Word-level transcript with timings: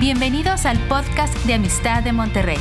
Bienvenidos 0.00 0.66
al 0.66 0.76
podcast 0.88 1.32
de 1.46 1.54
Amistad 1.54 2.02
de 2.02 2.12
Monterrey. 2.12 2.58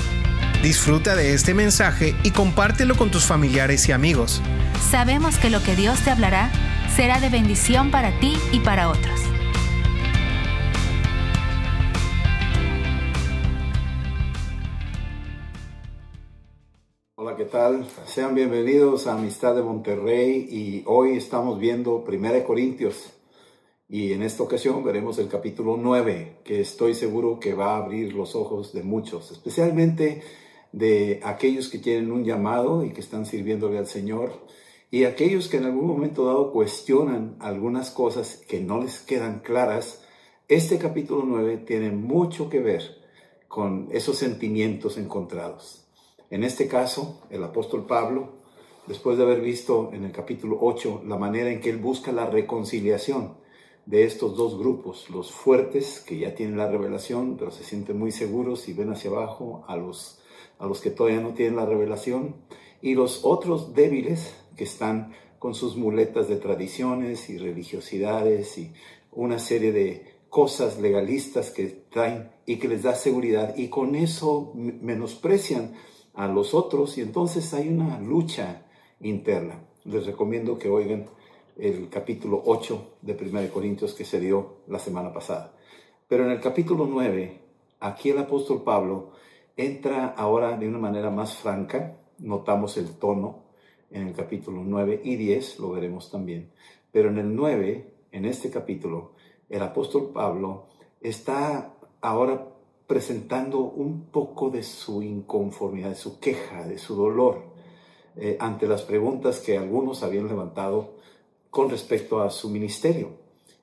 Disfruta 0.62 1.16
de 1.16 1.34
este 1.34 1.56
mensaje 1.56 2.16
y 2.24 2.30
compártelo 2.30 2.96
con 2.96 3.10
tus 3.10 3.26
familiares 3.26 3.90
y 3.90 3.92
amigos. 3.92 4.40
Sabemos 4.92 5.40
que 5.40 5.50
lo 5.50 5.62
que 5.64 5.76
Dios 5.76 6.00
te 6.04 6.12
hablará 6.12 6.52
será 6.96 7.20
de 7.20 7.30
bendición 7.30 7.90
para 7.90 8.18
ti 8.20 8.36
y 8.52 8.60
para 8.60 8.88
otros. 8.88 9.20
Hola, 17.16 17.36
¿qué 17.36 17.46
tal? 17.46 17.84
Sean 18.06 18.36
bienvenidos 18.36 19.08
a 19.08 19.14
Amistad 19.14 19.56
de 19.56 19.64
Monterrey 19.64 20.48
y 20.52 20.84
hoy 20.86 21.18
estamos 21.18 21.60
viendo 21.60 22.06
1 22.08 22.44
Corintios 22.46 23.12
y 23.94 24.12
en 24.12 24.24
esta 24.24 24.42
ocasión 24.42 24.84
veremos 24.84 25.20
el 25.20 25.28
capítulo 25.28 25.78
9 25.78 26.38
que 26.44 26.60
estoy 26.62 26.96
seguro 26.96 27.40
que 27.40 27.54
va 27.54 27.76
a 27.76 27.78
abrir 27.78 28.16
los 28.16 28.34
ojos 28.34 28.74
de 28.74 28.82
muchos, 28.82 29.30
especialmente 29.30 30.24
de 30.72 31.20
aquellos 31.24 31.70
que 31.70 31.78
tienen 31.78 32.12
un 32.12 32.24
llamado 32.24 32.84
y 32.84 32.90
que 32.90 33.02
están 33.02 33.28
sirviéndole 33.28 33.78
al 33.78 33.86
Señor 33.86 34.48
y 34.90 35.04
aquellos 35.04 35.48
que 35.48 35.58
en 35.58 35.66
algún 35.66 35.86
momento 35.86 36.26
dado 36.26 36.52
cuestionan 36.52 37.36
algunas 37.40 37.92
cosas 37.92 38.38
que 38.48 38.62
no 38.62 38.82
les 38.82 38.98
quedan 38.98 39.42
claras. 39.42 40.04
Este 40.48 40.80
capítulo 40.80 41.22
9 41.28 41.58
tiene 41.58 41.92
mucho 41.92 42.50
que 42.50 42.62
ver 42.62 42.98
con 43.48 43.90
esos 43.92 44.18
sentimientos 44.18 44.98
encontrados. 44.98 45.86
En 46.32 46.44
este 46.44 46.68
caso, 46.68 47.22
el 47.30 47.44
apóstol 47.44 47.86
Pablo, 47.86 48.40
después 48.88 49.20
de 49.20 49.24
haber 49.24 49.42
visto 49.42 49.92
en 49.94 50.04
el 50.04 50.12
capítulo 50.12 50.58
8 50.62 51.04
la 51.06 51.18
manera 51.18 51.52
en 51.52 51.62
que 51.62 51.70
él 51.70 51.78
busca 51.78 52.12
la 52.12 52.26
reconciliación 52.26 53.43
de 53.86 54.04
estos 54.06 54.38
dos 54.38 54.58
grupos, 54.58 55.10
los 55.10 55.32
fuertes 55.32 56.00
que 56.00 56.18
ya 56.18 56.36
tienen 56.36 56.58
la 56.58 56.70
revelación, 56.70 57.36
pero 57.38 57.52
se 57.52 57.64
sienten 57.64 58.00
muy 58.00 58.12
seguros 58.12 58.68
y 58.70 58.74
ven 58.74 58.92
hacia 58.92 59.12
abajo, 59.12 59.64
a 59.68 59.76
los 59.76 60.20
a 60.60 60.66
los 60.66 60.80
que 60.80 60.92
todavía 60.92 61.20
no 61.20 61.34
tienen 61.34 61.58
la 61.58 61.66
revelación, 61.66 62.36
y 62.82 62.96
los 62.96 63.26
otros 63.26 63.74
débiles 63.74 64.34
que 64.56 64.64
están 64.64 65.14
con 65.40 65.56
sus 65.56 65.76
muletas 65.76 66.30
de 66.30 66.38
tradiciones 66.38 67.30
y 67.30 67.38
religiosidades 67.38 68.58
y 68.58 68.72
una 69.12 69.40
serie 69.40 69.72
de 69.72 70.14
cosas 70.30 70.80
legalistas 70.80 71.52
que 71.52 71.68
traen 71.68 72.32
y 72.46 72.58
que 72.58 72.68
les 72.68 72.84
da 72.84 72.96
seguridad 72.96 73.56
y 73.58 73.68
con 73.68 73.96
eso 73.96 74.54
menosprecian 74.56 75.74
a 76.14 76.28
los 76.28 76.54
otros 76.54 76.98
y 76.98 77.02
entonces 77.02 77.54
hay 77.54 77.68
una 77.68 78.00
lucha 78.00 78.66
interna. 79.02 79.66
Les 79.84 80.06
recomiendo 80.06 80.58
que 80.58 80.70
oigan 80.70 81.08
el 81.58 81.90
capítulo 81.90 82.42
8 82.46 82.98
de 83.02 83.14
1 83.14 83.54
Corintios 83.54 83.94
que 83.94 84.06
se 84.06 84.20
dio 84.20 84.58
la 84.68 84.80
semana 84.80 85.14
pasada. 85.14 85.54
Pero 86.08 86.26
en 86.26 86.32
el 86.32 86.40
capítulo 86.40 86.86
9, 86.86 87.40
aquí 87.80 88.10
el 88.10 88.18
apóstol 88.18 88.64
Pablo 88.64 89.12
entra 89.56 90.08
ahora 90.08 90.58
de 90.58 90.68
una 90.68 90.80
manera 90.80 91.10
más 91.12 91.36
franca, 91.36 91.98
notamos 92.20 92.78
el 92.78 92.98
tono 92.98 93.44
en 93.92 94.08
el 94.08 94.14
capítulo 94.14 94.64
9 94.64 95.02
y 95.04 95.16
10, 95.16 95.60
lo 95.60 95.72
veremos 95.72 96.10
también, 96.10 96.52
pero 96.92 97.10
en 97.10 97.20
el 97.20 97.36
9, 97.36 97.94
en 98.12 98.26
este 98.26 98.50
capítulo, 98.50 99.14
el 99.50 99.62
apóstol 99.62 100.12
Pablo 100.14 100.68
está 101.02 101.76
ahora 102.02 102.48
presentando 102.88 103.60
un 103.60 104.08
poco 104.08 104.50
de 104.50 104.64
su 104.64 105.02
inconformidad, 105.04 105.90
de 105.90 105.96
su 105.96 106.20
queja, 106.20 106.68
de 106.68 106.78
su 106.78 106.96
dolor 106.96 107.54
eh, 108.16 108.38
ante 108.40 108.68
las 108.68 108.84
preguntas 108.84 109.40
que 109.40 109.58
algunos 109.58 110.04
habían 110.04 110.28
levantado 110.28 110.96
con 111.54 111.70
respecto 111.70 112.20
a 112.20 112.32
su 112.32 112.50
ministerio 112.50 113.12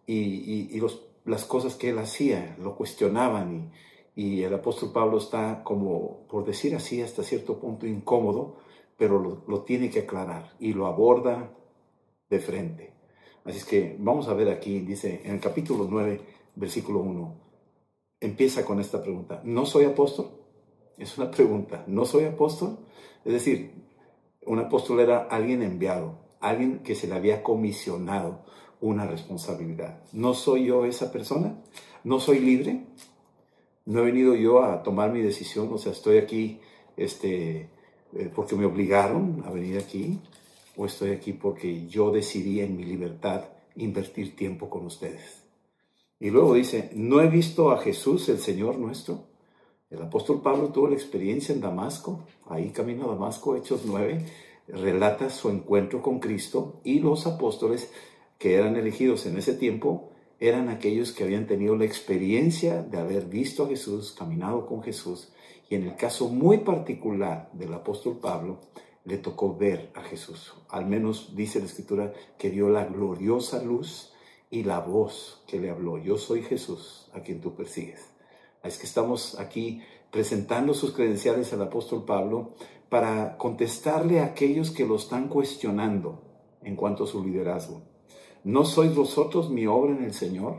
y, 0.07 0.81
las 1.25 1.45
cosas 1.45 1.75
que 1.75 1.91
él 1.91 1.99
hacía, 1.99 2.57
lo 2.61 2.77
cuestionaban 2.77 3.73
y, 4.15 4.43
el 4.45 4.55
apóstol 4.55 4.93
Pablo 4.93 5.19
está 5.19 5.65
como, 5.65 6.25
por 6.29 6.45
decir 6.45 6.77
así, 6.77 7.03
hasta 7.03 7.25
cierto 7.25 7.59
punto 7.59 7.89
incómodo, 7.89 8.59
pero 8.97 9.43
lo, 9.45 9.63
tiene 9.63 9.91
que 9.91 10.01
aclarar 10.01 10.55
y 10.61 10.73
lo 10.73 10.87
aborda 10.87 11.53
de 12.29 12.39
frente. 12.39 12.93
Así 13.45 13.59
es 13.59 13.65
que 13.65 13.97
vamos 13.99 14.29
a 14.29 14.35
ver 14.35 14.51
aquí, 14.51 14.79
dice 14.81 15.23
en 15.25 15.35
el 15.35 15.41
capítulo 15.41 15.89
9, 15.91 16.21
versículo 16.55 17.01
1, 17.01 17.35
empieza 18.21 18.65
con 18.65 18.79
esta 18.79 19.03
pregunta, 19.03 19.41
¿no 19.43 19.67
soy 19.67 19.87
apóstol? 19.87 20.31
Es 20.97 21.19
una 21.19 21.29
pregunta, 21.29 21.83
¿no 21.89 22.05
soy 22.05 22.27
apóstol? 22.27 22.79
Es 23.25 23.33
decir, 23.33 23.73
un 24.47 24.61
apóstol 24.61 25.01
era 25.01 25.25
alguien 25.25 25.63
enviado, 25.63 26.30
alguien 26.41 26.81
que 26.81 26.95
se 26.95 27.07
le 27.07 27.15
había 27.15 27.43
comisionado 27.43 28.45
una 28.81 29.07
responsabilidad. 29.07 30.01
¿No 30.13 30.35
soy 30.35 30.67
yo 30.67 30.85
esa 30.85 31.13
persona? 31.13 31.55
¿No 32.03 32.19
soy 32.19 32.41
libre? 32.41 32.87
no 33.91 34.01
he 34.01 34.05
venido 34.05 34.35
yo 34.37 34.63
a 34.63 34.83
tomar 34.83 35.13
mi 35.13 35.21
decisión, 35.21 35.69
o 35.73 35.79
sea, 35.79 35.91
estoy 35.91 36.19
aquí 36.19 36.61
este, 36.97 37.69
eh, 38.13 38.31
porque 38.35 38.55
me 38.55 38.65
obligaron 38.65 39.43
a 39.45 39.51
venir 39.51 39.79
aquí, 39.79 40.21
o 40.77 40.87
estoy 40.87 41.11
aquí 41.11 41.33
porque 41.33 41.89
yo 41.89 42.13
decidí 42.13 42.61
en 42.61 42.77
mi 42.77 42.85
libertad 42.85 43.47
invertir 43.75 44.37
tiempo 44.37 44.71
con 44.71 44.87
ustedes. 44.87 45.43
Y 46.21 46.31
luego 46.31 46.55
dice, 46.55 46.91
¿no 46.95 47.21
he 47.21 47.29
visto 47.29 47.73
a 47.73 47.79
Jesús, 47.79 48.29
el 48.29 48.39
Señor 48.39 48.79
nuestro? 48.79 49.25
El 49.91 50.03
apóstol 50.03 50.41
Pablo 50.41 50.69
tuvo 50.69 50.87
la 50.89 50.95
experiencia 50.95 51.53
en 51.53 51.61
Damasco, 51.61 52.21
ahí 52.49 52.71
camino 52.71 53.07
a 53.07 53.15
Damasco, 53.15 53.57
Hechos 53.57 53.83
9, 53.85 54.25
relata 54.73 55.31
su 55.31 55.51
encuentro 55.51 56.03
con 56.03 56.21
Cristo 56.21 56.81
y 56.85 57.01
los 57.01 57.27
apóstoles 57.27 57.91
que 58.39 58.55
eran 58.55 58.77
elegidos 58.77 59.27
en 59.27 59.37
ese 59.37 59.55
tiempo 59.55 60.11
eran 60.41 60.71
aquellos 60.71 61.13
que 61.13 61.25
habían 61.25 61.47
tenido 61.47 61.77
la 61.77 61.85
experiencia 61.85 62.83
de 62.83 62.99
haber 62.99 63.27
visto 63.27 63.65
a 63.65 63.69
Jesús, 63.69 64.13
caminado 64.19 64.67
con 64.67 64.83
Jesús, 64.83 65.33
y 65.69 65.75
en 65.75 65.85
el 65.85 65.97
caso 65.97 66.29
muy 66.29 66.59
particular 66.59 67.51
del 67.53 67.75
apóstol 67.75 68.19
Pablo, 68.19 68.59
le 69.05 69.19
tocó 69.19 69.55
ver 69.55 69.91
a 69.95 70.03
Jesús. 70.03 70.55
Al 70.69 70.87
menos 70.87 71.35
dice 71.37 71.61
la 71.61 71.67
escritura 71.67 72.13
que 72.39 72.49
vio 72.49 72.71
la 72.71 72.87
gloriosa 72.87 73.63
luz 73.63 74.13
y 74.51 74.65
la 74.65 74.81
voz 74.81 75.43
que 75.47 75.61
le 75.61 75.71
habló. 75.71 75.99
Yo 75.99 76.17
soy 76.17 76.43
Jesús 76.43 77.09
a 77.13 77.21
quien 77.21 77.41
tú 77.41 77.55
persigues. 77.55 78.11
Es 78.63 78.79
que 78.79 78.87
estamos 78.87 79.39
aquí 79.39 79.83
presentando 80.11 80.75
sus 80.75 80.93
credenciales 80.93 81.53
al 81.53 81.63
apóstol 81.63 82.05
Pablo 82.05 82.55
para 82.91 83.39
contestarle 83.39 84.21
a 84.21 84.27
aquellos 84.27 84.73
que 84.73 84.85
lo 84.85 84.97
están 84.97 85.29
cuestionando 85.29 86.23
en 86.63 86.77
cuanto 86.77 87.05
a 87.05 87.07
su 87.07 87.25
liderazgo. 87.25 87.83
¿No 88.45 88.65
sois 88.65 88.95
vosotros 88.95 89.49
mi 89.49 89.67
obra 89.67 89.97
en 89.97 90.05
el 90.05 90.13
Señor? 90.13 90.57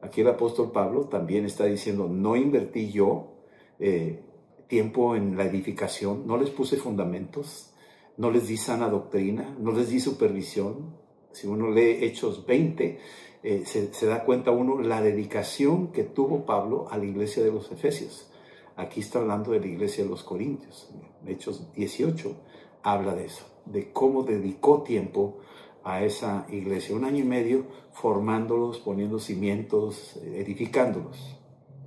Aquí 0.00 0.20
el 0.20 0.28
apóstol 0.28 0.70
Pablo 0.70 1.08
también 1.08 1.44
está 1.44 1.64
diciendo, 1.64 2.08
no 2.08 2.36
invertí 2.36 2.92
yo 2.92 3.34
eh, 3.80 4.22
tiempo 4.68 5.16
en 5.16 5.36
la 5.36 5.44
edificación, 5.44 6.26
no 6.26 6.36
les 6.36 6.50
puse 6.50 6.76
fundamentos, 6.76 7.72
no 8.16 8.30
les 8.30 8.46
di 8.46 8.56
sana 8.56 8.88
doctrina, 8.88 9.56
no 9.58 9.72
les 9.72 9.88
di 9.88 10.00
supervisión. 10.00 10.96
Si 11.32 11.48
uno 11.48 11.70
lee 11.70 12.04
Hechos 12.04 12.46
20, 12.46 13.00
eh, 13.42 13.62
se, 13.66 13.92
se, 13.92 14.06
da 14.06 14.24
cuenta 14.24 14.52
uno 14.52 14.80
la 14.80 15.02
dedicación 15.02 15.90
que 15.90 16.04
tuvo 16.04 16.46
Pablo 16.46 16.86
a 16.90 16.98
la 16.98 17.04
iglesia 17.04 17.42
de 17.42 17.50
los 17.50 17.72
Efesios. 17.72 18.30
Aquí 18.76 19.00
está 19.00 19.18
hablando 19.18 19.50
de 19.50 19.60
la 19.60 19.66
iglesia 19.66 20.04
de 20.04 20.10
los 20.10 20.22
Corintios. 20.22 20.90
Hechos 21.26 21.72
18 21.74 22.34
habla 22.82 23.14
de 23.14 23.26
eso, 23.26 23.44
de 23.66 23.92
cómo 23.92 24.22
dedicó 24.22 24.82
tiempo 24.82 25.38
a 25.82 26.02
esa 26.02 26.46
iglesia, 26.50 26.96
un 26.96 27.04
año 27.04 27.18
y 27.18 27.28
medio 27.28 27.66
formándolos, 27.92 28.78
poniendo 28.78 29.18
cimientos, 29.18 30.16
edificándolos. 30.16 31.36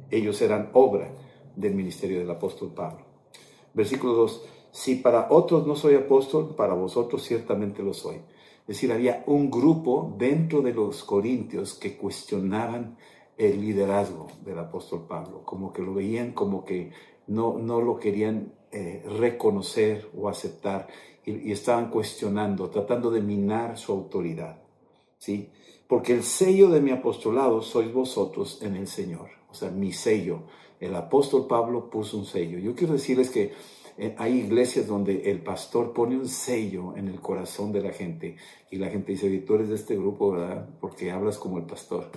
Ellos 0.10 0.42
eran 0.42 0.70
obra 0.74 1.12
del 1.56 1.74
ministerio 1.74 2.20
del 2.20 2.30
apóstol 2.30 2.72
Pablo. 2.74 3.06
Versículo 3.74 4.14
2, 4.14 4.46
si 4.72 4.96
para 4.96 5.28
otros 5.32 5.66
no 5.66 5.76
soy 5.76 5.96
apóstol, 5.96 6.56
para 6.56 6.74
vosotros 6.74 7.24
ciertamente 7.24 7.82
lo 7.82 7.94
soy. 7.94 8.18
Es 8.62 8.76
decir, 8.76 8.92
había 8.92 9.24
un 9.28 9.50
grupo 9.50 10.14
dentro 10.18 10.62
de 10.62 10.74
los 10.74 11.04
corintios 11.04 11.74
que 11.74 11.98
cuestionaban 11.98 12.98
el 13.38 13.62
liderazgo 13.62 14.28
del 14.44 14.60
apóstol 14.60 15.06
Pablo, 15.08 15.44
como 15.44 15.72
que 15.72 15.82
lo 15.82 15.94
veían 15.94 16.34
como 16.34 16.66
que 16.66 16.92
no, 17.28 17.58
no 17.58 17.82
lo 17.82 17.98
querían 17.98 18.54
eh, 18.72 19.04
reconocer 19.20 20.10
o 20.16 20.28
aceptar 20.28 20.88
y, 21.26 21.52
estaban 21.52 21.90
cuestionando, 21.90 22.70
tratando 22.70 23.12
de 23.12 23.22
minar 23.22 23.78
su 23.78 23.92
autoridad. 23.92 24.62
¿sí? 25.18 25.50
Porque 25.88 26.14
el 26.14 26.24
sello 26.24 26.70
de 26.70 26.82
mi 26.82 26.92
apostolado 26.92 27.62
sois 27.62 27.92
vosotros 27.92 28.60
en 28.62 28.76
el 28.76 28.88
Señor. 28.88 29.30
O 29.50 29.54
sea, 29.54 29.70
mi 29.70 29.94
sello. 29.94 30.44
El 30.80 30.96
apóstol 30.96 31.48
Pablo 31.48 31.90
puso 31.90 32.18
un 32.18 32.26
sello. 32.26 32.60
Yo 32.60 32.76
quiero 32.76 32.94
decirles 32.94 33.30
que 33.30 33.54
eh, 33.98 34.16
hay 34.18 34.34
iglesias 34.34 34.86
donde 34.86 35.32
el 35.32 35.42
pastor 35.42 35.92
pone 35.92 36.16
un 36.16 36.28
sello 36.28 36.96
en 36.96 37.08
el 37.08 37.20
corazón 37.20 37.72
de 37.72 37.82
la 37.82 37.92
gente 37.92 38.36
y 38.70 38.78
la 38.78 38.90
gente 38.90 39.14
dice, 39.14 39.30
tú 39.40 39.56
eres 39.56 39.70
de 39.70 39.76
este 39.76 39.96
grupo, 39.96 40.32
¿verdad? 40.32 40.70
Porque 40.80 41.10
hablas 41.10 41.38
como 41.38 41.58
el 41.58 41.66
pastor 41.66 42.12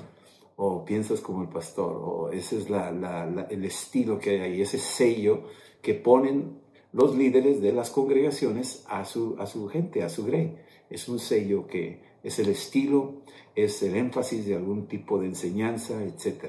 o 0.63 0.85
piensas 0.85 1.23
como 1.23 1.41
el 1.41 1.49
pastor 1.49 1.97
o 2.05 2.31
ese 2.33 2.59
es 2.59 2.67
el 2.69 3.65
estilo 3.65 4.19
que 4.19 4.31
hay 4.31 4.41
ahí, 4.41 4.61
ese 4.61 4.77
sello 4.77 5.45
que 5.83 5.95
ponen 5.95 6.61
los 6.93 7.17
líderes 7.17 7.61
de 7.61 7.73
las 7.73 7.91
congregaciones 7.91 8.85
a 8.89 9.05
su, 9.05 9.37
a 9.39 9.47
su 9.47 9.69
gente, 9.69 10.03
a 10.03 10.09
su 10.09 10.25
grey. 10.25 10.57
Es 10.89 11.09
un 11.09 11.19
sello 11.19 11.67
que 11.67 12.03
es 12.23 12.39
el 12.39 12.49
estilo, 12.49 13.23
es 13.55 13.83
el 13.83 13.97
énfasis 13.97 14.47
de 14.47 14.57
algún 14.57 14.87
tipo 14.87 15.21
de 15.21 15.27
enseñanza, 15.27 16.03
etc. 16.03 16.47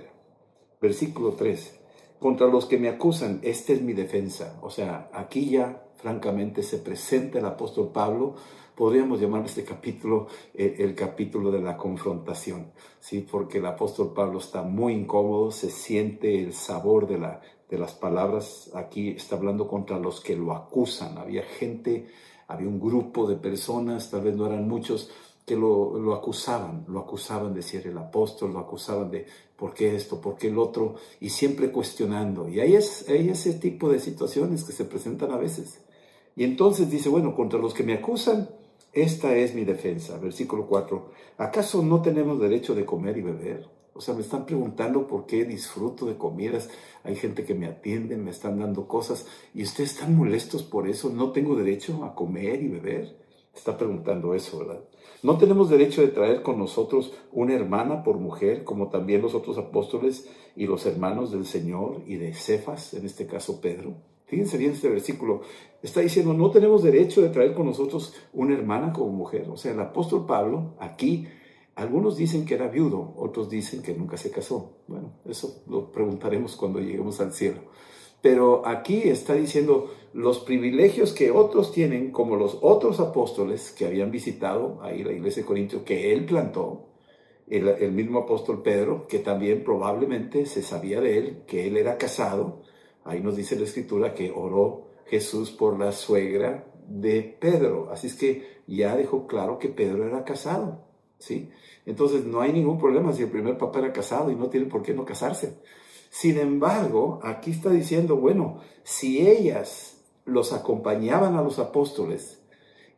Versículo 0.82 1.34
3. 1.34 1.80
contra 2.20 2.48
los 2.48 2.66
que 2.66 2.78
me 2.78 2.88
acusan, 2.88 3.40
esta 3.42 3.74
es 3.74 3.82
mi 3.82 3.94
defensa. 3.94 4.60
O 4.62 4.70
sea, 4.70 5.10
aquí 5.14 5.50
ya 5.50 5.88
francamente 5.96 6.62
se 6.64 6.78
presenta 6.78 7.40
el 7.40 7.46
apóstol 7.46 7.92
Pablo, 7.92 8.36
podríamos 8.76 9.20
llamar 9.20 9.46
este 9.46 9.64
capítulo 9.64 10.28
eh, 10.54 10.76
el 10.80 10.96
capítulo 10.96 11.52
de 11.52 11.62
la 11.62 11.78
confrontación, 11.78 12.72
¿sí? 13.00 13.26
porque 13.30 13.60
el 13.60 13.66
apóstol 13.66 14.14
Pablo 14.14 14.40
está 14.40 14.64
muy 14.64 14.94
incómodo, 14.94 15.52
se 15.52 15.70
siente 15.70 16.40
el 16.40 16.54
sabor 16.54 17.08
de, 17.08 17.20
la, 17.20 17.42
de 17.72 17.78
las 17.78 17.94
palabras, 17.94 18.70
aquí 18.76 19.12
está 19.12 19.38
hablando 19.38 19.66
contra 19.66 19.98
los 19.98 20.20
que 20.20 20.36
lo 20.36 20.52
acusan, 20.52 21.18
había 21.18 21.42
gente, 21.44 22.10
había 22.50 22.68
un 22.68 22.82
grupo 22.82 23.26
de 23.26 23.38
personas, 23.38 24.12
tal 24.12 24.24
vez 24.24 24.36
no 24.36 24.46
eran 24.46 24.68
muchos, 24.68 25.10
que 25.46 25.56
lo, 25.56 25.98
lo, 25.98 26.14
acusaban, 26.14 26.84
lo 26.90 27.00
acusaban 27.00 27.54
de 27.54 27.62
ser 27.62 27.88
el 27.88 27.98
apóstol, 27.98 28.52
lo 28.52 28.60
acusaban 28.60 29.10
de 29.10 29.26
por 29.56 29.74
qué 29.74 29.96
esto, 29.96 30.20
por 30.20 30.36
qué 30.36 30.50
el 30.50 30.58
otro, 30.58 30.96
y 31.22 31.30
siempre 31.30 31.72
cuestionando. 31.72 32.50
Y 32.50 32.60
hay, 32.60 32.76
es, 32.76 33.08
ese 33.08 33.54
tipo 33.54 33.90
de 33.90 34.00
situaciones 34.00 34.66
que 34.66 34.74
se 34.74 34.84
presentan 34.84 35.32
a 35.32 35.38
veces. 35.38 35.80
Y 36.36 36.44
entonces 36.44 36.92
dice, 36.92 37.08
bueno, 37.08 37.34
contra 37.34 37.58
los 37.58 37.74
que 37.74 37.84
me 37.84 37.94
acusan, 37.94 38.50
esta 38.92 39.34
es 39.34 39.56
mi 39.56 39.64
defensa. 39.64 40.18
Versículo 40.18 40.68
4. 40.68 41.10
¿Acaso 41.38 41.82
no 41.82 42.02
tenemos 42.02 42.38
derecho 42.38 42.76
de 42.76 42.86
comer 42.86 43.18
y 43.18 43.22
beber? 43.22 43.81
O 43.94 44.02
sea, 44.02 44.14
me 44.14 44.22
están 44.22 44.46
preguntando 44.46 45.06
por 45.08 45.26
qué 45.26 45.44
disfruto 45.46 46.06
de 46.06 46.18
comidas. 46.18 46.70
Hay 47.04 47.16
gente 47.16 47.44
que 47.44 47.54
me 47.54 47.68
atiende, 47.68 48.16
me 48.18 48.32
están 48.32 48.60
dando 48.60 48.88
cosas. 48.88 49.28
Y 49.54 49.64
ustedes 49.64 49.92
están 49.92 50.16
molestos 50.16 50.64
por 50.64 50.88
eso. 50.88 51.10
¿No 51.10 51.32
tengo 51.32 51.56
derecho 51.56 52.04
a 52.06 52.16
comer 52.16 52.62
y 52.62 52.70
beber? 52.70 53.18
Está 53.54 53.78
preguntando 53.78 54.34
eso, 54.34 54.60
¿verdad? 54.60 54.80
No 55.24 55.38
tenemos 55.38 55.70
derecho 55.70 56.02
de 56.02 56.08
traer 56.08 56.42
con 56.42 56.58
nosotros 56.58 57.14
una 57.32 57.54
hermana 57.54 58.02
por 58.04 58.18
mujer, 58.18 58.64
como 58.64 58.90
también 58.90 59.22
los 59.22 59.36
otros 59.36 59.58
apóstoles 59.58 60.28
y 60.56 60.66
los 60.66 60.86
hermanos 60.86 61.32
del 61.32 61.46
Señor 61.46 62.02
y 62.08 62.16
de 62.16 62.34
Cefas, 62.34 62.94
en 62.94 63.06
este 63.06 63.28
caso 63.28 63.62
Pedro. 63.62 63.94
Fíjense 64.26 64.58
bien 64.58 64.72
este 64.72 64.90
versículo. 64.90 65.42
Está 65.84 66.00
diciendo, 66.00 66.34
no 66.34 66.50
tenemos 66.52 66.84
derecho 66.84 67.22
de 67.22 67.30
traer 67.30 67.54
con 67.54 67.66
nosotros 67.66 68.16
una 68.34 68.54
hermana 68.56 68.94
como 68.94 69.12
mujer. 69.12 69.50
O 69.50 69.58
sea, 69.58 69.74
el 69.74 69.80
apóstol 69.82 70.26
Pablo, 70.26 70.74
aquí, 70.80 71.28
algunos 71.76 72.18
dicen 72.18 72.46
que 72.46 72.56
era 72.56 72.68
viudo, 72.68 73.14
otros 73.18 73.50
dicen 73.50 73.82
que 73.82 73.94
nunca 73.94 74.18
se 74.18 74.32
casó. 74.32 74.78
Bueno, 74.88 75.14
eso 75.26 75.64
lo 75.68 75.92
preguntaremos 75.92 76.56
cuando 76.56 76.80
lleguemos 76.80 77.20
al 77.22 77.34
cielo. 77.34 77.62
Pero 78.22 78.68
aquí 78.68 79.04
está 79.04 79.34
diciendo 79.34 79.92
los 80.14 80.40
privilegios 80.40 81.14
que 81.14 81.32
otros 81.32 81.72
tienen, 81.72 82.12
como 82.12 82.36
los 82.36 82.60
otros 82.62 83.00
apóstoles 83.00 83.72
que 83.72 83.86
habían 83.86 84.12
visitado 84.12 84.80
ahí 84.82 85.04
la 85.04 85.14
iglesia 85.14 85.42
de 85.42 85.48
Corintio, 85.48 85.84
que 85.84 86.14
él 86.14 86.26
plantó, 86.26 86.88
el, 87.48 87.68
el 87.68 87.92
mismo 87.92 88.20
apóstol 88.20 88.62
Pedro, 88.62 89.08
que 89.08 89.20
también 89.20 89.64
probablemente 89.64 90.46
se 90.46 90.62
sabía 90.62 91.02
de 91.02 91.18
él, 91.18 91.44
que 91.48 91.68
él 91.68 91.78
era 91.78 91.98
casado, 91.98 92.62
Ahí 93.04 93.20
nos 93.20 93.36
dice 93.36 93.56
la 93.56 93.64
escritura 93.64 94.14
que 94.14 94.32
oró 94.32 94.90
Jesús 95.06 95.52
por 95.52 95.80
la 95.80 95.92
suegra 95.92 96.66
de 96.88 97.22
Pedro. 97.40 97.90
Así 97.92 98.08
es 98.08 98.16
que 98.16 98.62
ya 98.68 98.96
dejó 98.96 99.28
claro 99.28 99.58
que 99.58 99.70
Pedro 99.70 100.08
era 100.08 100.24
casado. 100.24 100.86
¿Sí? 101.22 101.50
Entonces 101.86 102.26
no 102.26 102.42
hay 102.42 102.52
ningún 102.52 102.80
problema 102.80 103.14
si 103.14 103.24
el 103.24 103.30
primer 103.30 103.58
papá 103.58 103.80
era 103.80 103.94
casado 103.94 104.32
y 104.32 104.36
no 104.36 104.50
tiene 104.50 104.68
por 104.68 104.84
qué 104.84 104.94
no 104.94 105.06
casarse. 105.06 105.58
Sin 106.10 106.38
embargo, 106.38 107.20
aquí 107.24 107.52
está 107.52 107.70
diciendo, 107.70 108.18
bueno, 108.18 108.60
si 108.84 109.26
ellas 109.28 109.98
los 110.26 110.54
acompañaban 110.54 111.36
a 111.36 111.42
los 111.42 111.58
apóstoles 111.60 112.42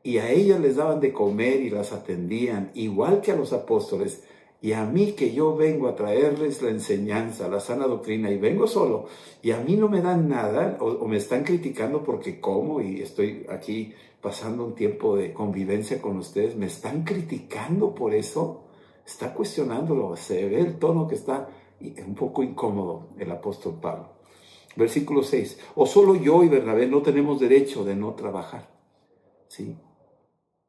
y 0.01 0.17
a 0.17 0.31
ellas 0.31 0.59
les 0.59 0.75
daban 0.75 0.99
de 0.99 1.13
comer 1.13 1.61
y 1.61 1.69
las 1.69 1.93
atendían 1.93 2.71
igual 2.73 3.21
que 3.21 3.31
a 3.31 3.35
los 3.35 3.53
apóstoles, 3.53 4.23
y 4.63 4.71
a 4.71 4.85
mí 4.85 5.11
que 5.11 5.33
yo 5.33 5.57
vengo 5.57 5.89
a 5.89 5.95
traerles 5.95 6.61
la 6.61 6.69
enseñanza, 6.69 7.49
la 7.49 7.59
sana 7.59 7.85
doctrina, 7.85 8.31
y 8.31 8.37
vengo 8.37 8.65
solo, 8.65 9.07
y 9.41 9.51
a 9.51 9.59
mí 9.59 9.75
no 9.75 9.89
me 9.89 10.01
dan 10.01 10.29
nada, 10.29 10.77
o, 10.79 11.05
me 11.05 11.17
están 11.17 11.43
criticando 11.43 12.01
porque 12.01 12.39
como, 12.39 12.79
y 12.79 13.01
estoy 13.01 13.45
aquí 13.49 13.93
pasando 14.23 14.63
un 14.65 14.73
tiempo 14.73 15.17
de 15.17 15.33
convivencia 15.33 16.01
con 16.01 16.17
ustedes, 16.17 16.55
me 16.55 16.67
están 16.67 17.03
criticando 17.03 17.93
por 17.93 18.15
eso, 18.15 18.63
está 19.05 19.33
cuestionándolo, 19.33 20.15
se 20.15 20.47
ve 20.47 20.61
el 20.61 20.79
tono 20.79 21.09
que 21.09 21.15
está 21.15 21.49
un 22.07 22.15
poco 22.15 22.41
incómodo 22.41 23.09
el 23.19 23.29
apóstol 23.29 23.79
Pablo. 23.81 24.13
Versículo 24.77 25.23
6, 25.23 25.59
o 25.75 25.85
solo 25.85 26.15
yo 26.15 26.41
y 26.41 26.47
Bernabé 26.47 26.87
no 26.87 27.01
tenemos 27.01 27.41
derecho 27.41 27.83
de 27.83 27.95
no 27.95 28.13
trabajar. 28.13 28.69
¿Sí? 29.49 29.77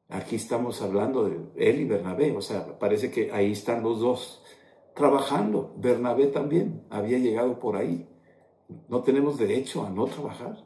Aquí 0.09 0.35
estamos 0.35 0.81
hablando 0.81 1.23
de 1.23 1.39
él 1.55 1.79
y 1.79 1.85
Bernabé, 1.85 2.35
o 2.35 2.41
sea, 2.41 2.77
parece 2.77 3.09
que 3.09 3.31
ahí 3.31 3.53
están 3.53 3.81
los 3.83 4.01
dos 4.01 4.43
trabajando. 4.93 5.73
Bernabé 5.77 6.27
también 6.27 6.85
había 6.89 7.19
llegado 7.19 7.57
por 7.57 7.77
ahí. 7.77 8.05
No 8.89 9.01
tenemos 9.01 9.37
derecho 9.37 9.85
a 9.85 9.89
no 9.89 10.07
trabajar. 10.07 10.57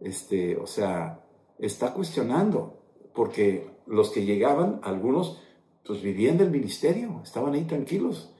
Este, 0.00 0.56
o 0.56 0.66
sea, 0.66 1.22
está 1.60 1.94
cuestionando, 1.94 2.82
porque 3.14 3.68
los 3.86 4.10
que 4.10 4.24
llegaban, 4.24 4.80
algunos, 4.82 5.40
pues 5.84 6.02
vivían 6.02 6.38
del 6.38 6.50
ministerio, 6.50 7.20
estaban 7.22 7.54
ahí 7.54 7.64
tranquilos, 7.64 8.32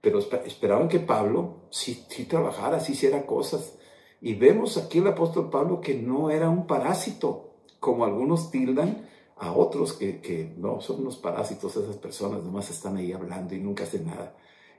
pero 0.00 0.18
esperaban 0.18 0.88
que 0.88 1.00
Pablo 1.00 1.66
sí, 1.70 2.04
sí 2.08 2.24
trabajara, 2.24 2.80
sí 2.80 2.92
hiciera 2.92 3.26
cosas. 3.26 3.78
Y 4.20 4.34
vemos 4.34 4.76
aquí 4.76 4.98
el 4.98 5.06
apóstol 5.06 5.50
Pablo 5.50 5.80
que 5.80 5.94
no 5.94 6.30
era 6.30 6.48
un 6.48 6.66
parásito, 6.66 7.54
como 7.80 8.04
algunos 8.04 8.50
tildan, 8.50 9.06
a 9.36 9.52
otros 9.52 9.94
que, 9.94 10.54
no, 10.56 10.80
son 10.80 11.00
unos 11.00 11.16
parásitos 11.16 11.76
esas 11.76 11.96
personas, 11.96 12.42
nomás 12.42 12.70
están 12.70 12.96
ahí 12.96 13.12
hablando 13.12 13.54
y 13.54 13.58
nunca 13.58 13.84
hacen 13.84 14.06
nada. 14.06 14.36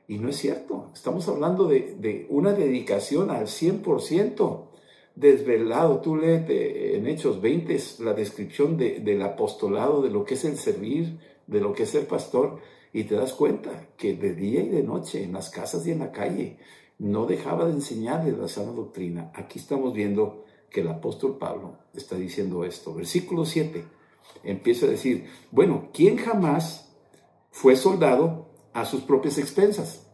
Y 0.07 0.17
no 0.17 0.29
es 0.29 0.37
cierto, 0.37 0.91
estamos 0.93 1.27
hablando 1.27 1.67
de, 1.67 2.27
una 2.29 2.53
dedicación 2.53 3.31
al 3.31 3.47
100%, 3.47 4.67
desvelado. 5.15 6.01
Tú 6.01 6.15
lees 6.15 6.45
en 6.49 7.07
Hechos 7.07 7.41
20 7.41 7.77
la 7.99 8.13
descripción 8.13 8.77
del 8.77 9.21
apostolado, 9.21 10.01
de 10.01 10.09
lo 10.09 10.25
que 10.25 10.35
es 10.35 10.45
el 10.45 10.57
servir, 10.57 11.19
de 11.47 11.61
lo 11.61 11.73
que 11.73 11.83
es 11.83 11.89
ser 11.89 12.07
pastor, 12.07 12.59
y 12.93 13.03
te 13.03 13.15
das 13.15 13.33
cuenta 13.33 13.89
que 13.97 14.15
de 14.15 14.33
día 14.33 14.61
y 14.61 14.69
de 14.69 14.83
noche, 14.83 15.23
en 15.23 15.33
las 15.33 15.49
casas 15.49 15.85
y 15.85 15.91
en 15.91 15.99
la 15.99 16.11
calle, 16.11 16.57
no 16.97 17.25
dejaba 17.25 17.65
de 17.65 17.73
enseñarles 17.73 18.37
la 18.37 18.47
sana 18.47 18.71
doctrina. 18.71 19.31
Aquí 19.33 19.59
estamos 19.59 19.93
viendo 19.93 20.45
que 20.69 20.81
el 20.81 20.87
apóstol 20.87 21.37
Pablo 21.37 21.77
está 21.93 22.15
diciendo 22.15 22.63
esto. 22.63 22.93
Versículo 22.93 23.45
7 23.45 23.83
empieza 24.43 24.85
a 24.85 24.89
decir, 24.89 25.25
bueno, 25.51 25.89
¿quién 25.93 26.17
jamás 26.17 26.89
fue 27.51 27.75
soldado 27.75 28.47
a 28.73 28.85
sus 28.85 29.01
propias 29.01 29.37
expensas? 29.37 30.04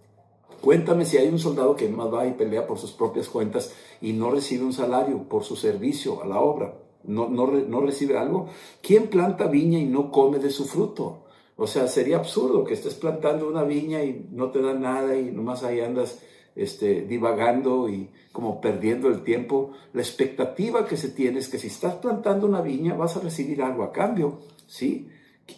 Cuéntame 0.61 1.05
si 1.05 1.17
hay 1.17 1.27
un 1.27 1.39
soldado 1.39 1.75
que 1.75 1.89
más 1.89 2.13
va 2.13 2.27
y 2.27 2.33
pelea 2.33 2.67
por 2.67 2.77
sus 2.77 2.91
propias 2.91 3.27
cuentas 3.27 3.73
y 3.99 4.13
no 4.13 4.29
recibe 4.29 4.63
un 4.63 4.73
salario 4.73 5.23
por 5.27 5.43
su 5.43 5.55
servicio 5.55 6.21
a 6.21 6.27
la 6.27 6.39
obra. 6.39 6.75
No, 7.03 7.27
no, 7.27 7.47
no 7.47 7.81
recibe 7.81 8.17
algo. 8.17 8.47
¿Quién 8.81 9.07
planta 9.07 9.47
viña 9.47 9.79
y 9.79 9.85
no 9.85 10.11
come 10.11 10.37
de 10.37 10.51
su 10.51 10.65
fruto? 10.65 11.25
O 11.57 11.65
sea, 11.65 11.87
sería 11.87 12.17
absurdo 12.17 12.63
que 12.63 12.75
estés 12.75 12.93
plantando 12.93 13.47
una 13.47 13.63
viña 13.63 14.03
y 14.03 14.27
no 14.31 14.51
te 14.51 14.61
da 14.61 14.73
nada 14.73 15.17
y 15.17 15.31
nomás 15.31 15.63
ahí 15.63 15.79
andas 15.79 16.21
este, 16.55 17.01
divagando 17.01 17.89
y 17.89 18.09
como 18.31 18.61
perdiendo 18.61 19.07
el 19.07 19.23
tiempo. 19.23 19.71
La 19.93 20.01
expectativa 20.01 20.85
que 20.85 20.97
se 20.97 21.09
tiene 21.09 21.39
es 21.39 21.49
que 21.49 21.57
si 21.57 21.67
estás 21.67 21.95
plantando 21.95 22.45
una 22.45 22.61
viña 22.61 22.95
vas 22.95 23.17
a 23.17 23.21
recibir 23.21 23.63
algo 23.63 23.83
a 23.83 23.91
cambio, 23.91 24.41
¿sí? 24.67 25.09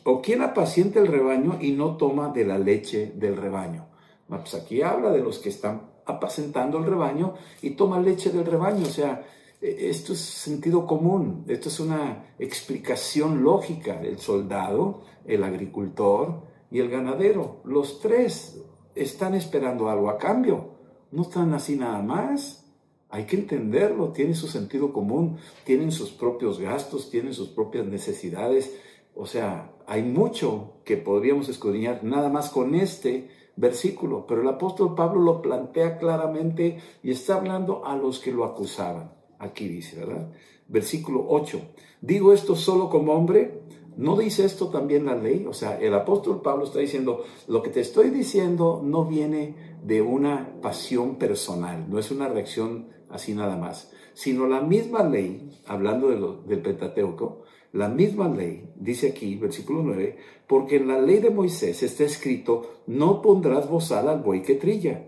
O 0.05 0.21
quien 0.21 0.41
apacienta 0.41 0.99
el 0.99 1.07
rebaño 1.07 1.57
y 1.61 1.71
no 1.71 1.97
toma 1.97 2.29
de 2.29 2.45
la 2.45 2.57
leche 2.57 3.11
del 3.15 3.35
rebaño. 3.35 3.92
Pues 4.39 4.55
aquí 4.55 4.81
habla 4.81 5.11
de 5.11 5.19
los 5.19 5.39
que 5.39 5.49
están 5.49 5.91
apacentando 6.05 6.77
el 6.77 6.85
rebaño 6.85 7.35
y 7.61 7.71
toman 7.71 8.03
leche 8.03 8.29
del 8.29 8.45
rebaño. 8.45 8.85
O 8.85 8.89
sea, 8.89 9.25
e, 9.61 9.89
esto 9.89 10.13
es 10.13 10.19
sentido 10.19 10.85
común, 10.85 11.45
esto 11.47 11.69
es 11.69 11.79
una 11.79 12.33
explicación 12.39 13.43
lógica. 13.43 14.01
El 14.01 14.19
soldado, 14.19 15.03
el 15.25 15.43
agricultor 15.43 16.43
y 16.71 16.79
el 16.79 16.89
ganadero, 16.89 17.61
los 17.63 17.99
tres 17.99 18.61
están 18.95 19.33
esperando 19.33 19.89
algo 19.89 20.09
a 20.09 20.17
cambio 20.17 20.73
no 21.13 21.21
están 21.21 21.53
así 21.53 21.75
nada 21.75 22.01
más. 22.01 22.65
Hay 23.09 23.25
que 23.25 23.35
entenderlo, 23.35 24.11
tiene 24.11 24.33
su 24.33 24.47
sentido 24.47 24.91
común, 24.91 25.37
tienen 25.63 25.91
sus 25.91 26.09
propios 26.09 26.59
gastos, 26.59 27.11
tienen 27.11 27.33
sus 27.33 27.49
propias 27.49 27.85
necesidades. 27.85 28.75
O 29.15 29.27
sea, 29.27 29.71
hay 29.85 30.01
mucho 30.01 30.73
que 30.83 30.97
podríamos 30.97 31.47
escudriñar 31.49 32.03
nada 32.03 32.29
más 32.29 32.49
con 32.49 32.73
este 32.73 33.29
versículo, 33.55 34.25
pero 34.27 34.41
el 34.41 34.47
apóstol 34.47 34.95
Pablo 34.95 35.21
lo 35.21 35.41
plantea 35.41 35.97
claramente 35.97 36.79
y 37.03 37.11
está 37.11 37.35
hablando 37.35 37.85
a 37.85 37.95
los 37.95 38.19
que 38.19 38.31
lo 38.31 38.45
acusaban. 38.45 39.13
Aquí 39.39 39.67
dice, 39.67 39.99
¿verdad? 39.99 40.31
Versículo 40.67 41.25
8. 41.29 41.61
Digo 42.01 42.33
esto 42.33 42.55
solo 42.55 42.89
como 42.89 43.13
hombre, 43.13 43.63
¿No 43.95 44.17
dice 44.17 44.45
esto 44.45 44.69
también 44.69 45.05
la 45.05 45.15
ley? 45.15 45.45
O 45.47 45.53
sea, 45.53 45.79
el 45.79 45.93
apóstol 45.93 46.41
Pablo 46.41 46.65
está 46.65 46.79
diciendo, 46.79 47.23
lo 47.47 47.61
que 47.61 47.69
te 47.69 47.81
estoy 47.81 48.09
diciendo 48.09 48.81
no 48.83 49.05
viene 49.05 49.77
de 49.83 50.01
una 50.01 50.59
pasión 50.61 51.17
personal, 51.17 51.85
no 51.89 51.99
es 51.99 52.09
una 52.09 52.27
reacción 52.27 52.87
así 53.09 53.33
nada 53.35 53.55
más, 53.55 53.91
sino 54.13 54.47
la 54.47 54.61
misma 54.61 55.03
ley, 55.03 55.49
hablando 55.67 56.41
del 56.47 56.61
Pentateuco, 56.61 57.43
la 57.73 57.89
misma 57.89 58.29
ley, 58.29 58.69
dice 58.75 59.09
aquí, 59.09 59.35
versículo 59.35 59.83
9, 59.83 60.15
porque 60.47 60.77
en 60.77 60.87
la 60.87 60.99
ley 60.99 61.19
de 61.19 61.29
Moisés 61.29 61.83
está 61.83 62.05
escrito, 62.05 62.81
no 62.87 63.21
pondrás 63.21 63.69
bozal 63.69 64.07
al 64.07 64.21
buey 64.21 64.41
que 64.41 64.55
trilla, 64.55 65.03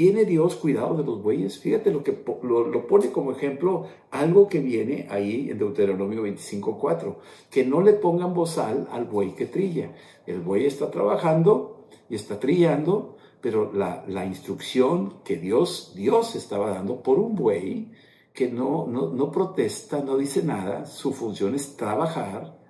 ¿Tiene 0.00 0.24
Dios 0.24 0.54
cuidado 0.54 0.96
de 0.96 1.04
los 1.04 1.22
bueyes? 1.22 1.58
Fíjate 1.58 1.90
lo 1.90 2.02
que 2.04 2.16
lo, 2.42 2.86
pone 2.86 3.10
como 3.10 3.32
ejemplo 3.32 3.86
algo 4.10 4.48
que 4.48 4.60
viene 4.60 5.06
ahí 5.10 5.50
en 5.50 5.58
Deuteronomio 5.58 6.24
25.4, 6.24 7.16
que 7.50 7.66
no 7.66 7.82
le 7.82 7.94
pongan 7.94 8.32
bozal 8.32 8.88
al 8.92 9.04
buey 9.04 9.34
que 9.34 9.46
trilla. 9.46 9.90
El 10.26 10.40
buey 10.40 10.64
está 10.64 10.90
trabajando 10.90 11.86
y 12.08 12.14
está 12.14 12.38
trillando, 12.38 13.16
pero 13.40 13.72
la, 13.74 14.04
la 14.06 14.24
instrucción 14.24 15.16
que 15.24 15.36
Dios, 15.36 15.92
Dios 15.96 16.36
estaba 16.36 16.70
dando 16.70 17.02
por 17.02 17.18
un 17.18 17.34
buey 17.34 17.90
que 18.32 18.50
no, 18.50 18.86
no, 18.86 19.10
no 19.10 19.30
protesta, 19.30 20.02
no 20.02 20.16
dice 20.16 20.42
nada, 20.42 20.86
su 20.86 21.12
función 21.12 21.54
es 21.54 21.76
trabajar, 21.76 22.60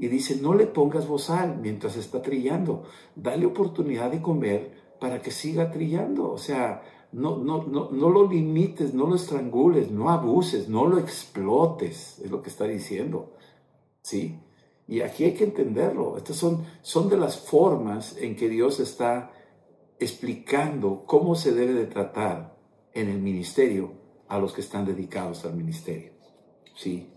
y 0.00 0.08
dice, 0.08 0.36
no 0.40 0.54
le 0.54 0.66
pongas 0.66 1.06
bozal 1.06 1.58
mientras 1.60 1.94
está 1.96 2.22
trillando, 2.22 2.84
dale 3.14 3.44
oportunidad 3.44 4.10
de 4.10 4.22
comer 4.22 4.72
para 4.98 5.20
que 5.20 5.30
siga 5.30 5.70
trillando. 5.70 6.32
O 6.32 6.38
sea, 6.38 6.82
no, 7.12 7.36
no, 7.36 7.64
no, 7.64 7.90
no 7.90 8.08
lo 8.08 8.26
limites, 8.26 8.94
no 8.94 9.06
lo 9.06 9.16
estrangules, 9.16 9.90
no 9.90 10.08
abuses, 10.08 10.70
no 10.70 10.86
lo 10.86 10.98
explotes, 10.98 12.18
es 12.18 12.30
lo 12.30 12.40
que 12.40 12.48
está 12.48 12.64
diciendo. 12.64 13.34
¿Sí? 14.00 14.40
Y 14.88 15.02
aquí 15.02 15.24
hay 15.24 15.34
que 15.34 15.44
entenderlo. 15.44 16.16
Estas 16.16 16.36
son, 16.36 16.64
son 16.80 17.10
de 17.10 17.18
las 17.18 17.38
formas 17.38 18.16
en 18.16 18.36
que 18.36 18.48
Dios 18.48 18.80
está 18.80 19.32
explicando 19.98 21.04
cómo 21.04 21.34
se 21.34 21.52
debe 21.52 21.74
de 21.74 21.84
tratar 21.84 22.56
en 22.94 23.10
el 23.10 23.20
ministerio 23.20 23.99
a 24.30 24.38
los 24.38 24.54
que 24.54 24.62
están 24.62 24.86
dedicados 24.86 25.44
al 25.44 25.54
ministerio. 25.54 26.12
¿Sí? 26.74 27.12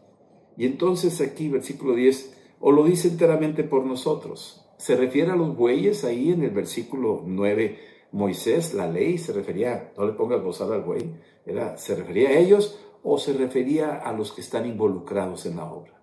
Y 0.58 0.66
entonces 0.66 1.22
aquí, 1.22 1.48
versículo 1.48 1.96
10, 1.96 2.38
o 2.60 2.72
lo 2.72 2.84
dice 2.84 3.08
enteramente 3.08 3.64
por 3.64 3.86
nosotros. 3.86 4.66
Se 4.78 4.96
refiere 4.96 5.32
a 5.32 5.36
los 5.36 5.56
bueyes 5.56 6.04
ahí 6.04 6.32
en 6.32 6.44
el 6.44 6.50
versículo 6.50 7.24
9. 7.26 7.80
Moisés, 8.12 8.74
la 8.74 8.88
ley, 8.88 9.18
se 9.18 9.34
refería, 9.34 9.92
no 9.98 10.06
le 10.06 10.14
pongas 10.14 10.44
bozal 10.44 10.72
al 10.72 10.84
buey, 10.84 11.16
era, 11.46 11.78
se 11.78 11.96
refería 11.96 12.30
a 12.30 12.38
ellos 12.38 12.80
o 13.02 13.18
se 13.18 13.34
refería 13.34 13.96
a 13.96 14.14
los 14.14 14.32
que 14.32 14.42
están 14.42 14.68
involucrados 14.68 15.46
en 15.46 15.58
la 15.58 15.66
obra. 15.66 16.00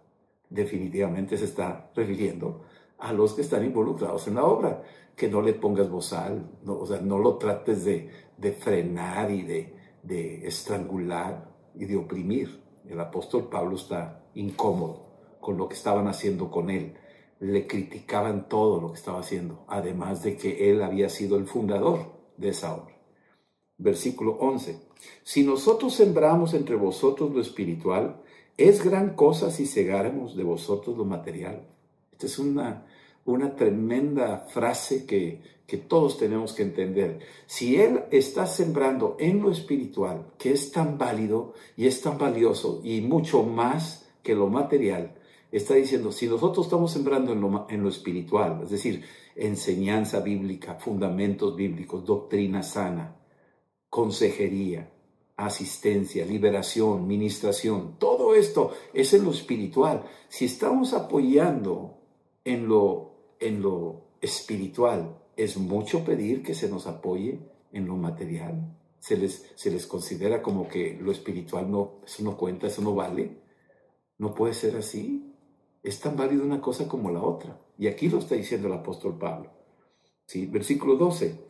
Definitivamente 0.48 1.36
se 1.36 1.44
está 1.44 1.90
refiriendo 1.94 2.64
a 2.98 3.12
los 3.12 3.34
que 3.34 3.42
están 3.42 3.64
involucrados 3.64 4.26
en 4.28 4.34
la 4.34 4.44
obra, 4.44 4.82
que 5.16 5.28
no 5.28 5.40
le 5.40 5.54
pongas 5.54 5.88
bozal, 5.88 6.50
o 6.66 6.86
sea, 6.86 7.00
no 7.00 7.18
lo 7.18 7.36
trates 7.36 7.84
de, 7.84 8.10
frenar 8.58 9.30
y 9.30 9.42
de, 9.42 9.74
de 10.02 10.46
estrangular 10.46 11.50
y 11.74 11.84
de 11.84 11.96
oprimir. 11.96 12.62
El 12.88 13.00
apóstol 13.00 13.48
Pablo 13.48 13.76
está 13.76 14.24
incómodo 14.34 15.38
con 15.40 15.56
lo 15.56 15.68
que 15.68 15.74
estaban 15.74 16.08
haciendo 16.08 16.50
con 16.50 16.70
él 16.70 16.94
le 17.40 17.66
criticaban 17.66 18.48
todo 18.48 18.80
lo 18.80 18.92
que 18.92 18.98
estaba 18.98 19.20
haciendo, 19.20 19.64
además 19.66 20.22
de 20.22 20.36
que 20.36 20.70
él 20.70 20.82
había 20.82 21.08
sido 21.08 21.36
el 21.38 21.46
fundador 21.46 22.12
de 22.36 22.50
esa 22.50 22.74
obra. 22.74 22.94
Versículo 23.78 24.36
11. 24.40 24.78
Si 25.24 25.42
nosotros 25.42 25.94
sembramos 25.94 26.52
entre 26.52 26.76
vosotros 26.76 27.32
lo 27.32 27.40
espiritual, 27.40 28.20
es 28.58 28.84
gran 28.84 29.14
cosa 29.16 29.50
si 29.50 29.66
cegáramos 29.66 30.36
de 30.36 30.44
vosotros 30.44 30.98
lo 30.98 31.06
material. 31.06 31.66
Esta 32.12 32.26
es 32.26 32.38
una, 32.38 32.86
una 33.24 33.54
tremenda 33.54 34.46
frase 34.48 35.06
que, 35.06 35.40
que 35.66 35.76
todos 35.76 36.18
tenemos 36.18 36.52
que 36.52 36.62
entender. 36.62 37.20
Si 37.46 37.76
Él 37.76 38.04
está 38.10 38.46
sembrando 38.46 39.16
en 39.20 39.40
lo 39.40 39.50
espiritual, 39.50 40.32
que 40.38 40.52
es 40.52 40.72
tan 40.72 40.98
válido 40.98 41.54
y 41.76 41.86
es 41.86 42.00
tan 42.00 42.18
valioso 42.18 42.80
y 42.82 43.00
mucho 43.02 43.44
más 43.44 44.08
que 44.22 44.34
lo 44.34 44.48
material, 44.48 45.14
está 45.52 45.74
diciendo, 45.74 46.12
si 46.12 46.26
nosotros 46.26 46.66
estamos 46.66 46.92
sembrando 46.92 47.32
en 47.32 47.40
lo, 47.40 47.66
en 47.68 47.82
lo 47.82 47.88
espiritual, 47.88 48.60
es 48.64 48.70
decir, 48.70 49.04
enseñanza 49.36 50.20
bíblica, 50.20 50.74
fundamentos 50.74 51.54
bíblicos, 51.56 52.04
doctrina 52.04 52.62
sana, 52.62 53.16
consejería, 53.88 54.90
asistencia, 55.36 56.26
liberación, 56.26 57.06
ministración, 57.06 57.96
todo 57.98 58.34
esto 58.34 58.72
es 58.92 59.14
en 59.14 59.24
lo 59.24 59.30
espiritual. 59.30 60.04
Si 60.28 60.44
estamos 60.44 60.92
apoyando 60.92 61.98
en 62.44 62.68
lo, 62.68 63.09
en 63.40 63.62
lo 63.62 64.04
espiritual, 64.20 65.18
es 65.36 65.56
mucho 65.56 66.04
pedir 66.04 66.42
que 66.42 66.54
se 66.54 66.68
nos 66.68 66.86
apoye 66.86 67.40
en 67.72 67.86
lo 67.86 67.96
material. 67.96 68.76
Se 68.98 69.16
les, 69.16 69.50
se 69.56 69.70
les 69.70 69.86
considera 69.86 70.42
como 70.42 70.68
que 70.68 70.98
lo 71.00 71.10
espiritual 71.10 71.70
no, 71.70 72.00
eso 72.04 72.22
no 72.22 72.36
cuenta, 72.36 72.66
eso 72.66 72.82
no 72.82 72.94
vale. 72.94 73.38
No 74.18 74.34
puede 74.34 74.52
ser 74.52 74.76
así 74.76 75.30
es 75.82 76.00
tan 76.00 76.16
válida 76.16 76.42
una 76.42 76.60
cosa 76.60 76.88
como 76.88 77.10
la 77.10 77.22
otra. 77.22 77.58
Y 77.78 77.86
aquí 77.86 78.08
lo 78.08 78.18
está 78.18 78.34
diciendo 78.34 78.68
el 78.68 78.74
apóstol 78.74 79.18
Pablo. 79.18 79.50
¿Sí? 80.26 80.46
Versículo 80.46 80.96
12. 80.96 81.48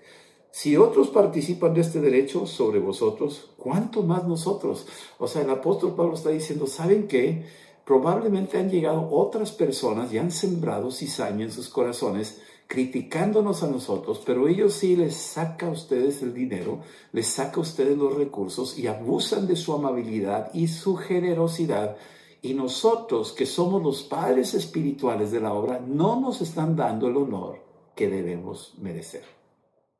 Si 0.52 0.76
otros 0.76 1.08
participan 1.08 1.74
de 1.74 1.80
este 1.80 2.00
derecho 2.00 2.46
sobre 2.46 2.80
vosotros, 2.80 3.52
¿cuánto 3.56 4.02
más 4.02 4.26
nosotros? 4.26 4.86
O 5.18 5.28
sea, 5.28 5.42
el 5.42 5.50
apóstol 5.50 5.94
Pablo 5.94 6.14
está 6.14 6.30
diciendo, 6.30 6.66
¿saben 6.66 7.06
qué? 7.06 7.44
Probablemente 7.84 8.58
han 8.58 8.70
llegado 8.70 9.08
otras 9.10 9.52
personas 9.52 10.12
y 10.12 10.18
han 10.18 10.30
sembrado 10.30 10.90
cizaña 10.90 11.44
en 11.44 11.52
sus 11.52 11.68
corazones 11.68 12.40
criticándonos 12.66 13.64
a 13.64 13.68
nosotros, 13.68 14.22
pero 14.24 14.46
ellos 14.46 14.74
sí 14.74 14.94
les 14.94 15.16
saca 15.16 15.66
a 15.66 15.70
ustedes 15.70 16.22
el 16.22 16.32
dinero, 16.32 16.80
les 17.12 17.26
saca 17.26 17.56
a 17.56 17.60
ustedes 17.60 17.98
los 17.98 18.14
recursos 18.14 18.78
y 18.78 18.86
abusan 18.86 19.48
de 19.48 19.56
su 19.56 19.72
amabilidad 19.72 20.50
y 20.54 20.68
su 20.68 20.94
generosidad 20.94 21.96
y 22.42 22.54
nosotros, 22.54 23.32
que 23.32 23.44
somos 23.44 23.82
los 23.82 24.02
padres 24.02 24.54
espirituales 24.54 25.30
de 25.30 25.40
la 25.40 25.52
obra, 25.52 25.78
no 25.78 26.20
nos 26.20 26.40
están 26.40 26.74
dando 26.74 27.08
el 27.08 27.16
honor 27.16 27.58
que 27.94 28.08
debemos 28.08 28.74
merecer. 28.78 29.24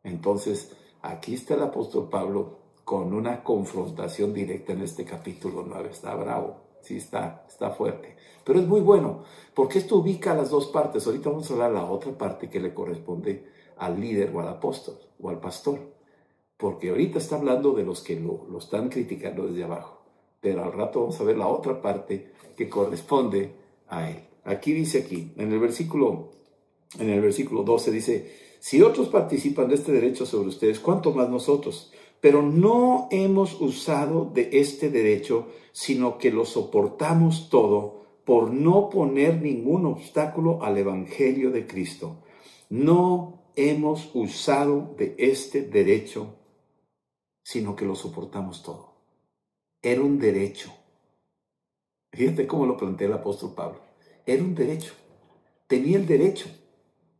Entonces, 0.02 0.72
aquí 1.02 1.34
está 1.34 1.54
el 1.54 1.62
apóstol 1.62 2.08
Pablo 2.08 2.60
con 2.84 3.12
una 3.12 3.44
confrontación 3.44 4.32
directa 4.32 4.72
en 4.72 4.80
este 4.82 5.04
capítulo 5.04 5.64
9. 5.68 5.90
Está 5.90 6.14
bravo, 6.14 6.56
sí 6.82 6.96
está, 6.96 7.44
está 7.48 7.70
fuerte. 7.70 8.16
Pero 8.44 8.60
es 8.60 8.66
muy 8.66 8.80
bueno, 8.80 9.24
porque 9.54 9.78
esto 9.78 9.96
ubica 9.96 10.34
las 10.34 10.50
dos 10.50 10.68
partes. 10.68 11.06
Ahorita 11.06 11.30
vamos 11.30 11.50
a 11.50 11.54
hablar 11.54 11.72
de 11.72 11.78
la 11.78 11.90
otra 11.90 12.12
parte 12.16 12.48
que 12.48 12.60
le 12.60 12.74
corresponde 12.74 13.46
al 13.78 14.00
líder 14.00 14.34
o 14.34 14.40
al 14.40 14.48
apóstol 14.48 14.98
o 15.20 15.30
al 15.30 15.40
pastor. 15.40 15.78
Porque 16.56 16.90
ahorita 16.90 17.18
está 17.18 17.36
hablando 17.36 17.72
de 17.72 17.84
los 17.84 18.02
que 18.02 18.18
lo, 18.18 18.46
lo 18.50 18.58
están 18.58 18.88
criticando 18.88 19.46
desde 19.46 19.64
abajo 19.64 20.00
pero 20.40 20.64
al 20.64 20.72
rato 20.72 21.00
vamos 21.00 21.20
a 21.20 21.24
ver 21.24 21.36
la 21.36 21.46
otra 21.46 21.80
parte 21.80 22.32
que 22.56 22.68
corresponde 22.68 23.52
a 23.88 24.10
él. 24.10 24.24
Aquí 24.44 24.72
dice 24.72 25.00
aquí, 25.00 25.32
en 25.36 25.52
el 25.52 25.58
versículo, 25.58 26.30
en 26.98 27.10
el 27.10 27.20
versículo 27.20 27.62
12 27.62 27.90
dice, 27.90 28.32
si 28.58 28.82
otros 28.82 29.08
participan 29.08 29.68
de 29.68 29.74
este 29.74 29.92
derecho 29.92 30.26
sobre 30.26 30.48
ustedes, 30.48 30.80
¿cuánto 30.80 31.12
más 31.12 31.28
nosotros? 31.28 31.92
Pero 32.20 32.42
no 32.42 33.08
hemos 33.10 33.60
usado 33.60 34.26
de 34.26 34.50
este 34.52 34.90
derecho, 34.90 35.48
sino 35.72 36.18
que 36.18 36.30
lo 36.30 36.44
soportamos 36.44 37.48
todo 37.48 38.20
por 38.24 38.50
no 38.50 38.90
poner 38.90 39.40
ningún 39.40 39.86
obstáculo 39.86 40.62
al 40.62 40.76
Evangelio 40.78 41.50
de 41.50 41.66
Cristo. 41.66 42.18
No 42.68 43.52
hemos 43.56 44.10
usado 44.14 44.94
de 44.96 45.14
este 45.18 45.62
derecho, 45.62 46.36
sino 47.42 47.74
que 47.74 47.86
lo 47.86 47.94
soportamos 47.94 48.62
todo 48.62 48.90
era 49.82 50.02
un 50.02 50.18
derecho. 50.18 50.72
Fíjate 52.12 52.46
cómo 52.46 52.66
lo 52.66 52.76
plantea 52.76 53.08
el 53.08 53.14
apóstol 53.14 53.54
Pablo. 53.54 53.80
Era 54.26 54.42
un 54.42 54.54
derecho. 54.54 54.92
Tenía 55.66 55.96
el 55.96 56.06
derecho 56.06 56.48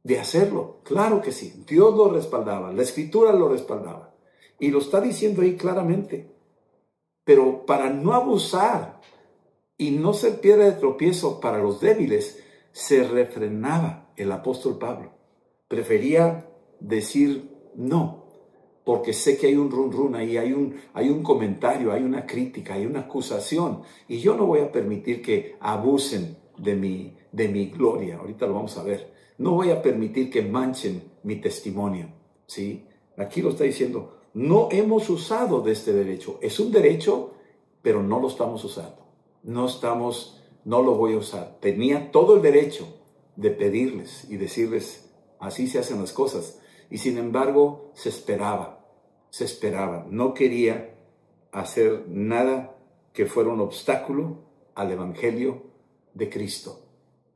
de 0.03 0.19
hacerlo. 0.19 0.81
Claro 0.83 1.23
que 1.23 1.33
sí. 1.33 1.65
Dios 1.67 1.95
lo 1.97 2.11
respaldaba. 2.11 2.73
La 2.73 2.83
escritura 2.83 3.33
lo 3.33 3.49
respaldaba. 3.49 4.10
Y 4.61 4.71
lo 4.71 4.79
está 4.79 5.01
diciendo 5.01 5.43
ahí 5.43 5.57
claramente. 5.57 6.31
Pero 7.25 7.67
para 7.67 7.91
no 7.91 8.13
abusar 8.13 9.01
y 9.77 9.91
no 9.91 10.13
ser 10.13 10.41
piedra 10.41 10.67
de 10.67 10.73
tropiezo 10.73 11.41
para 11.41 11.59
los 11.59 11.81
débiles, 11.81 12.43
se 12.73 13.03
refrenaba 13.05 14.13
el 14.17 14.31
apóstol 14.31 14.79
Pablo. 14.79 15.13
Prefería 15.67 16.49
decir 16.79 17.51
no 17.75 18.21
porque 18.85 19.13
sé 19.13 19.37
que 19.37 19.47
hay 19.47 19.55
un 19.55 19.71
run 19.71 19.93
run 19.93 20.15
ahí, 20.17 20.37
hay 20.37 20.53
un, 20.53 20.75
hay 20.95 21.11
un 21.11 21.23
comentario, 21.23 21.93
hay 21.93 22.03
una 22.03 22.27
crítica, 22.27 22.75
hay 22.75 22.87
una 22.87 23.01
acusación, 23.01 23.83
y 24.09 24.19
yo 24.19 24.35
no 24.35 24.47
voy 24.47 24.61
a 24.61 24.73
permitir 24.73 25.23
que 25.23 25.57
abusen 25.61 26.37
de 26.59 26.75
mi, 26.75 27.17
de 27.31 27.49
mi 27.49 27.67
gloria, 27.67 28.17
ahorita 28.17 28.47
lo 28.47 28.55
vamos 28.55 28.77
a 28.79 28.83
ver, 28.83 29.13
no 29.39 29.53
voy 29.53 29.71
a 29.71 29.81
permitir 29.81 30.31
que 30.31 30.43
manchen 30.43 31.05
mi 31.23 31.37
testimonio, 31.37 32.09
¿sí? 32.47 32.85
Aquí 33.17 33.43
lo 33.43 33.51
está 33.51 33.65
diciendo, 33.65 34.20
no 34.35 34.69
hemos 34.71 35.11
usado 35.11 35.61
de 35.61 35.73
este 35.73 35.93
derecho, 35.93 36.39
es 36.41 36.61
un 36.61 36.71
derecho, 36.71 37.35
pero 37.83 38.03
no 38.03 38.21
lo 38.21 38.29
estamos 38.29 38.63
usando, 38.65 39.07
no 39.43 39.67
estamos, 39.67 40.41
no 40.65 40.83
lo 40.83 40.95
voy 40.95 41.15
a 41.15 41.19
usar, 41.19 41.59
tenía 41.61 42.11
todo 42.11 42.37
el 42.37 42.43
derecho 42.43 42.87
de 43.37 43.51
pedirles 43.51 44.27
y 44.31 44.37
decirles, 44.37 45.11
así 45.39 45.67
se 45.67 45.79
hacen 45.79 46.01
las 46.01 46.13
cosas, 46.13 46.61
y 46.91 46.99
sin 46.99 47.19
embargo 47.19 47.93
se 47.95 48.09
esperaba, 48.09 48.85
se 49.31 49.45
esperaba. 49.45 50.07
No 50.11 50.35
quería 50.35 50.95
hacer 51.53 52.05
nada 52.09 52.77
que 53.13 53.27
fuera 53.27 53.51
un 53.51 53.61
obstáculo 53.61 54.39
al 54.75 54.91
Evangelio 54.91 55.63
de 56.15 56.29
Cristo, 56.29 56.85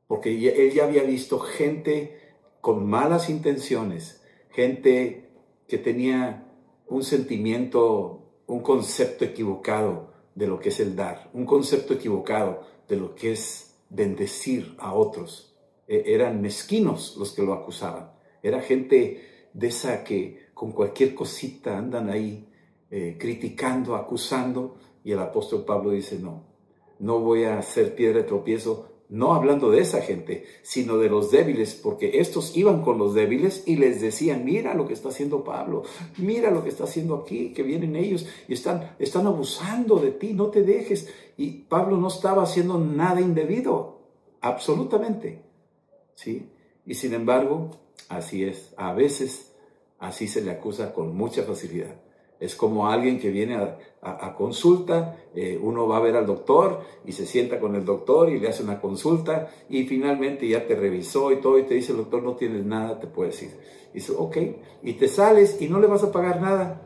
porque 0.06 0.30
él 0.30 0.72
ya 0.72 0.84
había 0.84 1.04
visto 1.04 1.38
gente 1.38 2.18
con 2.60 2.86
malas 2.86 3.30
intenciones, 3.30 4.22
gente 4.50 5.30
que 5.68 5.78
tenía 5.78 6.43
un 6.88 7.02
sentimiento, 7.02 8.22
un 8.46 8.60
concepto 8.60 9.24
equivocado 9.24 10.12
de 10.34 10.46
lo 10.46 10.58
que 10.58 10.70
es 10.70 10.80
el 10.80 10.96
dar, 10.96 11.30
un 11.32 11.46
concepto 11.46 11.94
equivocado 11.94 12.62
de 12.88 12.96
lo 12.96 13.14
que 13.14 13.32
es 13.32 13.76
bendecir 13.88 14.74
a 14.78 14.94
otros. 14.94 15.56
E, 15.86 16.02
eran 16.06 16.40
mezquinos 16.40 17.16
los 17.18 17.32
que 17.32 17.42
lo 17.42 17.52
acusaban. 17.52 18.10
Era 18.42 18.60
gente 18.60 19.48
de 19.52 19.66
esa 19.68 20.04
que 20.04 20.48
con 20.54 20.72
cualquier 20.72 21.14
cosita 21.14 21.78
andan 21.78 22.10
ahí 22.10 22.48
eh, 22.90 23.16
criticando, 23.18 23.96
acusando, 23.96 24.76
y 25.02 25.12
el 25.12 25.18
apóstol 25.18 25.64
Pablo 25.64 25.90
dice, 25.90 26.18
no, 26.18 26.44
no 26.98 27.20
voy 27.20 27.44
a 27.44 27.60
ser 27.62 27.94
piedra 27.94 28.20
de 28.20 28.24
tropiezo, 28.24 28.88
no 29.08 29.34
hablando 29.34 29.70
de 29.70 29.80
esa 29.80 30.00
gente, 30.00 30.44
sino 30.62 30.96
de 30.98 31.08
los 31.08 31.30
débiles, 31.30 31.74
porque 31.74 32.18
estos 32.20 32.56
iban 32.56 32.82
con 32.82 32.98
los 32.98 33.14
débiles 33.14 33.62
y 33.66 33.76
les 33.76 34.00
decían, 34.00 34.44
mira 34.44 34.74
lo 34.74 34.86
que 34.86 34.94
está 34.94 35.10
haciendo 35.10 35.44
Pablo, 35.44 35.82
mira 36.16 36.50
lo 36.50 36.62
que 36.62 36.70
está 36.70 36.84
haciendo 36.84 37.14
aquí, 37.16 37.52
que 37.52 37.62
vienen 37.62 37.96
ellos 37.96 38.26
y 38.48 38.54
están, 38.54 38.96
están 38.98 39.26
abusando 39.26 39.96
de 39.96 40.12
ti, 40.12 40.32
no 40.32 40.48
te 40.48 40.62
dejes. 40.62 41.08
Y 41.36 41.50
Pablo 41.50 41.96
no 41.96 42.08
estaba 42.08 42.42
haciendo 42.42 42.78
nada 42.78 43.20
indebido, 43.20 44.00
absolutamente. 44.40 45.42
¿Sí? 46.14 46.48
Y 46.86 46.94
sin 46.94 47.14
embargo, 47.14 47.70
así 48.08 48.44
es, 48.44 48.72
a 48.76 48.92
veces 48.92 49.52
así 49.98 50.28
se 50.28 50.42
le 50.42 50.50
acusa 50.50 50.92
con 50.92 51.16
mucha 51.16 51.42
facilidad. 51.42 52.03
Es 52.40 52.54
como 52.54 52.88
alguien 52.88 53.18
que 53.18 53.30
viene 53.30 53.56
a, 54.02 54.34
consulta, 54.36 55.16
eh, 55.34 55.58
uno 55.60 55.88
va 55.88 55.96
a 55.96 56.00
ver 56.00 56.16
al 56.16 56.26
doctor 56.26 56.80
y 57.06 57.12
se 57.12 57.26
sienta 57.26 57.58
con 57.58 57.74
el 57.74 57.84
doctor 57.84 58.28
y 58.28 58.38
le 58.38 58.48
hace 58.48 58.62
una 58.62 58.80
consulta 58.80 59.48
y 59.70 59.84
finalmente 59.84 60.46
ya 60.46 60.66
te 60.66 60.74
revisó 60.74 61.32
y 61.32 61.36
todo 61.36 61.58
y 61.58 61.62
te 61.62 61.74
dice 61.74 61.92
el 61.92 61.98
doctor 61.98 62.22
no 62.22 62.34
tienes 62.34 62.66
nada, 62.66 63.00
te 63.00 63.06
puede 63.06 63.30
decir. 63.30 63.52
Y 63.92 63.98
dice, 63.98 64.12
ok, 64.16 64.36
y 64.82 64.92
te 64.94 65.08
sales 65.08 65.60
y 65.62 65.68
no 65.68 65.80
le 65.80 65.86
vas 65.86 66.02
a 66.02 66.12
pagar 66.12 66.40
nada. 66.40 66.82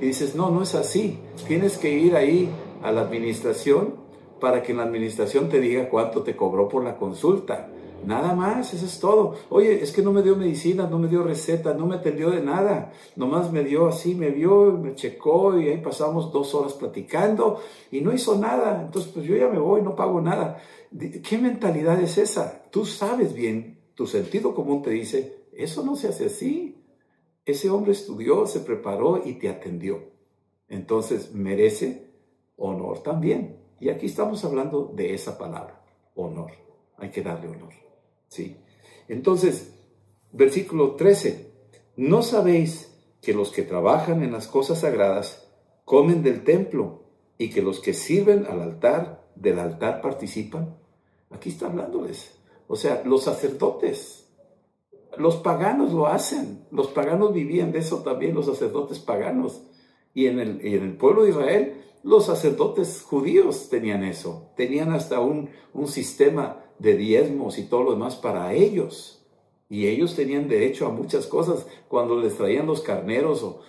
Y 0.00 0.06
dices, 0.06 0.34
no, 0.34 0.50
no 0.50 0.62
es 0.62 0.74
así. 0.74 1.18
Tienes 1.46 1.76
que 1.76 1.90
ir 1.90 2.16
ahí 2.16 2.48
a 2.82 2.92
la 2.92 3.02
administración 3.02 3.94
para 4.40 4.62
que 4.62 4.74
la 4.74 4.84
administración 4.84 5.48
te 5.48 5.60
diga 5.60 5.88
cuánto 5.88 6.22
te 6.22 6.36
cobró 6.36 6.68
por 6.68 6.84
la 6.84 6.96
consulta. 6.96 7.68
Nada 8.06 8.34
más, 8.34 8.74
eso 8.74 8.84
es 8.84 8.98
todo. 8.98 9.34
Oye, 9.48 9.82
es 9.82 9.92
que 9.92 10.02
no 10.02 10.12
me 10.12 10.22
dio 10.22 10.36
medicina, 10.36 10.86
no 10.86 10.98
me 10.98 11.08
dio 11.08 11.22
receta, 11.22 11.74
no 11.74 11.86
me 11.86 11.96
atendió 11.96 12.30
de 12.30 12.40
nada. 12.40 12.92
Nomás 13.16 13.50
me 13.50 13.64
dio 13.64 13.86
así, 13.86 14.14
me 14.14 14.30
vio, 14.30 14.72
me 14.72 14.94
checó 14.94 15.58
y 15.58 15.68
ahí 15.68 15.78
pasamos 15.78 16.32
dos 16.32 16.54
horas 16.54 16.74
platicando 16.74 17.60
y 17.90 18.00
no 18.00 18.12
hizo 18.12 18.36
nada. 18.36 18.82
Entonces, 18.82 19.10
pues 19.12 19.26
yo 19.26 19.36
ya 19.36 19.48
me 19.48 19.58
voy, 19.58 19.82
no 19.82 19.96
pago 19.96 20.20
nada. 20.20 20.60
¿Qué 20.90 21.38
mentalidad 21.38 22.00
es 22.00 22.18
esa? 22.18 22.62
Tú 22.70 22.84
sabes 22.84 23.34
bien, 23.34 23.80
tu 23.94 24.06
sentido 24.06 24.54
común 24.54 24.82
te 24.82 24.90
dice, 24.90 25.46
eso 25.52 25.82
no 25.84 25.96
se 25.96 26.08
hace 26.08 26.26
así. 26.26 26.84
Ese 27.44 27.70
hombre 27.70 27.92
estudió, 27.92 28.46
se 28.46 28.60
preparó 28.60 29.22
y 29.24 29.34
te 29.34 29.48
atendió. 29.48 30.12
Entonces, 30.68 31.34
merece 31.34 32.10
honor 32.56 33.02
también. 33.02 33.58
Y 33.80 33.90
aquí 33.90 34.06
estamos 34.06 34.44
hablando 34.44 34.92
de 34.94 35.14
esa 35.14 35.36
palabra, 35.36 35.82
honor. 36.14 36.52
Hay 36.96 37.10
que 37.10 37.22
darle 37.22 37.48
honor. 37.48 37.72
¿Sí? 38.28 38.56
Entonces, 39.08 39.74
versículo 40.32 40.94
13, 40.94 41.52
¿no 41.96 42.22
sabéis 42.22 42.92
que 43.20 43.34
los 43.34 43.50
que 43.50 43.62
trabajan 43.62 44.22
en 44.22 44.32
las 44.32 44.46
cosas 44.46 44.80
sagradas 44.80 45.48
comen 45.84 46.22
del 46.22 46.44
templo 46.44 47.04
y 47.38 47.50
que 47.50 47.62
los 47.62 47.80
que 47.80 47.94
sirven 47.94 48.46
al 48.46 48.60
altar, 48.60 49.28
del 49.34 49.58
altar 49.58 50.00
participan? 50.00 50.76
Aquí 51.30 51.50
está 51.50 51.66
hablándoles. 51.66 52.38
O 52.66 52.76
sea, 52.76 53.02
los 53.04 53.24
sacerdotes, 53.24 54.28
los 55.16 55.36
paganos 55.36 55.92
lo 55.92 56.06
hacen. 56.06 56.66
Los 56.70 56.88
paganos 56.88 57.32
vivían 57.32 57.72
de 57.72 57.80
eso 57.80 58.02
también, 58.02 58.34
los 58.34 58.46
sacerdotes 58.46 58.98
paganos. 58.98 59.62
Y 60.14 60.26
en 60.26 60.38
el, 60.38 60.60
en 60.64 60.82
el 60.82 60.96
pueblo 60.96 61.24
de 61.24 61.30
Israel, 61.30 61.84
los 62.02 62.26
sacerdotes 62.26 63.02
judíos 63.02 63.68
tenían 63.68 64.04
eso. 64.04 64.52
Tenían 64.56 64.92
hasta 64.92 65.20
un, 65.20 65.50
un 65.72 65.88
sistema 65.88 66.63
de 66.78 66.96
diezmos 66.96 67.58
y 67.58 67.64
todo 67.64 67.82
lo 67.82 67.92
demás 67.92 68.16
para 68.16 68.52
ellos. 68.52 69.14
Y 69.68 69.86
ellos 69.86 70.14
tenían 70.14 70.48
derecho 70.48 70.86
a 70.86 70.90
muchas 70.90 71.26
cosas. 71.26 71.66
Cuando 71.88 72.20
les 72.20 72.36
traían 72.36 72.66
los 72.66 72.80
carneros 72.80 73.42
o, 73.42 73.60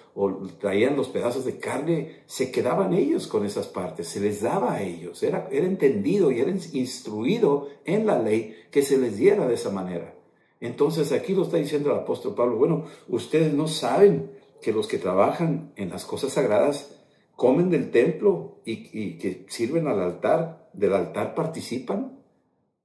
traían 0.60 0.96
los 0.96 1.08
pedazos 1.08 1.46
de 1.46 1.58
carne, 1.58 2.24
se 2.26 2.52
quedaban 2.52 2.94
ellos 2.94 3.28
con 3.28 3.46
esas 3.46 3.68
partes, 3.68 4.08
se 4.08 4.20
les 4.20 4.42
daba 4.42 4.74
a 4.74 4.84
ellos. 4.84 5.24
Era, 5.24 5.48
era 5.52 5.66
entendido 5.66 6.32
y 6.32 6.40
era 6.40 6.52
instruido 6.52 7.70
en 7.86 8.06
la 8.06 8.20
ley 8.20 8.56
que 8.72 8.82
se 8.82 8.98
les 8.98 9.18
diera 9.18 9.48
de 9.48 9.56
esa 9.56 9.72
manera. 9.72 10.16
Entonces 10.62 11.12
aquí 11.12 11.34
lo 11.34 11.44
está 11.44 11.58
diciendo 11.58 11.92
el 11.92 12.00
apóstol 12.00 12.34
Pablo, 12.34 12.58
bueno, 12.58 12.86
ustedes 13.08 13.54
no 13.54 13.68
saben 13.68 14.32
que 14.62 14.72
los 14.72 14.88
que 14.88 14.98
trabajan 14.98 15.74
en 15.76 15.90
las 15.90 16.06
cosas 16.06 16.34
sagradas 16.34 16.96
comen 17.36 17.70
del 17.70 17.92
templo 17.92 18.60
y, 18.66 18.90
y 18.94 19.18
que 19.18 19.46
sirven 19.50 19.88
al 19.88 20.00
altar, 20.00 20.70
del 20.74 20.94
altar 20.94 21.36
participan. 21.36 22.15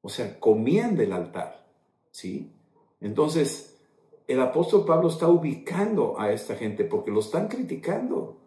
O 0.03 0.09
sea, 0.09 0.39
comían 0.41 0.97
del 0.97 1.13
altar, 1.13 1.67
¿sí? 2.11 2.53
Entonces, 3.01 3.79
el 4.27 4.41
apóstol 4.41 4.85
Pablo 4.85 5.09
está 5.09 5.29
ubicando 5.29 6.19
a 6.19 6.31
esta 6.31 6.55
gente 6.55 6.85
porque 6.85 7.11
lo 7.11 7.21
están 7.21 7.49
criticando, 7.49 8.39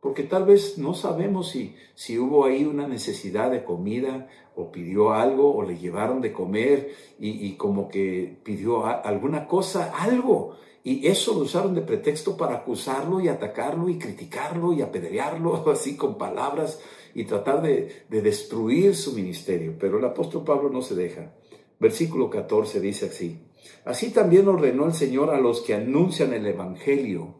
porque 0.00 0.24
tal 0.24 0.44
vez 0.44 0.76
no 0.76 0.92
sabemos 0.92 1.48
si, 1.50 1.74
si 1.94 2.18
hubo 2.18 2.44
ahí 2.44 2.64
una 2.64 2.86
necesidad 2.86 3.50
de 3.50 3.64
comida 3.64 4.28
o 4.54 4.70
pidió 4.70 5.12
algo 5.12 5.54
o 5.54 5.62
le 5.62 5.78
llevaron 5.78 6.20
de 6.20 6.32
comer 6.32 6.92
y, 7.18 7.54
como 7.54 7.88
que 7.88 8.38
pidió 8.44 8.84
alguna 8.84 9.48
cosa, 9.48 9.94
algo. 9.98 10.56
Y 10.82 11.06
eso 11.06 11.32
lo 11.32 11.40
usaron 11.40 11.74
de 11.74 11.80
pretexto 11.80 12.36
para 12.36 12.56
acusarlo 12.56 13.18
y 13.20 13.28
atacarlo 13.28 13.88
y 13.88 13.98
criticarlo 13.98 14.74
y 14.74 14.82
apedrearlo 14.82 15.64
así 15.72 15.96
con 15.96 16.18
palabras 16.18 16.80
y 17.14 17.24
tratar 17.24 17.62
de, 17.62 18.04
destruir 18.08 18.94
su 18.96 19.12
ministerio. 19.12 19.74
Pero 19.78 19.98
el 19.98 20.04
apóstol 20.04 20.44
Pablo 20.44 20.68
no 20.68 20.82
se 20.82 20.94
deja. 20.94 21.32
Versículo 21.78 22.28
14 22.28 22.80
dice 22.80 23.06
así. 23.06 23.40
Así 23.84 24.10
también 24.10 24.48
ordenó 24.48 24.86
el 24.86 24.94
Señor 24.94 25.30
a 25.30 25.40
los 25.40 25.60
que 25.60 25.74
anuncian 25.74 26.34
el 26.34 26.46
Evangelio, 26.46 27.36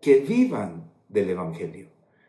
que 0.00 0.16
vivan 0.16 0.90
del 1.08 1.30
Evangelio. 1.30 1.88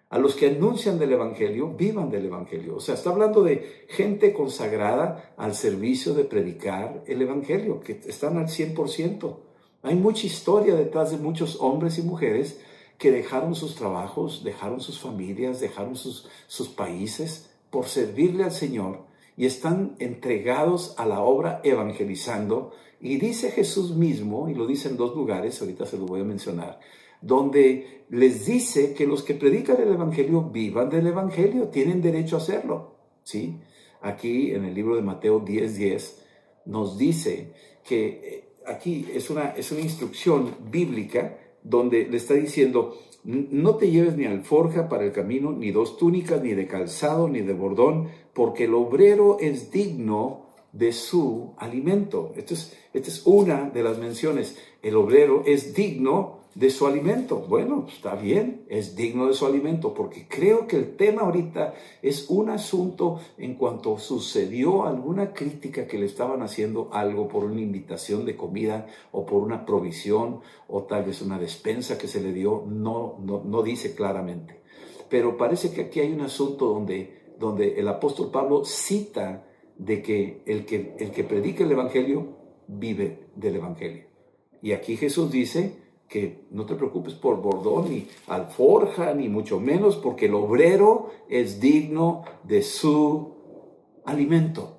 A 0.10 0.20
los 0.20 0.36
que 0.36 0.48
anuncian 0.48 1.00
del 1.00 1.14
Evangelio, 1.14 1.70
vivan 1.70 2.12
del 2.12 2.28
Evangelio. 2.28 2.76
O 2.76 2.80
sea, 2.80 2.94
está 2.94 3.10
hablando 3.10 3.42
de 3.42 3.86
gente 3.90 4.32
consagrada 4.32 5.34
al 5.38 5.56
servicio 5.56 6.14
de 6.14 6.24
predicar 6.24 7.04
el 7.08 7.24
Evangelio, 7.24 7.80
que 7.80 7.94
están 8.06 8.38
al 8.38 8.46
100%. 8.46 9.38
Hay 9.82 9.96
mucha 9.96 10.28
historia 10.28 10.76
detrás 10.76 11.10
de 11.10 11.18
muchos 11.18 11.58
hombres 11.60 11.98
y 11.98 12.04
mujeres 12.04 12.60
que 12.98 13.12
dejaron 13.12 13.56
sus 13.56 13.76
trabajos, 13.76 14.44
dejaron 14.44 14.80
sus 14.82 15.00
familias, 15.00 15.60
dejaron 15.60 15.96
sus, 15.96 16.28
sus 16.48 16.70
países 16.70 17.50
por 17.70 17.86
servirle 17.86 18.44
al 18.44 18.52
Señor 18.52 19.06
y 19.36 19.46
están 19.46 19.96
entregados 20.00 20.96
a 20.98 21.06
la 21.06 21.22
obra 21.22 21.60
evangelizando. 21.64 22.72
Y 23.02 23.18
dice 23.18 23.52
Jesús 23.52 23.96
mismo, 23.96 24.48
y 24.48 24.54
lo 24.54 24.68
dice 24.68 24.90
en 24.90 24.98
dos 24.98 25.16
lugares, 25.16 25.60
ahorita 25.60 25.86
se 25.86 25.98
lo 25.98 26.06
voy 26.06 26.22
a 26.22 26.26
mencionar, 26.26 26.80
donde 27.22 28.06
les 28.10 28.46
dice 28.46 28.94
que 28.94 29.08
los 29.08 29.24
que 29.24 29.34
predican 29.34 29.82
el 29.82 29.94
Evangelio 29.94 30.44
vivan 30.44 30.90
del 30.90 31.08
Evangelio, 31.08 31.70
tienen 31.70 32.02
derecho 32.02 32.36
a 32.36 32.40
hacerlo. 32.40 32.96
¿sí? 33.24 33.60
Aquí 34.02 34.52
en 34.52 34.66
el 34.66 34.74
libro 34.74 34.96
de 34.96 35.02
Mateo 35.02 35.44
10:10 35.44 35.68
10, 35.78 36.24
nos 36.66 36.98
dice 36.98 37.54
que 37.84 38.06
eh, 38.08 38.50
aquí 38.68 39.08
es 39.14 39.30
una, 39.30 39.50
es 39.52 39.72
una 39.72 39.82
instrucción 39.82 40.56
bíblica 40.70 41.38
donde 41.64 42.08
le 42.08 42.18
está 42.18 42.34
diciendo, 42.34 42.98
no 43.24 43.76
te 43.76 43.90
lleves 43.90 44.18
ni 44.18 44.26
alforja 44.26 44.90
para 44.90 45.06
el 45.06 45.12
camino, 45.12 45.52
ni 45.52 45.72
dos 45.72 45.98
túnicas, 45.98 46.42
ni 46.42 46.54
de 46.54 46.68
calzado, 46.68 47.30
ni 47.30 47.42
de 47.42 47.54
bordón, 47.54 48.10
porque 48.34 48.66
el 48.66 48.74
obrero 48.74 49.38
es 49.40 49.72
digno 49.72 50.48
de 50.74 50.92
su 50.92 51.54
alimento. 51.58 52.34
Esta 52.36 52.54
es, 52.54 52.78
esta 52.94 53.10
es 53.10 53.22
una 53.26 53.70
de 53.70 53.84
las 53.84 53.98
menciones. 53.98 54.58
El 54.82 54.98
obrero 54.98 55.44
es 55.46 55.74
digno 55.74 56.43
de 56.56 56.70
su 56.70 56.86
alimento. 56.86 57.38
Bueno, 57.48 57.88
está 57.88 58.16
bien, 58.16 58.66
es 58.70 58.96
digno 58.96 59.28
de 59.28 59.34
su 59.34 59.46
alimento, 59.46 59.94
porque 59.94 60.28
creo 60.28 60.68
que 60.68 60.78
el 60.78 60.96
tema 60.96 61.24
ahorita 61.24 61.74
es 62.02 62.30
un 62.30 62.50
asunto 62.50 63.20
en 63.38 63.56
cuanto 63.56 63.98
sucedió 63.98 64.86
alguna 64.86 65.34
crítica 65.34 65.88
que 65.88 65.98
le 65.98 66.06
estaban 66.06 66.42
haciendo 66.42 66.90
algo 66.94 67.28
por 67.28 67.44
una 67.44 67.62
invitación 67.62 68.26
de 68.26 68.36
comida 68.36 68.88
o 69.12 69.26
por 69.26 69.42
una 69.42 69.66
provisión 69.66 70.42
o 70.68 70.84
tal 70.84 71.06
vez 71.06 71.22
una 71.22 71.40
despensa 71.40 71.98
que 71.98 72.08
se 72.08 72.22
le 72.22 72.34
dio, 72.34 72.64
no, 72.68 73.18
no, 73.20 73.64
dice 73.64 73.96
claramente. 73.96 74.62
Pero 75.10 75.38
parece 75.38 75.72
que 75.72 75.82
aquí 75.82 76.00
hay 76.00 76.12
un 76.12 76.22
asunto 76.22 76.68
donde, 76.68 77.34
donde 77.40 77.80
el 77.80 77.88
apóstol 77.88 78.32
Pablo 78.32 78.66
cita 78.66 79.46
de 79.78 80.02
que 80.02 80.44
el, 80.46 80.66
que 80.66 80.96
el 81.00 81.12
que 81.12 81.24
predica 81.24 81.64
el 81.64 81.72
Evangelio 81.72 82.38
vive 82.68 83.28
del 83.36 83.56
Evangelio. 83.56 84.06
Y 84.62 84.72
aquí 84.72 84.96
Jesús 84.96 85.32
dice, 85.32 85.83
que 86.14 86.46
no 86.52 86.68
te 86.68 86.76
preocupes 86.76 87.16
por 87.16 87.42
bordón 87.42 87.90
ni 87.90 88.08
alforja, 88.28 89.16
ni 89.16 89.30
mucho 89.30 89.60
menos, 89.60 89.96
porque 89.96 90.28
el 90.28 90.36
obrero 90.36 91.10
es 91.28 91.60
digno 91.60 92.24
de 92.44 92.62
su 92.62 93.34
alimento, 94.06 94.78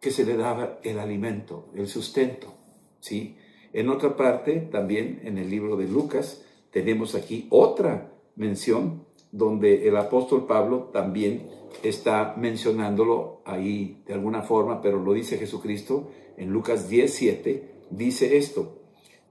que 0.00 0.12
se 0.12 0.24
le 0.24 0.36
daba 0.36 0.78
el 0.84 1.00
alimento, 1.00 1.66
el 1.74 1.88
sustento. 1.88 2.54
¿sí? 3.00 3.36
En 3.72 3.88
otra 3.88 4.16
parte, 4.16 4.68
también 4.70 5.20
en 5.24 5.36
el 5.38 5.50
libro 5.50 5.76
de 5.76 5.88
Lucas, 5.88 6.44
tenemos 6.70 7.16
aquí 7.16 7.48
otra 7.50 8.12
mención 8.36 9.04
donde 9.32 9.88
el 9.88 9.96
apóstol 9.96 10.46
Pablo 10.46 10.90
también 10.92 11.50
está 11.82 12.36
mencionándolo 12.36 13.42
ahí 13.44 14.04
de 14.06 14.14
alguna 14.14 14.42
forma, 14.42 14.80
pero 14.80 15.02
lo 15.02 15.12
dice 15.12 15.38
Jesucristo 15.38 16.12
en 16.36 16.50
Lucas 16.50 16.88
17, 16.88 17.86
dice 17.90 18.36
esto. 18.38 18.77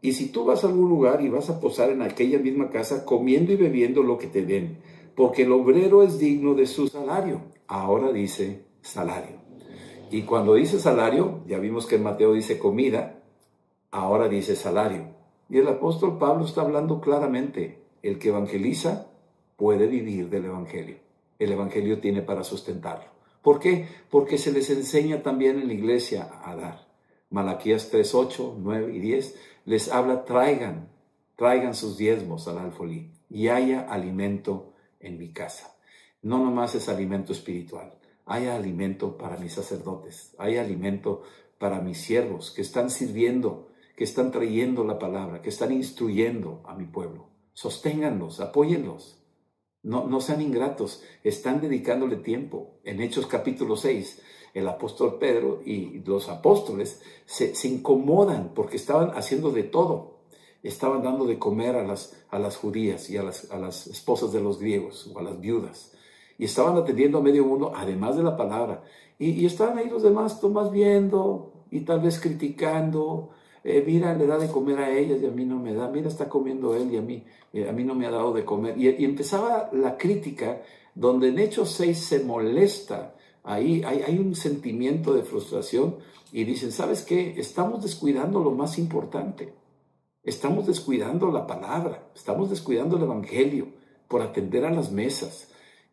Y 0.02 0.14
si 0.14 0.30
tú 0.30 0.46
vas 0.46 0.64
a 0.64 0.68
algún 0.68 0.90
lugar 0.90 1.22
y 1.22 1.30
vas 1.30 1.50
a 1.50 1.60
posar 1.60 1.90
en 1.90 2.02
aquella 2.02 2.40
misma 2.40 2.70
casa 2.70 3.06
comiendo 3.06 3.52
y 3.52 3.56
bebiendo 3.56 4.04
lo 4.04 4.18
que 4.18 4.28
te 4.28 4.46
den, 4.46 4.78
porque 5.16 5.44
el 5.44 5.52
obrero 5.52 6.04
es 6.04 6.20
digno 6.20 6.54
de 6.54 6.68
su 6.68 6.88
salario. 6.88 7.42
Ahora 7.68 8.12
dice 8.12 8.66
salario. 8.82 9.38
Y 10.12 10.22
cuando 10.22 10.54
dice 10.54 10.80
salario, 10.80 11.42
ya 11.48 11.60
vimos 11.60 11.86
que 11.86 11.96
en 11.96 12.04
Mateo 12.04 12.34
dice 12.34 12.60
comida, 12.60 13.20
ahora 13.92 14.30
dice 14.30 14.56
salario. 14.56 15.16
Y 15.50 15.58
el 15.58 15.68
apóstol 15.68 16.18
Pablo 16.18 16.46
está 16.46 16.62
hablando 16.62 17.02
claramente, 17.02 17.82
el 18.04 18.20
que 18.20 18.30
evangeliza 18.30 19.08
puede 19.58 19.88
vivir 19.88 20.30
del 20.30 20.46
evangelio. 20.46 20.98
El 21.40 21.52
evangelio 21.52 22.00
tiene 22.00 22.22
para 22.22 22.44
sustentarlo. 22.44 23.06
¿Por 23.42 23.60
qué? 23.60 23.88
Porque 24.10 24.38
se 24.38 24.52
les 24.52 24.70
enseña 24.70 25.24
también 25.24 25.60
en 25.60 25.68
la 25.68 25.74
iglesia 25.74 26.30
a 26.44 26.56
dar. 26.56 26.87
Malaquías 27.30 27.90
3, 27.90 28.16
8, 28.16 28.58
9 28.60 28.96
y 28.96 29.00
10 29.00 29.36
les 29.66 29.92
habla, 29.92 30.24
traigan, 30.24 30.90
traigan 31.36 31.76
sus 31.76 31.98
diezmos 31.98 32.48
al 32.48 32.58
alfolí 32.58 33.12
y 33.30 33.50
haya 33.50 33.82
alimento 33.82 34.74
en 35.00 35.18
mi 35.18 35.34
casa. 35.34 35.76
No 36.22 36.40
nomás 36.40 36.76
es 36.76 36.88
alimento 36.88 37.34
espiritual, 37.34 37.94
haya 38.26 38.56
alimento 38.56 39.18
para 39.18 39.38
mis 39.38 39.54
sacerdotes, 39.54 40.34
hay 40.38 40.58
alimento 40.58 41.24
para 41.58 41.82
mis 41.82 42.00
siervos 42.00 42.52
que 42.52 42.62
están 42.62 42.90
sirviendo, 42.90 43.70
que 43.96 44.04
están 44.04 44.32
trayendo 44.32 44.84
la 44.84 45.00
palabra, 45.00 45.42
que 45.42 45.50
están 45.50 45.74
instruyendo 45.74 46.64
a 46.66 46.76
mi 46.76 46.86
pueblo. 46.86 47.28
Sosténganlos, 47.54 48.40
apóyenlos. 48.40 49.22
No, 49.84 50.08
no 50.08 50.22
sean 50.22 50.42
ingratos, 50.42 51.04
están 51.24 51.62
dedicándole 51.62 52.18
tiempo. 52.18 52.80
En 52.84 53.02
Hechos 53.02 53.28
capítulo 53.28 53.76
6, 53.76 54.22
el 54.58 54.68
apóstol 54.68 55.18
Pedro 55.20 55.62
y 55.66 56.00
los 56.06 56.30
apóstoles 56.30 57.02
se, 57.26 57.54
incomodan 57.68 58.52
porque 58.54 58.78
estaban 58.78 59.12
haciendo 59.12 59.52
de 59.52 59.64
todo 59.64 60.18
estaban 60.64 61.04
dando 61.04 61.26
de 61.26 61.40
comer 61.40 61.76
a 61.76 61.84
las, 61.84 62.18
a 62.30 62.40
las 62.40 62.58
judías 62.58 63.10
y 63.10 63.18
a 63.18 63.24
las, 63.24 63.52
a 63.52 63.58
las 63.58 63.88
esposas 63.88 64.32
de 64.34 64.42
los 64.42 64.60
griegos 64.60 65.10
o 65.14 65.20
a 65.20 65.24
las 65.24 65.40
viudas. 65.40 65.94
Y 66.38 66.46
estaban 66.46 66.78
atendiendo 66.78 67.18
a 67.18 67.22
medio 67.22 67.46
mundo, 67.46 67.72
además 67.76 68.18
de 68.18 68.24
la 68.24 68.38
palabra. 68.38 68.84
Y, 69.18 69.32
y 69.32 69.46
estaban 69.46 69.78
ahí 69.78 69.90
los 69.90 70.04
demás, 70.04 70.44
más 70.44 70.72
viendo 70.72 71.54
y 71.72 71.82
tal 71.82 72.02
vez 72.02 72.20
criticando. 72.20 73.30
Eh, 73.64 73.84
mira, 73.86 74.14
le 74.14 74.28
da 74.28 74.38
de 74.38 74.48
comer 74.48 74.80
a 74.80 74.96
ellas 74.96 75.20
y 75.22 75.26
a 75.26 75.32
mí 75.32 75.46
no 75.46 75.58
me 75.58 75.74
da. 75.74 75.88
Mira, 75.90 76.08
está 76.08 76.30
comiendo 76.30 76.76
él 76.76 76.94
y 76.94 76.98
a 76.98 77.02
mí, 77.02 77.24
eh, 77.54 77.68
a 77.68 77.72
mí 77.72 77.84
no 77.84 77.96
me 77.96 78.06
ha 78.06 78.12
dado 78.12 78.34
de 78.34 78.46
comer. 78.46 78.78
Y, 78.78 78.90
y, 78.90 79.06
empezaba 79.06 79.70
la 79.74 79.98
crítica, 79.98 80.62
donde 80.94 81.30
en 81.30 81.40
Hechos 81.40 81.72
6 81.72 81.98
se 81.98 82.20
molesta. 82.24 83.16
Ahí 83.48 83.82
hay, 83.86 84.20
un 84.20 84.36
sentimiento 84.36 85.14
de 85.14 85.24
frustración 85.24 85.96
y 86.34 86.44
dicen, 86.44 86.74
¿sabes 86.74 87.04
qué? 87.04 87.36
Estamos 87.38 87.82
descuidando 87.82 88.44
lo 88.44 88.52
más 88.52 88.78
importante. 88.78 89.54
Estamos 90.22 90.68
descuidando 90.68 91.32
la 91.32 91.48
palabra, 91.48 92.12
estamos 92.14 92.50
descuidando 92.50 92.98
el 92.98 93.04
Evangelio 93.04 93.70
por 94.10 94.22
atender 94.22 94.66
a 94.66 94.72
las 94.72 94.92
mesas. 94.92 95.48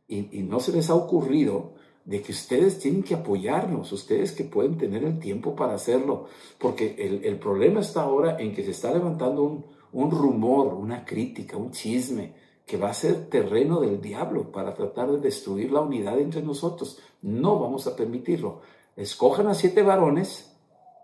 Y, 0.09 0.23
no 0.43 0.59
se 0.59 0.73
les 0.73 0.91
ha 0.91 0.97
ocurrido 0.97 1.75
de 2.05 2.23
que 2.23 2.33
ustedes 2.33 2.81
tienen 2.81 3.05
que 3.05 3.15
apoyarnos, 3.15 3.93
ustedes 3.93 4.33
que 4.33 4.43
pueden 4.43 4.77
tener 4.77 5.05
el 5.05 5.21
tiempo 5.21 5.55
para 5.55 5.75
hacerlo, 5.75 6.27
porque 6.59 6.97
el, 7.23 7.39
problema 7.39 7.79
está 7.79 8.03
ahora 8.03 8.37
en 8.41 8.53
que 8.53 8.65
se 8.65 8.73
está 8.73 8.93
levantando 8.93 9.45
un, 9.45 9.65
un 9.93 10.11
rumor, 10.11 10.75
una 10.75 11.05
crítica, 11.05 11.57
un 11.57 11.71
chisme, 11.71 12.35
que 12.67 12.77
va 12.77 12.91
a 12.91 12.95
ser 12.95 13.29
terreno 13.29 13.81
del 13.81 14.01
diablo 14.01 14.51
para 14.51 14.75
tratar 14.75 15.11
de 15.11 15.19
destruir 15.19 15.71
la 15.71 15.81
unidad 15.81 16.19
entre 16.19 16.43
nosotros. 16.43 16.99
No 17.23 17.59
vamos 17.59 17.87
a 17.87 17.97
permitirlo. 17.97 18.61
Escojan 18.97 19.49
a 19.49 19.55
siete 19.55 19.83
varones, 19.83 20.57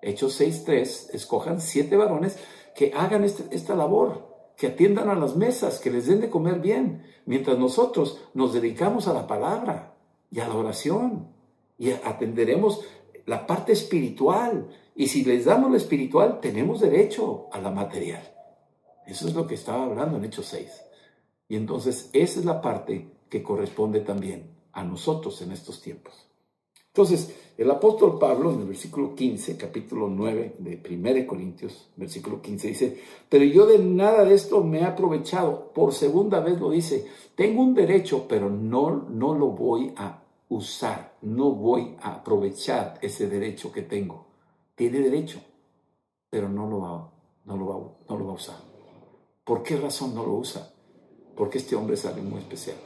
Hechos 0.03 0.41
6.3, 0.41 1.15
escojan 1.15 1.61
siete 1.61 1.97
varones 1.97 2.39
que 2.75 2.93
hagan 2.95 3.25
este, 3.25 3.55
esta 3.55 3.75
labor, 3.75 4.29
que 4.57 4.69
atiendan 4.69 5.11
a 5.11 5.15
las 5.15 5.37
mesas, 5.37 5.79
que 5.81 5.91
les 5.91 6.07
den 6.07 6.21
de 6.21 6.31
comer 6.31 6.61
bien, 6.61 7.03
mientras 7.27 7.59
nosotros 7.59 8.21
nos 8.33 8.55
dedicamos 8.55 9.09
a 9.09 9.13
la 9.13 9.27
palabra 9.27 9.95
y 10.31 10.41
a 10.41 10.49
la 10.49 10.55
oración 10.55 11.29
y 11.79 11.91
atenderemos 11.91 12.81
la 13.27 13.47
parte 13.47 13.73
espiritual. 13.73 14.69
Y 14.95 15.09
si 15.09 15.25
les 15.25 15.47
damos 15.47 15.71
la 15.71 15.79
espiritual, 15.79 16.41
tenemos 16.41 16.81
derecho 16.81 17.49
a 17.53 17.61
la 17.61 17.71
material. 17.71 18.23
Eso 19.07 19.27
es 19.27 19.35
lo 19.35 19.47
que 19.47 19.55
estaba 19.55 19.85
hablando 19.85 20.19
en 20.19 20.25
Hechos 20.25 20.47
6. 20.47 20.90
Y 21.51 21.57
entonces 21.57 22.11
esa 22.13 22.39
es 22.39 22.47
la 22.47 22.63
parte 22.63 23.11
que 23.29 23.43
corresponde 23.43 24.01
también 24.01 24.53
a 24.73 24.85
nosotros 24.85 25.43
en 25.43 25.51
estos 25.51 25.83
tiempos. 25.83 26.29
Entonces, 26.87 27.37
el 27.59 27.69
apóstol 27.69 28.21
Pablo 28.21 28.53
en 28.53 28.61
el 28.61 28.67
versículo 28.67 29.17
15, 29.17 29.57
capítulo 29.57 30.07
9 30.09 30.57
de 30.61 30.81
1 30.89 31.27
Corintios, 31.27 31.91
versículo 31.97 32.41
15 32.41 32.69
dice, 32.69 33.01
pero 33.29 33.45
yo 33.45 33.67
de 33.67 33.81
nada 33.81 34.25
de 34.25 34.35
esto 34.35 34.63
me 34.63 34.79
he 34.79 34.85
aprovechado. 34.85 35.73
Por 35.73 35.93
segunda 35.93 36.39
vez 36.39 36.61
lo 36.61 36.71
dice, 36.71 37.09
tengo 37.35 37.63
un 37.63 37.75
derecho, 37.75 38.27
pero 38.29 38.49
no, 38.49 39.09
no 39.09 39.35
lo 39.35 39.49
voy 39.49 39.93
a 39.97 40.23
usar, 40.51 41.17
no 41.23 41.51
voy 41.51 41.97
a 42.01 42.15
aprovechar 42.15 43.01
ese 43.03 43.29
derecho 43.29 43.73
que 43.73 43.83
tengo. 43.83 44.27
Tiene 44.77 45.01
derecho, 45.01 45.41
pero 46.29 46.49
no 46.49 46.69
lo 46.69 46.81
va, 46.81 47.13
no 47.45 47.57
lo 47.57 47.67
va, 47.67 47.93
no 48.09 48.17
lo 48.17 48.27
va 48.27 48.33
a 48.33 48.37
usar. 48.37 48.57
¿Por 49.43 49.65
qué 49.65 49.77
razón 49.77 50.15
no 50.15 50.25
lo 50.25 50.35
usa? 50.35 50.70
Porque 51.41 51.57
este 51.57 51.75
hombre 51.75 51.97
alguien 52.05 52.29
muy 52.29 52.41
especial. 52.41 52.77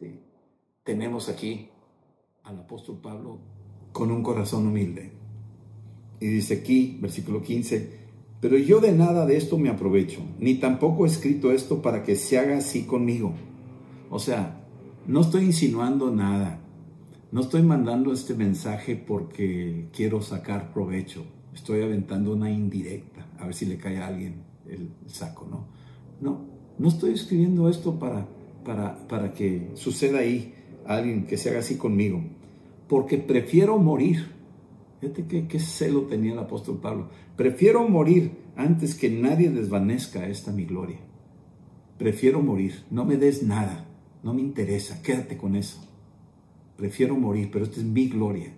¿Sí? 0.00 0.18
Tenemos 0.82 1.28
aquí 1.28 1.68
al 2.42 2.60
apóstol 2.60 3.00
Pablo 3.02 3.38
con 3.92 4.10
un 4.10 4.22
corazón 4.22 4.66
humilde. 4.66 5.12
Y 6.20 6.26
dice 6.28 6.54
aquí, 6.54 6.96
versículo 7.02 7.42
15, 7.42 7.98
pero 8.40 8.56
yo 8.56 8.80
de 8.80 8.92
nada 8.92 9.26
de 9.26 9.36
esto 9.36 9.58
me 9.58 9.68
aprovecho, 9.68 10.20
ni 10.38 10.54
tampoco 10.54 11.04
he 11.04 11.08
escrito 11.10 11.52
esto 11.52 11.82
para 11.82 12.02
que 12.02 12.16
se 12.16 12.38
haga 12.38 12.56
así 12.56 12.86
conmigo. 12.86 13.34
O 14.08 14.18
sea, 14.18 14.64
no 15.06 15.20
estoy 15.20 15.44
insinuando 15.44 16.10
nada, 16.10 16.60
no 17.30 17.42
estoy 17.42 17.60
mandando 17.62 18.14
este 18.14 18.32
mensaje 18.32 18.96
porque 18.96 19.90
quiero 19.92 20.22
sacar 20.22 20.72
provecho, 20.72 21.26
estoy 21.52 21.82
aventando 21.82 22.32
una 22.32 22.50
indirecta, 22.50 23.26
a 23.38 23.44
ver 23.44 23.54
si 23.54 23.66
le 23.66 23.76
cae 23.76 23.98
a 23.98 24.06
alguien 24.06 24.44
el 24.66 24.88
saco, 25.08 25.46
¿no? 25.50 25.66
No, 26.18 26.51
no 26.82 26.88
estoy 26.88 27.12
escribiendo 27.12 27.68
esto 27.68 28.00
para, 28.00 28.26
para, 28.64 29.06
para 29.06 29.32
que 29.32 29.70
suceda 29.74 30.18
ahí 30.18 30.52
alguien 30.84 31.26
que 31.26 31.36
se 31.36 31.50
haga 31.50 31.60
así 31.60 31.76
conmigo, 31.76 32.20
porque 32.88 33.18
prefiero 33.18 33.78
morir. 33.78 34.26
Fíjate 35.00 35.26
qué, 35.26 35.46
qué 35.46 35.60
celo 35.60 36.02
tenía 36.02 36.32
el 36.32 36.40
apóstol 36.40 36.80
Pablo. 36.82 37.08
Prefiero 37.36 37.88
morir 37.88 38.32
antes 38.56 38.96
que 38.96 39.10
nadie 39.10 39.50
desvanezca 39.50 40.26
esta 40.26 40.50
mi 40.50 40.64
gloria. 40.64 40.98
Prefiero 41.98 42.42
morir, 42.42 42.82
no 42.90 43.04
me 43.04 43.16
des 43.16 43.44
nada, 43.44 43.86
no 44.24 44.34
me 44.34 44.40
interesa, 44.40 45.02
quédate 45.02 45.36
con 45.36 45.54
eso. 45.54 45.78
Prefiero 46.76 47.16
morir, 47.16 47.48
pero 47.52 47.64
esta 47.64 47.78
es 47.78 47.86
mi 47.86 48.08
gloria. 48.08 48.54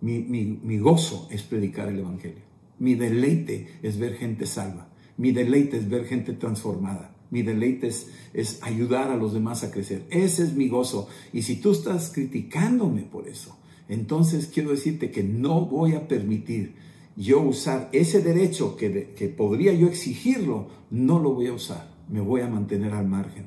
Mi, 0.00 0.18
mi, 0.18 0.58
mi 0.64 0.78
gozo 0.78 1.28
es 1.30 1.44
predicar 1.44 1.88
el 1.88 2.00
Evangelio. 2.00 2.42
Mi 2.80 2.96
deleite 2.96 3.68
es 3.82 3.98
ver 3.98 4.14
gente 4.14 4.46
salva. 4.46 4.88
Mi 5.16 5.30
deleite 5.30 5.76
es 5.76 5.88
ver 5.88 6.06
gente 6.06 6.32
transformada 6.32 7.12
mi 7.32 7.42
deleite 7.42 7.88
es, 7.88 8.62
ayudar 8.62 9.10
a 9.10 9.16
los 9.16 9.32
demás 9.32 9.64
a 9.64 9.70
crecer. 9.70 10.04
Ese 10.10 10.44
es 10.44 10.54
mi 10.54 10.68
gozo. 10.68 11.08
Y 11.32 11.42
si 11.42 11.56
tú 11.56 11.72
estás 11.72 12.12
criticándome 12.12 13.02
por 13.02 13.26
eso, 13.26 13.56
entonces 13.88 14.50
quiero 14.52 14.70
decirte 14.70 15.10
que 15.10 15.24
no 15.24 15.64
voy 15.64 15.94
a 15.94 16.06
permitir 16.06 16.74
yo 17.16 17.40
usar 17.40 17.88
ese 17.92 18.20
derecho 18.20 18.76
que, 18.76 19.14
que 19.16 19.28
podría 19.28 19.72
yo 19.72 19.88
exigirlo, 19.88 20.68
no 20.90 21.18
lo 21.18 21.32
voy 21.32 21.46
a 21.46 21.54
usar. 21.54 21.90
Me 22.10 22.20
voy 22.20 22.42
a 22.42 22.48
mantener 22.48 22.92
al 22.92 23.08
margen 23.08 23.46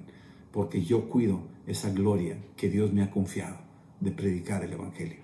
porque 0.51 0.81
yo 0.81 1.07
cuido 1.07 1.41
esa 1.67 1.91
gloria 1.91 2.39
que 2.57 2.69
Dios 2.69 2.91
me 2.91 3.03
ha 3.03 3.11
confiado 3.11 3.57
de 3.99 4.11
predicar 4.11 4.63
el 4.63 4.73
Evangelio. 4.73 5.19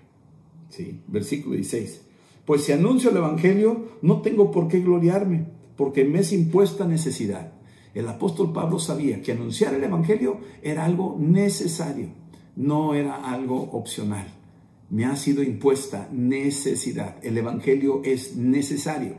¿Sí? 0.68 1.00
Versículo 1.08 1.56
16. 1.56 2.02
Pues 2.44 2.62
si 2.62 2.72
anuncio 2.72 3.10
el 3.10 3.16
Evangelio, 3.16 3.88
no 4.02 4.20
tengo 4.20 4.52
por 4.52 4.68
qué 4.68 4.80
gloriarme, 4.80 5.46
porque 5.76 6.04
me 6.04 6.20
es 6.20 6.32
impuesta 6.32 6.86
necesidad. 6.86 7.54
El 7.94 8.08
apóstol 8.08 8.52
Pablo 8.52 8.78
sabía 8.78 9.20
que 9.20 9.32
anunciar 9.32 9.74
el 9.74 9.84
Evangelio 9.84 10.38
era 10.62 10.84
algo 10.84 11.16
necesario, 11.18 12.08
no 12.56 12.94
era 12.94 13.16
algo 13.16 13.60
opcional. 13.72 14.26
Me 14.88 15.04
ha 15.04 15.16
sido 15.16 15.42
impuesta 15.42 16.08
necesidad. 16.12 17.16
El 17.22 17.36
Evangelio 17.36 18.00
es 18.04 18.36
necesario, 18.36 19.16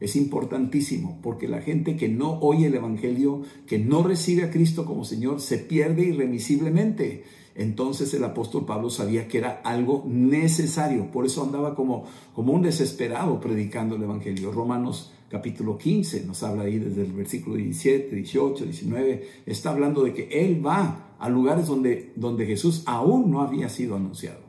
es 0.00 0.16
importantísimo, 0.16 1.18
porque 1.22 1.48
la 1.48 1.62
gente 1.62 1.96
que 1.96 2.08
no 2.08 2.38
oye 2.40 2.66
el 2.66 2.74
Evangelio, 2.74 3.42
que 3.66 3.78
no 3.78 4.02
recibe 4.02 4.44
a 4.44 4.50
Cristo 4.50 4.84
como 4.84 5.04
Señor, 5.04 5.40
se 5.40 5.58
pierde 5.58 6.06
irremisiblemente. 6.06 7.24
Entonces 7.54 8.14
el 8.14 8.24
apóstol 8.24 8.64
Pablo 8.64 8.88
sabía 8.88 9.28
que 9.28 9.38
era 9.38 9.60
algo 9.64 10.04
necesario, 10.06 11.10
por 11.10 11.26
eso 11.26 11.42
andaba 11.42 11.74
como, 11.74 12.04
como 12.34 12.52
un 12.52 12.62
desesperado 12.62 13.40
predicando 13.40 13.96
el 13.96 14.02
Evangelio. 14.02 14.52
Romanos 14.52 15.12
capítulo 15.32 15.78
15, 15.78 16.26
nos 16.26 16.42
habla 16.42 16.64
ahí 16.64 16.78
desde 16.78 17.06
el 17.06 17.12
versículo 17.12 17.56
17, 17.56 18.14
18, 18.14 18.66
19, 18.66 19.28
está 19.46 19.70
hablando 19.70 20.04
de 20.04 20.12
que 20.12 20.28
Él 20.30 20.64
va 20.64 21.14
a 21.18 21.28
lugares 21.30 21.68
donde, 21.68 22.12
donde 22.16 22.44
Jesús 22.44 22.82
aún 22.84 23.30
no 23.30 23.40
había 23.40 23.70
sido 23.70 23.96
anunciado. 23.96 24.40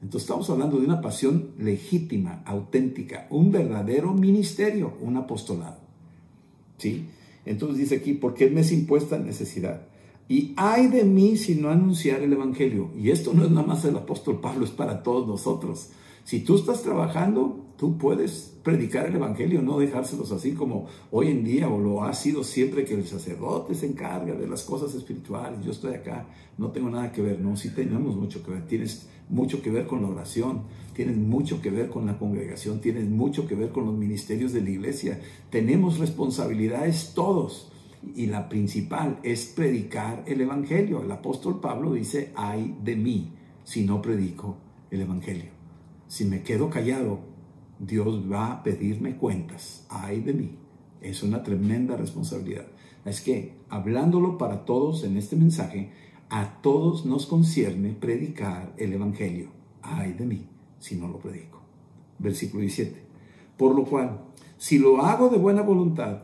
Entonces 0.00 0.22
estamos 0.28 0.48
hablando 0.48 0.78
de 0.78 0.86
una 0.86 1.00
pasión 1.00 1.50
legítima, 1.58 2.44
auténtica, 2.46 3.26
un 3.30 3.50
verdadero 3.50 4.14
ministerio, 4.14 4.92
un 5.00 5.16
apostolado. 5.16 5.80
¿Sí? 6.78 7.06
Entonces 7.44 7.78
dice 7.78 7.96
aquí, 7.96 8.12
porque 8.12 8.48
me 8.48 8.60
es 8.60 8.70
impuesta 8.70 9.18
necesidad. 9.18 9.88
Y 10.28 10.52
hay 10.56 10.86
de 10.86 11.02
mí 11.02 11.36
si 11.36 11.56
no 11.56 11.70
anunciar 11.70 12.22
el 12.22 12.32
Evangelio. 12.32 12.92
Y 12.96 13.10
esto 13.10 13.34
no 13.34 13.44
es 13.44 13.50
nada 13.50 13.66
más 13.66 13.84
el 13.84 13.96
apóstol 13.96 14.40
Pablo, 14.40 14.64
es 14.64 14.70
para 14.70 15.02
todos 15.02 15.26
nosotros. 15.26 15.88
Si 16.30 16.38
tú 16.38 16.54
estás 16.54 16.84
trabajando, 16.84 17.66
tú 17.76 17.98
puedes 17.98 18.56
predicar 18.62 19.06
el 19.06 19.16
Evangelio, 19.16 19.62
no 19.62 19.80
dejárselos 19.80 20.30
así 20.30 20.52
como 20.52 20.86
hoy 21.10 21.26
en 21.26 21.42
día 21.42 21.68
o 21.68 21.80
lo 21.80 22.04
ha 22.04 22.14
sido 22.14 22.44
siempre 22.44 22.84
que 22.84 22.94
el 22.94 23.04
sacerdote 23.04 23.74
se 23.74 23.86
encarga 23.86 24.34
de 24.34 24.46
las 24.46 24.62
cosas 24.62 24.94
espirituales. 24.94 25.58
Yo 25.64 25.72
estoy 25.72 25.94
acá, 25.94 26.28
no 26.56 26.70
tengo 26.70 26.88
nada 26.88 27.10
que 27.10 27.20
ver. 27.20 27.40
No, 27.40 27.56
sí 27.56 27.70
tenemos 27.70 28.14
mucho 28.14 28.44
que 28.44 28.52
ver. 28.52 28.64
Tienes 28.68 29.08
mucho 29.28 29.60
que 29.60 29.72
ver 29.72 29.88
con 29.88 30.02
la 30.02 30.08
oración, 30.08 30.62
tienes 30.94 31.16
mucho 31.16 31.60
que 31.60 31.70
ver 31.70 31.88
con 31.88 32.06
la 32.06 32.16
congregación, 32.16 32.80
tienes 32.80 33.08
mucho 33.08 33.48
que 33.48 33.56
ver 33.56 33.70
con 33.70 33.86
los 33.86 33.96
ministerios 33.96 34.52
de 34.52 34.60
la 34.60 34.70
iglesia. 34.70 35.20
Tenemos 35.50 35.98
responsabilidades 35.98 37.10
todos. 37.12 37.72
Y 38.14 38.26
la 38.26 38.48
principal 38.48 39.18
es 39.24 39.46
predicar 39.46 40.22
el 40.28 40.40
Evangelio. 40.42 41.02
El 41.02 41.10
apóstol 41.10 41.58
Pablo 41.58 41.94
dice, 41.94 42.30
ay 42.36 42.76
de 42.84 42.94
mí 42.94 43.32
si 43.64 43.82
no 43.84 44.00
predico 44.00 44.58
el 44.92 45.00
Evangelio. 45.00 45.59
Si 46.10 46.24
me 46.24 46.42
quedo 46.42 46.70
callado, 46.70 47.20
Dios 47.78 48.24
va 48.28 48.50
a 48.50 48.62
pedirme 48.64 49.16
cuentas. 49.16 49.86
Ay 49.88 50.20
de 50.22 50.32
mí. 50.32 50.58
Es 51.00 51.22
una 51.22 51.44
tremenda 51.44 51.96
responsabilidad. 51.96 52.66
Es 53.04 53.20
que, 53.20 53.54
hablándolo 53.68 54.36
para 54.36 54.64
todos 54.64 55.04
en 55.04 55.16
este 55.16 55.36
mensaje, 55.36 55.92
a 56.28 56.60
todos 56.62 57.06
nos 57.06 57.26
concierne 57.26 57.92
predicar 57.92 58.74
el 58.76 58.92
Evangelio. 58.92 59.50
Ay 59.82 60.14
de 60.14 60.26
mí 60.26 60.48
si 60.80 60.96
no 60.96 61.06
lo 61.06 61.20
predico. 61.20 61.60
Versículo 62.18 62.62
17. 62.62 63.00
Por 63.56 63.76
lo 63.76 63.84
cual, 63.84 64.20
si 64.58 64.80
lo 64.80 65.02
hago 65.02 65.28
de 65.28 65.38
buena 65.38 65.62
voluntad, 65.62 66.22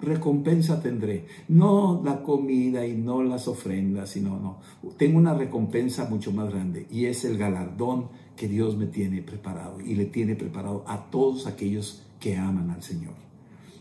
recompensa 0.00 0.80
tendré. 0.80 1.26
No 1.48 2.02
la 2.04 2.22
comida 2.22 2.86
y 2.86 2.96
no 2.96 3.22
las 3.22 3.48
ofrendas, 3.48 4.10
sino 4.10 4.38
no. 4.38 4.60
Tengo 4.96 5.18
una 5.18 5.34
recompensa 5.34 6.08
mucho 6.08 6.32
más 6.32 6.50
grande 6.50 6.86
y 6.90 7.06
es 7.06 7.24
el 7.24 7.38
galardón 7.38 8.08
que 8.36 8.48
Dios 8.48 8.76
me 8.76 8.86
tiene 8.86 9.22
preparado 9.22 9.80
y 9.80 9.94
le 9.94 10.06
tiene 10.06 10.36
preparado 10.36 10.84
a 10.86 11.10
todos 11.10 11.46
aquellos 11.46 12.04
que 12.20 12.36
aman 12.36 12.70
al 12.70 12.82
Señor. 12.82 13.14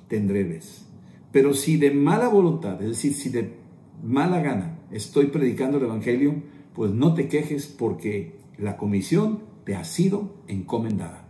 Tendréles. 0.08 0.86
Pero 1.32 1.54
si 1.54 1.78
de 1.78 1.92
mala 1.92 2.30
voluntad, 2.30 2.82
es 2.82 2.90
decir, 2.90 3.14
si 3.14 3.30
de 3.30 3.58
mala 4.04 4.42
gana 4.42 4.80
estoy 4.92 5.28
predicando 5.28 5.78
el 5.78 5.84
Evangelio, 5.84 6.36
pues 6.74 6.92
no 6.92 7.14
te 7.14 7.28
quejes 7.28 7.68
porque 7.68 8.40
la 8.58 8.78
comisión 8.78 9.40
te 9.66 9.76
ha 9.76 9.84
sido 9.84 10.36
encomendada. 10.48 11.28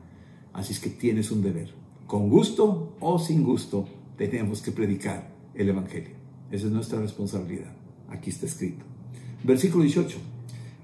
Así 0.53 0.73
es 0.73 0.79
que 0.79 0.89
tienes 0.89 1.31
un 1.31 1.41
deber. 1.41 1.73
Con 2.05 2.29
gusto 2.29 2.95
o 2.99 3.19
sin 3.19 3.43
gusto, 3.43 3.87
tenemos 4.17 4.61
que 4.61 4.71
predicar 4.71 5.29
el 5.53 5.69
Evangelio. 5.69 6.15
Esa 6.51 6.67
es 6.67 6.71
nuestra 6.71 6.99
responsabilidad. 6.99 7.71
Aquí 8.09 8.29
está 8.29 8.45
escrito. 8.45 8.83
Versículo 9.43 9.83
18. 9.83 10.17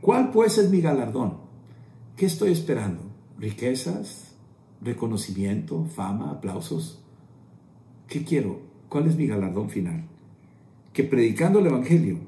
¿Cuál 0.02 0.32
pues 0.32 0.58
es 0.58 0.70
mi 0.70 0.82
galardón? 0.82 1.38
¿Qué 2.16 2.26
estoy 2.26 2.52
esperando? 2.52 3.02
¿Riquezas? 3.40 4.36
¿Reconocimiento? 4.82 5.86
¿Fama? 5.86 6.32
¿Aplausos? 6.32 7.02
¿Qué 8.08 8.24
quiero? 8.24 8.60
¿Cuál 8.90 9.08
es 9.08 9.16
mi 9.16 9.26
galardón 9.26 9.70
final? 9.70 10.04
Que 10.92 11.04
predicando 11.04 11.60
el 11.60 11.68
Evangelio, 11.68 12.20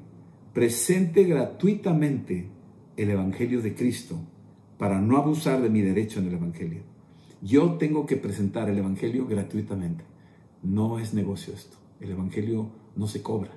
presente 0.52 1.24
gratuitamente 1.24 2.48
el 2.96 3.10
Evangelio 3.10 3.60
de 3.60 3.74
Cristo 3.74 4.18
para 4.78 5.00
no 5.00 5.18
abusar 5.18 5.60
de 5.62 5.70
mi 5.70 5.82
derecho 5.82 6.18
en 6.18 6.28
el 6.28 6.34
Evangelio. 6.34 6.80
Yo 7.42 7.74
tengo 7.74 8.06
que 8.06 8.16
presentar 8.16 8.68
el 8.68 8.78
Evangelio 8.78 9.26
gratuitamente. 9.26 10.04
No 10.66 10.98
es 10.98 11.14
negocio 11.14 11.54
esto. 11.54 11.76
El 12.00 12.10
Evangelio 12.10 12.70
no 12.96 13.06
se 13.06 13.22
cobra. 13.22 13.52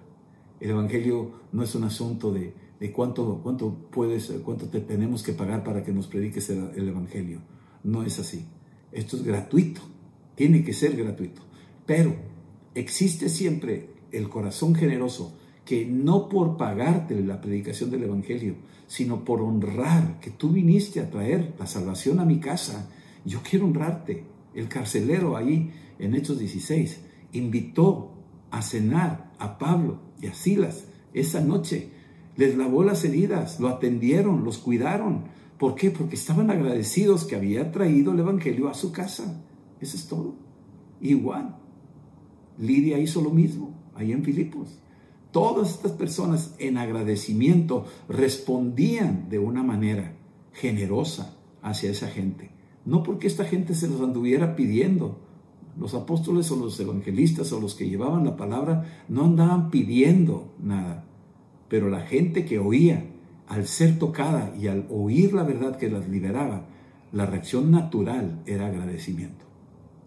El 0.59 0.69
Evangelio 0.71 1.31
no 1.51 1.63
es 1.63 1.73
un 1.75 1.85
asunto 1.85 2.31
de 2.31 2.53
de 2.79 2.91
cuánto, 2.91 3.41
cuánto 3.43 3.73
puedes, 3.91 4.31
cuánto 4.43 4.67
te 4.67 4.79
tenemos 4.79 5.21
que 5.21 5.33
pagar 5.33 5.63
para 5.63 5.83
que 5.83 5.91
nos 5.91 6.07
prediques 6.07 6.49
el, 6.49 6.71
el 6.75 6.87
Evangelio. 6.87 7.41
No 7.83 8.03
es 8.03 8.19
así. 8.19 8.45
Esto 8.91 9.17
es 9.17 9.23
gratuito. 9.23 9.81
Tiene 10.35 10.63
que 10.63 10.73
ser 10.73 10.95
gratuito. 10.95 11.41
Pero 11.85 12.15
existe 12.73 13.27
siempre 13.29 13.89
el 14.11 14.29
corazón 14.29 14.75
generoso 14.75 15.37
que 15.65 15.85
no 15.85 16.29
por 16.29 16.57
pagarte 16.57 17.21
la 17.21 17.41
predicación 17.41 17.91
del 17.91 18.03
Evangelio, 18.03 18.55
sino 18.87 19.23
por 19.25 19.41
honrar 19.41 20.19
que 20.19 20.31
tú 20.31 20.49
viniste 20.49 20.99
a 20.99 21.09
traer 21.09 21.53
la 21.59 21.67
salvación 21.67 22.19
a 22.19 22.25
mi 22.25 22.39
casa. 22.39 22.89
Yo 23.25 23.41
quiero 23.47 23.65
honrarte. 23.65 24.23
El 24.55 24.67
carcelero 24.67 25.37
ahí 25.37 25.71
en 25.99 26.15
Hechos 26.15 26.39
16 26.39 27.01
invitó 27.33 28.13
a 28.49 28.61
cenar 28.61 29.31
a 29.37 29.59
Pablo 29.59 29.99
y 30.21 30.27
a 30.27 30.33
Silas 30.33 30.85
esa 31.13 31.41
noche 31.41 31.89
les 32.35 32.57
lavó 32.57 32.83
las 32.83 33.03
heridas, 33.03 33.59
lo 33.59 33.67
atendieron, 33.67 34.43
los 34.43 34.59
cuidaron. 34.59 35.25
¿Por 35.57 35.75
qué? 35.75 35.91
Porque 35.91 36.15
estaban 36.15 36.49
agradecidos 36.49 37.25
que 37.25 37.35
había 37.35 37.71
traído 37.71 38.13
el 38.13 38.19
Evangelio 38.19 38.69
a 38.69 38.73
su 38.73 38.91
casa. 38.91 39.43
Eso 39.81 39.97
es 39.97 40.07
todo. 40.07 40.35
Igual. 41.01 41.57
Lidia 42.57 42.97
hizo 42.97 43.21
lo 43.21 43.31
mismo 43.31 43.73
ahí 43.95 44.13
en 44.13 44.23
Filipos. 44.23 44.79
Todas 45.31 45.71
estas 45.71 45.91
personas 45.91 46.55
en 46.59 46.77
agradecimiento 46.77 47.85
respondían 48.07 49.29
de 49.29 49.39
una 49.39 49.61
manera 49.61 50.15
generosa 50.53 51.37
hacia 51.61 51.91
esa 51.91 52.07
gente. 52.07 52.51
No 52.85 53.03
porque 53.03 53.27
esta 53.27 53.43
gente 53.43 53.75
se 53.75 53.87
los 53.87 54.01
anduviera 54.01 54.55
pidiendo. 54.55 55.19
Los 55.79 55.93
apóstoles 55.93 56.51
o 56.51 56.57
los 56.57 56.79
evangelistas 56.79 57.51
o 57.53 57.61
los 57.61 57.73
que 57.73 57.89
llevaban 57.89 58.25
la 58.25 58.35
palabra 58.35 59.05
no 59.07 59.25
andaban 59.25 59.69
pidiendo 59.69 60.53
nada 60.61 61.05
pero 61.69 61.89
la 61.89 62.01
gente 62.01 62.43
que 62.43 62.59
oía, 62.59 63.05
al 63.47 63.67
ser 63.67 63.97
tocada 63.97 64.53
y 64.59 64.67
al 64.67 64.87
oír 64.89 65.33
la 65.33 65.43
verdad 65.43 65.77
que 65.77 65.89
las 65.89 66.09
liberaba, 66.09 66.65
la 67.13 67.25
reacción 67.25 67.71
natural 67.71 68.41
era 68.45 68.67
agradecimiento. 68.67 69.45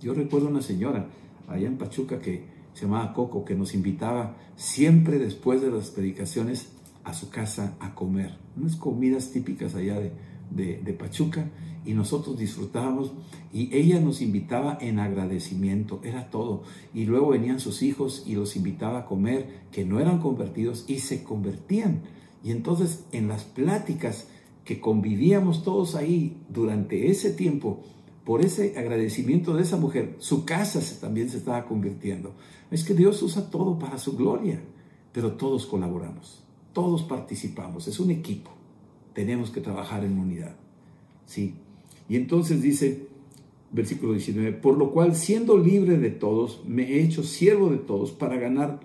Yo 0.01 0.13
recuerdo 0.13 0.49
una 0.49 0.61
señora 0.61 1.07
allá 1.49 1.69
en 1.69 1.79
Pachuca 1.79 2.19
que 2.19 2.45
se 2.75 2.85
llamaba 2.85 3.13
Coco, 3.13 3.45
que 3.45 3.55
nos 3.55 3.75
invitaba 3.75 4.37
siempre 4.57 5.19
después 5.19 5.61
de 5.63 5.71
las 5.71 5.91
predicaciones 5.91 6.73
a 7.05 7.15
su 7.15 7.31
casa 7.31 7.77
a 7.81 7.95
comer, 7.95 8.37
unas 8.57 8.77
comidas 8.77 9.31
típicas 9.31 9.75
allá 9.75 9.99
de, 9.99 10.13
de, 10.51 10.97
Pachuca 10.99 11.51
y 11.85 11.95
nosotros 11.95 12.39
disfrutábamos 12.39 13.13
y 13.53 13.75
ella 13.77 14.01
nos 14.01 14.23
invitaba 14.23 14.79
en 14.81 14.99
agradecimiento, 14.99 16.01
era 16.05 16.31
todo. 16.31 16.63
Y 16.95 17.05
luego 17.05 17.29
venían 17.29 17.61
sus 17.61 17.83
hijos 17.83 18.23
y 18.27 18.35
los 18.35 18.57
invitaba 18.57 19.01
a 19.01 19.07
comer 19.07 19.63
que 19.73 19.85
no 19.85 20.01
eran 20.01 20.19
convertidos 20.19 20.85
y 20.87 21.01
se 21.01 21.23
convertían. 21.23 22.03
Y 22.45 22.51
entonces 22.51 23.05
en 23.13 23.29
las 23.29 23.45
pláticas 23.45 24.29
que 24.65 24.81
convivíamos 24.81 25.65
todos 25.65 25.97
ahí 25.97 26.37
durante 26.49 27.11
ese 27.11 27.33
tiempo, 27.33 27.81
por 28.25 28.45
ese 28.45 28.79
agradecimiento 28.79 29.55
de 29.55 29.63
esa 29.63 29.77
mujer, 29.77 30.17
su 30.19 30.45
casa 30.45 30.81
también 31.01 31.29
se 31.29 31.39
estaba 31.39 31.65
convirtiendo. 31.67 32.33
Es 32.71 32.85
que 32.85 32.95
Dios 32.95 33.21
usa 33.23 33.51
todo 33.51 33.79
para 33.79 33.99
su 33.99 34.17
gloria, 34.17 34.63
pero 35.13 35.33
todos 35.33 35.67
colaboramos, 35.67 36.43
todos 36.73 37.03
participamos, 37.03 37.89
es 37.89 37.99
un 37.99 38.13
equipo 38.13 38.62
tenemos 39.15 39.51
que 39.51 39.61
trabajar 39.61 40.05
en 40.05 40.19
unidad. 40.19 40.57
¿sí? 41.27 41.55
Y 42.09 42.17
entonces 42.17 42.63
dice, 42.63 43.09
versículo 43.71 44.13
19, 44.13 44.53
por 44.53 44.77
lo 44.77 44.91
cual, 44.91 45.15
siendo 45.15 45.57
libre 45.59 45.99
de 45.99 46.11
todos, 46.11 46.63
me 46.67 46.85
he 46.85 47.03
hecho 47.03 47.23
siervo 47.23 47.71
de 47.71 47.79
todos 47.79 48.13
para 48.13 48.37
ganar 48.37 48.81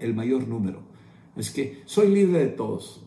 el 0.00 0.14
mayor 0.14 0.48
número. 0.48 0.80
Es 1.36 1.50
que 1.50 1.82
soy 1.84 2.08
libre 2.08 2.38
de 2.40 2.48
todos. 2.48 3.02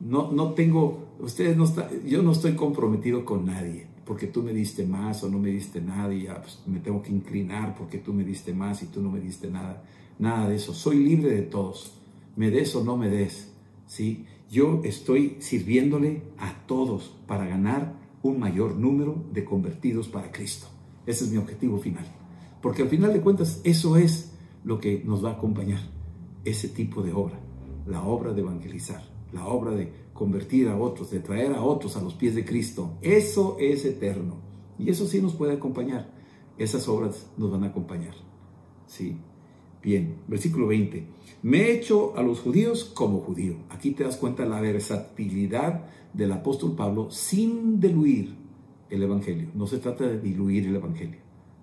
No, 0.00 0.30
no 0.30 0.52
tengo, 0.52 1.08
ustedes 1.20 1.56
no 1.56 1.64
está, 1.64 1.90
yo 2.04 2.22
no 2.22 2.32
estoy 2.32 2.52
comprometido 2.52 3.24
con 3.24 3.46
nadie, 3.46 3.86
porque 4.04 4.26
tú 4.26 4.42
me 4.42 4.52
diste 4.52 4.84
más 4.84 5.22
o 5.24 5.30
no 5.30 5.38
me 5.38 5.50
diste 5.50 5.80
nada 5.80 6.12
y 6.12 6.24
ya 6.24 6.40
pues, 6.40 6.60
me 6.66 6.80
tengo 6.80 7.02
que 7.02 7.10
inclinar 7.10 7.74
porque 7.76 7.98
tú 7.98 8.12
me 8.12 8.24
diste 8.24 8.52
más 8.52 8.82
y 8.82 8.86
tú 8.86 9.00
no 9.00 9.10
me 9.10 9.20
diste 9.20 9.50
nada. 9.50 9.82
Nada 10.18 10.48
de 10.48 10.56
eso. 10.56 10.72
Soy 10.72 11.02
libre 11.02 11.30
de 11.30 11.42
todos. 11.42 11.98
Me 12.36 12.50
des 12.50 12.74
o 12.76 12.84
no 12.84 12.96
me 12.96 13.08
des. 13.08 13.52
¿sí? 13.86 14.26
Yo 14.48 14.80
estoy 14.84 15.36
sirviéndole 15.40 16.22
a 16.38 16.66
todos 16.66 17.16
para 17.26 17.46
ganar 17.46 17.94
un 18.22 18.38
mayor 18.38 18.76
número 18.76 19.24
de 19.32 19.44
convertidos 19.44 20.08
para 20.08 20.30
Cristo. 20.32 20.66
Ese 21.06 21.24
es 21.24 21.30
mi 21.30 21.36
objetivo 21.38 21.78
final. 21.78 22.04
Porque 22.60 22.82
al 22.82 22.88
final 22.88 23.12
de 23.12 23.20
cuentas 23.20 23.60
eso 23.64 23.96
es 23.96 24.32
lo 24.64 24.80
que 24.80 25.02
nos 25.04 25.24
va 25.24 25.30
a 25.30 25.34
acompañar, 25.34 25.80
ese 26.44 26.68
tipo 26.68 27.02
de 27.02 27.12
obra, 27.12 27.38
la 27.86 28.02
obra 28.02 28.32
de 28.32 28.40
evangelizar, 28.40 29.02
la 29.32 29.46
obra 29.46 29.72
de 29.72 29.92
convertir 30.12 30.68
a 30.68 30.76
otros, 30.76 31.10
de 31.10 31.20
traer 31.20 31.52
a 31.52 31.62
otros 31.62 31.96
a 31.96 32.02
los 32.02 32.14
pies 32.14 32.34
de 32.34 32.44
Cristo. 32.44 32.94
Eso 33.02 33.56
es 33.60 33.84
eterno. 33.84 34.36
Y 34.78 34.90
eso 34.90 35.06
sí 35.06 35.20
nos 35.20 35.34
puede 35.34 35.54
acompañar. 35.54 36.10
Esas 36.58 36.88
obras 36.88 37.30
nos 37.36 37.50
van 37.50 37.64
a 37.64 37.68
acompañar. 37.68 38.14
¿Sí? 38.86 39.16
Bien, 39.86 40.16
versículo 40.26 40.66
20. 40.66 41.06
Me 41.44 41.58
he 41.58 41.72
hecho 41.72 42.18
a 42.18 42.22
los 42.24 42.40
judíos 42.40 42.90
como 42.92 43.20
judío. 43.20 43.54
Aquí 43.70 43.92
te 43.92 44.02
das 44.02 44.16
cuenta 44.16 44.42
de 44.42 44.48
la 44.48 44.60
versatilidad 44.60 45.84
del 46.12 46.32
apóstol 46.32 46.74
Pablo 46.74 47.12
sin 47.12 47.78
diluir 47.78 48.34
el 48.90 49.04
evangelio. 49.04 49.46
No 49.54 49.68
se 49.68 49.78
trata 49.78 50.08
de 50.08 50.20
diluir 50.20 50.66
el 50.66 50.74
evangelio. 50.74 51.20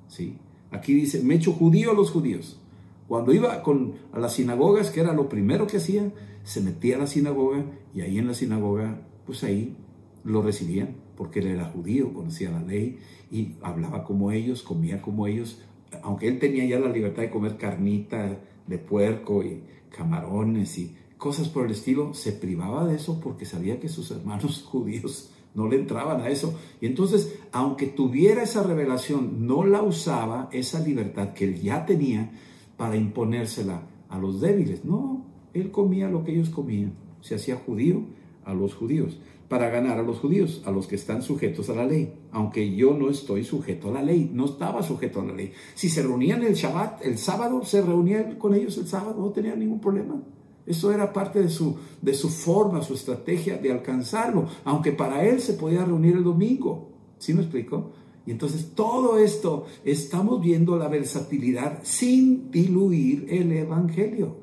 ¿Sí? 0.07 0.37
Aquí 0.71 0.93
dice, 0.93 1.21
me 1.21 1.33
he 1.33 1.37
hecho 1.37 1.51
judío 1.51 1.91
a 1.91 1.93
los 1.93 2.11
judíos. 2.11 2.61
Cuando 3.09 3.33
iba 3.33 3.61
con, 3.61 3.95
a 4.13 4.19
las 4.19 4.35
sinagogas, 4.35 4.89
que 4.89 5.01
era 5.01 5.11
lo 5.11 5.27
primero 5.27 5.67
que 5.67 5.75
hacía, 5.75 6.09
se 6.45 6.61
metía 6.61 6.95
a 6.95 6.99
la 6.99 7.07
sinagoga 7.07 7.65
y 7.93 8.01
ahí 8.01 8.19
en 8.19 8.27
la 8.27 8.35
sinagoga, 8.35 9.01
pues 9.25 9.43
ahí 9.43 9.75
lo 10.23 10.41
recibían, 10.41 10.95
porque 11.17 11.39
él 11.39 11.47
era 11.47 11.65
judío, 11.65 12.13
conocía 12.13 12.51
la 12.51 12.63
ley 12.63 12.99
y 13.29 13.55
hablaba 13.61 14.05
como 14.05 14.31
ellos, 14.31 14.63
comía 14.63 15.01
como 15.01 15.27
ellos, 15.27 15.61
aunque 16.01 16.27
él 16.27 16.39
tenía 16.39 16.65
ya 16.65 16.79
la 16.79 16.89
libertad 16.89 17.23
de 17.23 17.29
comer 17.29 17.57
carnita 17.57 18.39
de 18.67 18.77
puerco 18.77 19.43
y 19.43 19.63
camarones 19.95 20.77
y 20.77 20.95
cosas 21.17 21.49
por 21.49 21.65
el 21.65 21.71
estilo, 21.71 22.13
se 22.13 22.31
privaba 22.31 22.85
de 22.85 22.95
eso 22.95 23.19
porque 23.19 23.45
sabía 23.45 23.79
que 23.79 23.89
sus 23.89 24.11
hermanos 24.11 24.63
judíos 24.69 25.31
no 25.53 25.67
le 25.67 25.77
entraban 25.77 26.21
a 26.21 26.29
eso. 26.29 26.57
Y 26.81 26.87
entonces, 26.87 27.39
aunque 27.51 27.87
tuviera 27.87 28.43
esa 28.43 28.63
revelación, 28.63 29.45
no 29.45 29.63
la 29.65 29.81
usaba, 29.81 30.49
esa 30.51 30.79
libertad 30.79 31.33
que 31.33 31.45
él 31.45 31.61
ya 31.61 31.85
tenía, 31.85 32.31
para 32.77 32.95
imponérsela 32.95 33.83
a 34.09 34.17
los 34.17 34.41
débiles. 34.41 34.83
No, 34.83 35.25
él 35.53 35.71
comía 35.71 36.09
lo 36.09 36.23
que 36.23 36.33
ellos 36.33 36.49
comían. 36.49 36.93
Se 37.21 37.35
hacía 37.35 37.55
judío 37.55 38.03
a 38.45 38.53
los 38.53 38.73
judíos 38.73 39.19
para 39.53 39.69
ganar 39.69 39.99
a 39.99 40.01
los 40.01 40.17
judíos, 40.17 40.63
a 40.65 40.71
los 40.71 40.87
que 40.87 40.95
están 40.95 41.21
sujetos 41.21 41.69
a 41.69 41.75
la 41.75 41.85
ley. 41.85 42.11
Aunque 42.31 42.75
yo 42.75 42.97
no 42.97 43.11
estoy 43.11 43.43
sujeto 43.43 43.89
a 43.89 43.91
la 43.91 44.01
ley, 44.01 44.31
no 44.33 44.45
estaba 44.45 44.81
sujeto 44.81 45.21
a 45.21 45.25
la 45.25 45.33
ley. 45.33 45.51
Si 45.75 45.89
se 45.89 46.01
reunían 46.01 46.41
el 46.41 46.55
Shabbat, 46.55 47.05
el 47.05 47.19
sábado, 47.19 47.63
se 47.63 47.83
reunía 47.83 48.39
con 48.39 48.55
ellos 48.55 48.79
el 48.79 48.87
sábado, 48.87 49.21
no 49.21 49.29
tenía 49.29 49.55
ningún 49.55 49.79
problema. 49.79 50.23
Eso 50.65 50.91
era 50.91 51.13
parte 51.13 51.39
de 51.39 51.49
su, 51.49 51.77
de 52.01 52.15
su 52.15 52.29
forma, 52.29 52.81
su 52.81 52.95
estrategia 52.95 53.59
de 53.59 53.71
alcanzarlo, 53.71 54.47
aunque 54.63 54.91
para 54.91 55.23
él 55.23 55.39
se 55.39 55.53
podía 55.53 55.85
reunir 55.85 56.15
el 56.15 56.23
domingo. 56.23 56.89
¿Sí 57.19 57.35
me 57.35 57.41
explico? 57.41 57.91
Y 58.25 58.31
entonces 58.31 58.71
todo 58.73 59.19
esto 59.19 59.67
estamos 59.85 60.41
viendo 60.41 60.77
la 60.77 60.87
versatilidad 60.87 61.81
sin 61.83 62.49
diluir 62.49 63.27
el 63.29 63.51
Evangelio, 63.51 64.35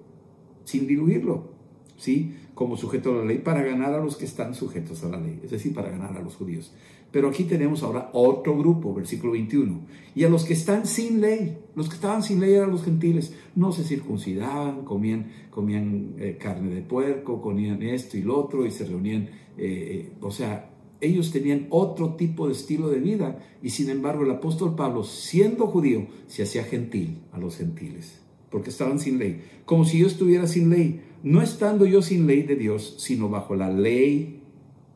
sin 0.62 0.86
diluirlo, 0.86 1.50
¿sí? 1.96 2.32
Como 2.60 2.76
sujeto 2.76 3.14
a 3.14 3.16
la 3.16 3.24
ley 3.24 3.38
para 3.38 3.62
ganar 3.62 3.94
a 3.94 4.04
los 4.04 4.18
que 4.18 4.26
están 4.26 4.54
sujetos 4.54 5.02
a 5.02 5.08
la 5.08 5.18
ley, 5.18 5.40
es 5.42 5.50
decir, 5.50 5.72
para 5.72 5.88
ganar 5.88 6.14
a 6.14 6.20
los 6.20 6.36
judíos. 6.36 6.74
Pero 7.10 7.30
aquí 7.30 7.44
tenemos 7.44 7.82
ahora 7.82 8.10
otro 8.12 8.54
grupo, 8.54 8.92
versículo 8.92 9.32
21, 9.32 9.80
y 10.14 10.24
a 10.24 10.28
los 10.28 10.44
que 10.44 10.52
están 10.52 10.84
sin 10.84 11.22
ley, 11.22 11.56
los 11.74 11.88
que 11.88 11.94
estaban 11.94 12.22
sin 12.22 12.38
ley 12.38 12.52
eran 12.52 12.70
los 12.70 12.84
gentiles, 12.84 13.32
no 13.56 13.72
se 13.72 13.82
circuncidaban, 13.82 14.84
comían, 14.84 15.30
comían 15.50 16.16
eh, 16.18 16.36
carne 16.38 16.74
de 16.74 16.82
puerco, 16.82 17.40
comían 17.40 17.82
esto 17.82 18.18
y 18.18 18.24
lo 18.24 18.38
otro 18.38 18.66
y 18.66 18.70
se 18.70 18.84
reunían, 18.84 19.22
eh, 19.22 19.30
eh, 19.56 20.12
o 20.20 20.30
sea, 20.30 20.68
ellos 21.00 21.32
tenían 21.32 21.66
otro 21.70 22.16
tipo 22.16 22.46
de 22.46 22.52
estilo 22.52 22.90
de 22.90 22.98
vida 22.98 23.42
y 23.62 23.70
sin 23.70 23.88
embargo 23.88 24.24
el 24.24 24.32
apóstol 24.32 24.74
Pablo, 24.76 25.02
siendo 25.04 25.66
judío, 25.66 26.08
se 26.26 26.42
hacía 26.42 26.64
gentil 26.64 27.22
a 27.32 27.38
los 27.38 27.56
gentiles, 27.56 28.20
porque 28.50 28.68
estaban 28.68 29.00
sin 29.00 29.18
ley, 29.18 29.40
como 29.64 29.86
si 29.86 29.98
yo 30.00 30.06
estuviera 30.06 30.46
sin 30.46 30.68
ley, 30.68 31.00
no 31.22 31.42
estando 31.42 31.86
yo 31.86 32.02
sin 32.02 32.26
ley 32.26 32.42
de 32.42 32.56
Dios, 32.56 32.96
sino 32.98 33.28
bajo 33.28 33.54
la 33.54 33.70
ley 33.70 34.42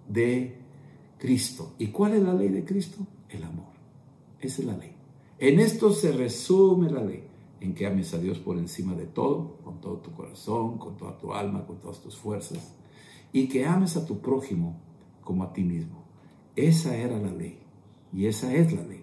de 0.08 0.56
Cristo. 1.18 1.74
¿Y 1.78 1.88
cuál 1.88 2.14
es 2.14 2.22
la 2.22 2.34
ley 2.34 2.48
de 2.48 2.64
Cristo? 2.64 3.06
El 3.28 3.44
amor. 3.44 3.72
Esa 4.40 4.62
es 4.62 4.68
la 4.68 4.76
ley. 4.76 4.92
En 5.38 5.60
esto 5.60 5.92
se 5.92 6.12
resume 6.12 6.90
la 6.90 7.02
ley, 7.02 7.24
en 7.60 7.74
que 7.74 7.87
ames 7.87 8.14
a 8.14 8.18
Dios 8.18 8.38
por 8.38 8.58
encima 8.58 8.94
de 8.94 9.06
todo, 9.06 9.58
con 9.64 9.80
todo 9.80 9.98
tu 9.98 10.12
corazón, 10.12 10.78
con 10.78 10.96
toda 10.96 11.18
tu 11.18 11.32
alma, 11.32 11.66
con 11.66 11.78
todas 11.78 12.00
tus 12.00 12.16
fuerzas, 12.16 12.74
y 13.32 13.48
que 13.48 13.66
ames 13.66 13.96
a 13.96 14.06
tu 14.06 14.20
prójimo 14.20 14.80
como 15.22 15.42
a 15.44 15.52
ti 15.52 15.62
mismo. 15.62 16.04
Esa 16.56 16.96
era 16.96 17.18
la 17.18 17.32
ley 17.32 17.58
y 18.12 18.26
esa 18.26 18.54
es 18.54 18.72
la 18.72 18.82
ley 18.84 19.02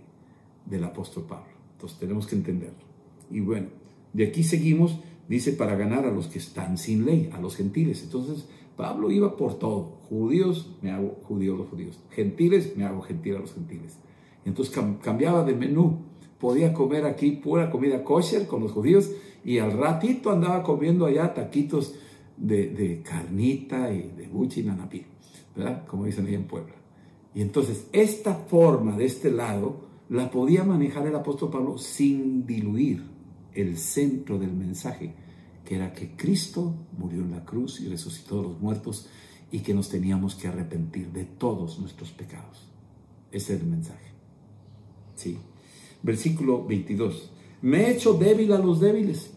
del 0.65 0.83
apóstol 0.83 1.25
Pablo. 1.25 1.51
Entonces 1.73 1.99
tenemos 1.99 2.27
que 2.27 2.35
entenderlo. 2.35 2.85
Y 3.29 3.41
bueno, 3.41 3.67
de 4.13 4.27
aquí 4.27 4.43
seguimos, 4.43 4.99
dice, 5.35 5.53
para 5.53 5.75
ganar 5.75 6.05
a 6.05 6.11
los 6.11 6.27
que 6.27 6.39
están 6.39 6.77
sin 6.77 7.05
ley, 7.05 7.29
a 7.33 7.39
los 7.39 7.55
gentiles. 7.55 8.03
Entonces 8.03 8.45
Pablo 8.75 9.11
iba 9.11 9.37
por 9.37 9.59
todo. 9.59 9.99
Judíos, 10.09 10.75
me 10.81 10.91
hago 10.91 11.19
judío 11.23 11.55
a 11.55 11.57
los 11.57 11.69
judíos. 11.69 11.99
Gentiles, 12.11 12.75
me 12.75 12.83
hago 12.83 13.01
gentil 13.01 13.37
a 13.37 13.39
los 13.39 13.53
gentiles. 13.53 13.97
Entonces 14.45 14.75
cambiaba 15.01 15.43
de 15.43 15.55
menú. 15.55 15.99
Podía 16.39 16.73
comer 16.73 17.05
aquí 17.05 17.31
pura 17.31 17.69
comida 17.69 18.03
kosher 18.03 18.47
con 18.47 18.61
los 18.61 18.71
judíos 18.71 19.11
y 19.45 19.59
al 19.59 19.77
ratito 19.77 20.31
andaba 20.31 20.63
comiendo 20.63 21.05
allá 21.05 21.33
taquitos 21.33 21.95
de, 22.35 23.01
carnita 23.03 23.93
y 23.93 24.11
de 24.17 24.27
buchi 24.27 24.63
nanapí. 24.63 25.05
¿verdad? 25.55 25.85
Como 25.85 26.05
dicen 26.05 26.25
ahí 26.25 26.35
en 26.35 26.45
Puebla. 26.45 26.73
Y 27.33 27.41
entonces 27.41 27.87
esta 27.93 28.33
forma 28.33 28.97
de 28.97 29.05
este 29.05 29.31
lado 29.31 29.81
la 30.09 30.29
podía 30.29 30.63
manejar 30.63 31.07
el 31.07 31.15
apóstol 31.15 31.51
Pablo 31.51 31.77
sin 31.77 32.45
diluir 32.45 33.20
el 33.53 33.77
centro 33.77 34.39
del 34.39 34.53
mensaje, 34.53 35.13
que 35.65 35.75
era 35.75 35.93
que 35.93 36.15
Cristo 36.15 36.75
murió 36.97 37.21
en 37.21 37.31
la 37.31 37.45
cruz 37.45 37.79
y 37.81 37.87
resucitó 37.87 38.37
de 38.37 38.43
los 38.49 38.59
muertos 38.59 39.07
y 39.51 39.59
que 39.59 39.73
nos 39.73 39.89
teníamos 39.89 40.35
que 40.35 40.47
arrepentir 40.47 41.11
de 41.11 41.25
todos 41.25 41.79
nuestros 41.79 42.11
pecados. 42.11 42.67
Ese 43.31 43.55
es 43.55 43.61
el 43.61 43.67
mensaje. 43.67 44.11
Sí. 45.15 45.37
Versículo 46.03 46.65
22. 46.65 47.31
Me 47.61 47.85
he 47.85 47.91
hecho 47.91 48.13
débil 48.13 48.53
a 48.53 48.57
los 48.57 48.79
débiles 48.79 49.31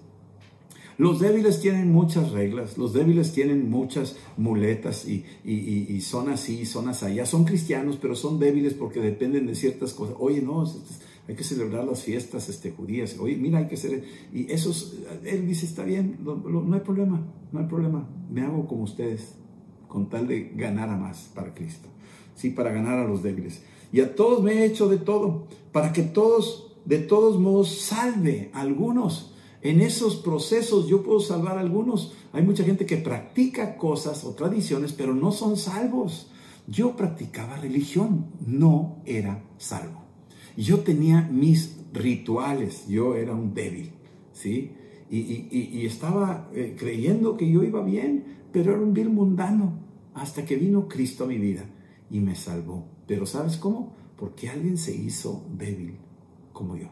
los 0.97 1.19
débiles 1.19 1.61
tienen 1.61 1.91
muchas 1.91 2.31
reglas, 2.31 2.79
los 2.79 2.93
débiles 2.93 3.33
tienen 3.33 3.69
muchas 3.69 4.17
muletas 4.37 5.07
y, 5.09 6.01
son 6.03 6.29
así, 6.29 6.67
son 6.67 6.89
allá. 6.89 7.27
Son 7.27 7.45
cristianos, 7.45 7.99
pero 8.01 8.15
son 8.15 8.39
débiles 8.39 8.75
porque 8.75 9.01
dependen 9.01 9.47
de 9.47 9.57
ciertas 9.57 9.93
cosas. 9.93 10.15
Oye, 10.19 10.41
no, 10.41 10.65
hay 11.27 11.35
que 11.35 11.45
celebrar 11.45 11.85
las 11.85 12.03
fiestas 12.03 12.49
este, 12.49 12.71
judías. 12.71 13.17
Oye, 13.19 13.37
mira, 13.37 13.59
hay 13.59 13.67
que 13.67 13.77
ser... 13.77 14.05
Y 14.33 14.51
esos, 14.53 14.99
él 15.25 15.47
dice, 15.47 15.67
está 15.67 15.85
bien, 15.85 16.19
no 16.23 16.75
hay 16.75 16.81
problema, 16.81 17.23
no 17.53 17.61
hay 17.61 17.67
problema. 17.67 18.09
Me 18.31 18.43
hago 18.43 18.67
como 18.67 18.83
ustedes, 18.83 19.35
con 19.89 20.09
tal 20.09 20.27
de 20.27 20.51
ganar 20.55 20.91
a 20.91 20.97
más 20.97 21.31
para 21.35 21.55
Cristo. 21.55 21.89
Sí, 22.35 22.51
para 22.51 22.73
ganar 22.73 22.99
a 22.99 23.09
los 23.09 23.23
débiles. 23.23 23.63
Y 23.93 24.01
a 24.01 24.15
todos 24.15 24.43
me 24.43 24.53
he 24.53 24.65
hecho 24.65 24.89
de 24.89 24.99
todo, 24.99 25.47
para 25.73 25.93
que 25.93 26.03
todos, 26.03 26.77
de 26.85 26.99
todos 26.99 27.39
modos, 27.39 27.81
salve 27.81 28.51
a 28.53 28.61
algunos 28.61 29.35
en 29.65 29.81
esos 29.81 30.17
procesos 30.17 30.89
yo 30.89 31.03
puedo 31.03 31.21
salvar 31.21 31.57
a 31.57 31.61
algunos. 31.61 32.13
Hay 32.35 32.43
mucha 32.43 32.65
gente 32.65 32.85
que 32.85 32.99
practica 32.99 33.79
cosas 33.79 34.23
o 34.25 34.35
tradiciones, 34.35 34.93
pero 34.93 35.15
no 35.15 35.33
son 35.33 35.57
salvos. 35.57 36.31
Yo 36.67 36.95
practicaba 36.97 37.57
religión, 37.57 38.27
no 38.47 38.99
era 39.07 39.43
salvo. 39.57 40.04
Yo 40.57 40.81
tenía 40.81 41.23
mis 41.23 41.77
rituales, 41.93 42.87
yo 42.89 43.17
era 43.17 43.35
un 43.35 43.55
débil, 43.55 43.93
¿sí? 44.33 44.73
Y, 45.11 45.87
estaba 45.87 46.51
eh, 46.55 46.75
creyendo 46.79 47.37
que 47.37 47.51
yo 47.51 47.63
iba 47.63 47.83
bien, 47.85 48.25
pero 48.53 48.73
era 48.73 48.81
un 48.81 48.95
vil 48.95 49.11
mundano, 49.11 49.79
hasta 50.15 50.45
que 50.45 50.57
vino 50.57 50.89
Cristo 50.89 51.25
a 51.25 51.27
mi 51.27 51.39
vida 51.39 51.65
y 52.11 52.21
me 52.21 52.35
salvó. 52.35 52.87
Pero 53.07 53.27
¿sabes 53.27 53.57
cómo? 53.57 53.95
Porque 54.17 54.49
alguien 54.49 54.79
se 54.79 54.95
hizo 54.95 55.45
débil 55.57 55.97
como 56.53 56.77
yo 56.77 56.89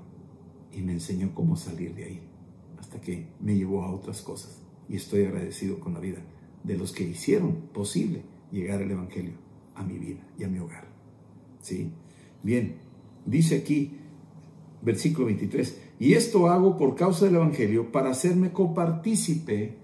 y 0.72 0.83
me 0.83 0.92
enseñó 0.92 1.35
cómo 1.35 1.57
salir 1.57 1.94
de 1.94 2.05
ahí 2.05 2.20
hasta 2.79 3.01
que 3.01 3.29
me 3.40 3.57
llevó 3.57 3.83
a 3.85 3.92
otras 3.92 4.22
cosas. 4.22 4.61
Y 4.88 4.96
estoy 4.96 5.25
agradecido 5.25 5.79
con 5.81 5.94
la 5.94 6.01
vida 6.01 6.18
de 6.64 6.77
los 6.77 6.92
que 6.92 7.05
hicieron 7.05 7.55
posible 7.72 8.22
llegar 8.51 8.83
el 8.83 8.90
Evangelio 8.90 9.35
a 9.75 9.83
mi 9.83 9.98
vida 9.98 10.20
y 10.38 10.44
a 10.44 10.48
mi 10.48 10.59
hogar. 10.59 10.87
¿Sí? 11.61 11.90
Bien, 12.42 12.77
dice 13.26 13.56
aquí, 13.56 13.98
versículo 14.82 15.26
23, 15.26 15.81
y 16.00 16.14
esto 16.14 16.48
hago 16.48 16.77
por 16.77 16.94
causa 16.96 17.27
del 17.27 17.37
Evangelio 17.37 17.92
para 17.92 18.10
hacerme 18.10 18.52
copartícipe 18.52 19.77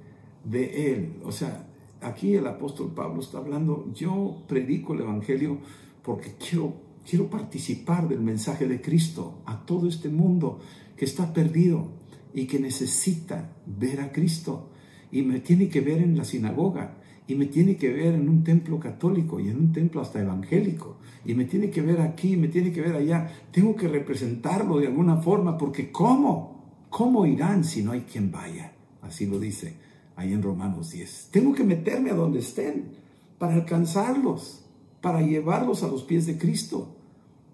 de 0.45 0.93
él. 0.93 1.12
O 1.24 1.32
sea, 1.32 1.68
aquí 2.01 2.34
el 2.34 2.47
apóstol 2.47 2.93
Pablo 2.95 3.20
está 3.20 3.39
hablando, 3.39 3.91
yo 3.95 4.43
predico 4.49 4.95
el 4.95 5.01
Evangelio 5.01 5.59
porque 6.03 6.32
quiero, 6.39 6.74
quiero 7.09 7.30
participar 7.30 8.09
del 8.09 8.20
mensaje 8.20 8.66
de 8.66 8.80
Cristo 8.80 9.43
a 9.47 9.64
todo 9.64 9.89
este 9.89 10.09
mundo 10.09 10.59
que 10.97 11.05
está 11.05 11.32
perdido 11.32 11.89
y 12.34 12.47
que 12.47 12.59
necesita 12.59 13.53
ver 13.66 14.01
a 14.01 14.12
Cristo. 14.12 14.70
Y 15.11 15.22
me 15.22 15.41
tiene 15.41 15.68
que 15.68 15.80
ver 15.80 16.03
en 16.03 16.16
la 16.16 16.24
sinagoga, 16.24 16.97
y 17.29 17.35
me 17.35 17.47
tiene 17.47 17.76
que 17.76 17.93
ver 17.93 18.14
en 18.14 18.29
un 18.29 18.43
templo 18.43 18.81
católico 18.81 19.39
y 19.39 19.49
en 19.49 19.59
un 19.59 19.72
templo 19.72 20.01
hasta 20.01 20.20
evangélico, 20.20 20.97
y 21.24 21.35
me 21.35 21.45
tiene 21.45 21.70
que 21.70 21.83
ver 21.83 22.01
aquí, 22.01 22.37
me 22.37 22.49
tiene 22.49 22.72
que 22.72 22.81
ver 22.81 22.97
allá. 22.97 23.31
Tengo 23.53 23.76
que 23.76 23.87
representarlo 23.87 24.79
de 24.79 24.87
alguna 24.87 25.18
forma, 25.18 25.59
porque 25.59 25.93
¿cómo? 25.93 26.87
¿Cómo 26.89 27.26
irán 27.26 27.64
si 27.64 27.83
no 27.83 27.93
hay 27.93 28.01
quien 28.01 28.33
vaya? 28.33 28.72
Así 29.03 29.26
lo 29.26 29.39
dice 29.39 29.76
ahí 30.16 30.33
en 30.33 30.43
Romanos 30.43 30.91
10. 30.91 31.29
Tengo 31.31 31.55
que 31.55 31.64
meterme 31.64 32.11
a 32.11 32.14
donde 32.14 32.39
estén 32.39 32.97
para 33.39 33.55
alcanzarlos, 33.55 34.64
para 35.03 35.20
llevarlos 35.20 35.83
a 35.83 35.89
los 35.89 36.03
pies 36.05 36.26
de 36.26 36.39
Cristo. 36.39 36.97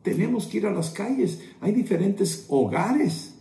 Tenemos 0.03 0.47
que 0.47 0.59
ir 0.59 0.67
a 0.67 0.73
las 0.73 0.91
calles. 0.91 1.43
Hay 1.61 1.73
diferentes 1.73 2.47
hogares 2.49 3.33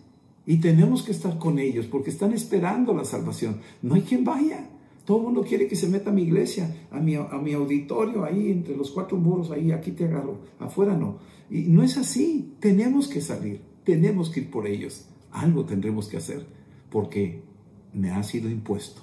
Y 0.45 0.57
tenemos 0.57 1.03
que 1.03 1.13
estar 1.13 1.37
con 1.37 1.57
ellos 1.57 1.85
porque 1.85 2.09
están 2.09 2.33
esperando 2.33 2.93
la 2.93 3.05
salvación. 3.05 3.61
No 3.81 3.95
hay 3.95 4.01
quien 4.01 4.25
vaya. 4.25 4.67
Todo 5.05 5.17
el 5.17 5.23
mundo 5.23 5.43
quiere 5.43 5.67
que 5.67 5.75
se 5.75 5.89
meta 5.89 6.11
a 6.11 6.13
mi 6.13 6.23
iglesia, 6.23 6.87
a 6.91 6.99
mi, 6.99 7.15
a 7.15 7.27
mi 7.41 7.53
auditorio, 7.53 8.23
ahí 8.23 8.51
entre 8.51 8.75
los 8.75 8.91
cuatro 8.91 9.17
muros, 9.17 9.51
ahí, 9.51 9.71
aquí 9.71 9.91
te 9.91 10.05
agarro, 10.05 10.39
afuera 10.59 10.95
no. 10.95 11.17
Y 11.49 11.63
no 11.63 11.83
es 11.83 11.97
así. 11.97 12.55
Tenemos 12.59 13.07
que 13.07 13.19
salir, 13.19 13.61
tenemos 13.83 14.29
que 14.29 14.41
ir 14.41 14.49
por 14.49 14.65
ellos. 14.65 15.05
Algo 15.31 15.65
tendremos 15.65 16.07
que 16.07 16.17
hacer 16.17 16.45
porque 16.89 17.41
me 17.93 18.11
ha 18.11 18.23
sido 18.23 18.49
impuesto 18.49 19.01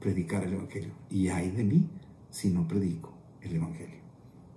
predicar 0.00 0.44
el 0.44 0.54
Evangelio. 0.54 0.92
Y 1.10 1.28
hay 1.28 1.50
de 1.50 1.64
mí 1.64 1.88
si 2.30 2.50
no 2.50 2.68
predico 2.68 3.12
el 3.40 3.56
Evangelio. 3.56 4.00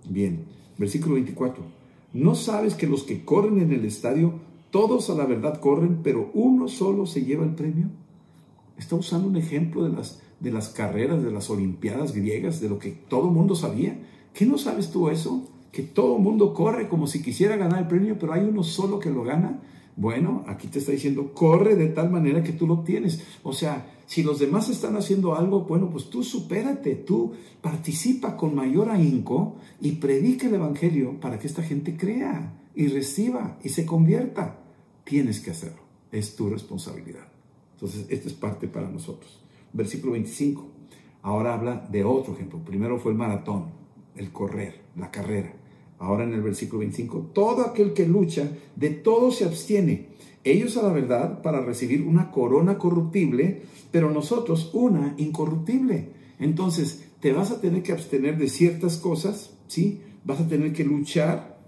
Bien, 0.08 0.44
versículo 0.78 1.14
24. 1.14 1.64
¿No 2.12 2.34
sabes 2.34 2.74
que 2.74 2.86
los 2.86 3.02
que 3.02 3.24
corren 3.24 3.58
en 3.60 3.72
el 3.72 3.84
estadio, 3.84 4.40
todos 4.70 5.10
a 5.10 5.14
la 5.14 5.26
verdad 5.26 5.60
corren, 5.60 6.00
pero 6.02 6.30
uno 6.34 6.68
solo 6.68 7.06
se 7.06 7.24
lleva 7.24 7.44
el 7.44 7.54
premio? 7.54 7.88
Está 8.78 8.94
usando 8.96 9.28
un 9.28 9.36
ejemplo 9.36 9.84
de 9.84 9.90
las, 9.90 10.22
de 10.40 10.50
las 10.50 10.68
carreras, 10.68 11.22
de 11.22 11.30
las 11.30 11.50
Olimpiadas 11.50 12.12
griegas, 12.12 12.60
de 12.60 12.68
lo 12.68 12.78
que 12.78 12.90
todo 12.90 13.28
el 13.28 13.34
mundo 13.34 13.54
sabía. 13.54 13.98
¿Qué 14.34 14.46
no 14.46 14.58
sabes 14.58 14.90
tú 14.90 15.08
eso? 15.08 15.48
Que 15.72 15.82
todo 15.82 16.16
el 16.16 16.22
mundo 16.22 16.54
corre 16.54 16.88
como 16.88 17.06
si 17.06 17.22
quisiera 17.22 17.56
ganar 17.56 17.80
el 17.80 17.88
premio, 17.88 18.18
pero 18.18 18.32
hay 18.32 18.44
uno 18.44 18.62
solo 18.62 18.98
que 18.98 19.10
lo 19.10 19.24
gana. 19.24 19.60
Bueno, 19.96 20.44
aquí 20.46 20.68
te 20.68 20.78
está 20.78 20.92
diciendo, 20.92 21.32
corre 21.32 21.74
de 21.74 21.88
tal 21.88 22.10
manera 22.10 22.42
que 22.42 22.52
tú 22.52 22.66
lo 22.66 22.74
obtienes. 22.74 23.22
O 23.42 23.54
sea, 23.54 23.94
si 24.06 24.22
los 24.22 24.38
demás 24.38 24.68
están 24.68 24.96
haciendo 24.96 25.34
algo, 25.34 25.62
bueno, 25.62 25.88
pues 25.90 26.10
tú 26.10 26.22
supérate, 26.22 26.94
tú 26.96 27.32
participa 27.62 28.36
con 28.36 28.54
mayor 28.54 28.90
ahínco 28.90 29.56
y 29.80 29.92
predica 29.92 30.46
el 30.46 30.54
Evangelio 30.54 31.18
para 31.18 31.38
que 31.38 31.46
esta 31.46 31.62
gente 31.62 31.96
crea 31.96 32.52
y 32.74 32.88
reciba 32.88 33.58
y 33.64 33.70
se 33.70 33.86
convierta. 33.86 34.58
Tienes 35.04 35.40
que 35.40 35.50
hacerlo, 35.50 35.80
es 36.12 36.36
tu 36.36 36.50
responsabilidad. 36.50 37.26
Entonces, 37.72 38.06
esta 38.10 38.28
es 38.28 38.34
parte 38.34 38.68
para 38.68 38.90
nosotros. 38.90 39.45
Versículo 39.76 40.12
25. 40.12 40.66
Ahora 41.22 41.52
habla 41.52 41.86
de 41.90 42.02
otro 42.02 42.32
ejemplo. 42.32 42.60
Primero 42.64 42.98
fue 42.98 43.12
el 43.12 43.18
maratón, 43.18 43.66
el 44.14 44.32
correr, 44.32 44.80
la 44.96 45.10
carrera. 45.10 45.54
Ahora 45.98 46.24
en 46.24 46.32
el 46.32 46.42
versículo 46.42 46.80
25, 46.80 47.30
todo 47.34 47.62
aquel 47.62 47.92
que 47.92 48.06
lucha, 48.06 48.50
de 48.74 48.90
todo 48.90 49.30
se 49.30 49.44
abstiene. 49.44 50.08
Ellos 50.44 50.76
a 50.76 50.82
la 50.82 50.92
verdad 50.92 51.42
para 51.42 51.60
recibir 51.60 52.02
una 52.02 52.30
corona 52.30 52.78
corruptible, 52.78 53.62
pero 53.90 54.10
nosotros 54.10 54.70
una 54.72 55.14
incorruptible. 55.18 56.10
Entonces, 56.38 57.04
te 57.20 57.32
vas 57.32 57.50
a 57.50 57.60
tener 57.60 57.82
que 57.82 57.92
abstener 57.92 58.38
de 58.38 58.48
ciertas 58.48 58.96
cosas, 58.96 59.52
¿sí? 59.66 60.00
Vas 60.24 60.40
a 60.40 60.48
tener 60.48 60.72
que 60.72 60.84
luchar, 60.84 61.58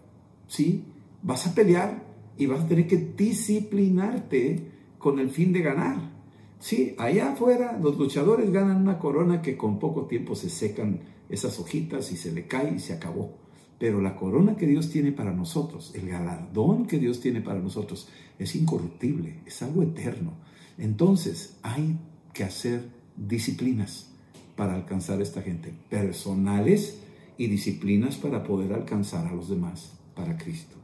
¿sí? 0.47 0.85
Vas 1.23 1.47
a 1.47 1.55
pelear 1.55 2.05
y 2.39 2.47
vas 2.47 2.61
a 2.61 2.69
tener 2.69 2.87
que 2.87 2.97
disciplinarte 2.97 4.63
con 4.99 5.19
el 5.19 5.31
fin 5.31 5.53
de 5.53 5.61
ganar. 5.61 6.18
Sí, 6.61 6.95
allá 6.99 7.33
afuera 7.33 7.79
los 7.81 7.99
luchadores 7.99 8.51
ganan 8.51 8.83
una 8.83 8.99
corona 8.99 9.43
que 9.43 9.57
con 9.57 9.79
poco 9.79 10.07
tiempo 10.07 10.35
se 10.35 10.51
secan 10.51 11.01
esas 11.29 11.59
hojitas 11.61 12.11
y 12.11 12.17
se 12.17 12.33
le 12.33 12.47
cae 12.47 12.75
y 12.75 12.79
se 12.81 12.95
acabó. 12.95 13.39
Pero 13.79 14.01
la 14.01 14.17
corona 14.17 14.57
que 14.57 14.67
Dios 14.67 14.91
tiene 14.91 15.13
para 15.13 15.33
nosotros, 15.33 15.93
el 15.95 16.09
galardón 16.09 16.87
que 16.87 16.99
Dios 16.99 17.21
tiene 17.21 17.41
para 17.41 17.61
nosotros, 17.61 18.09
es 18.39 18.57
incorruptible, 18.57 19.41
es 19.47 19.63
algo 19.63 19.83
eterno. 19.83 20.33
Entonces 20.79 21.59
hay 21.63 21.97
que 22.33 22.43
hacer 22.43 22.89
disciplinas 23.17 24.11
para 24.57 24.75
alcanzar 24.75 25.21
a 25.21 25.23
esta 25.23 25.43
gente, 25.43 25.73
personales 25.89 26.99
y 27.37 27.47
disciplinas 27.47 28.17
para 28.17 28.43
poder 28.43 28.73
alcanzar 28.73 29.29
a 29.29 29.33
los 29.33 29.49
demás 29.49 29.93
para 30.17 30.37
Cristo. 30.37 30.77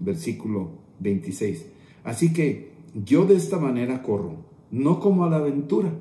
Versículo 0.00 0.70
26. 1.00 1.66
Así 2.04 2.32
que 2.32 2.72
yo 2.94 3.26
de 3.26 3.36
esta 3.36 3.58
manera 3.58 4.02
corro, 4.02 4.47
no 4.70 5.00
como 5.00 5.24
a 5.24 5.30
la 5.30 5.36
aventura, 5.36 5.92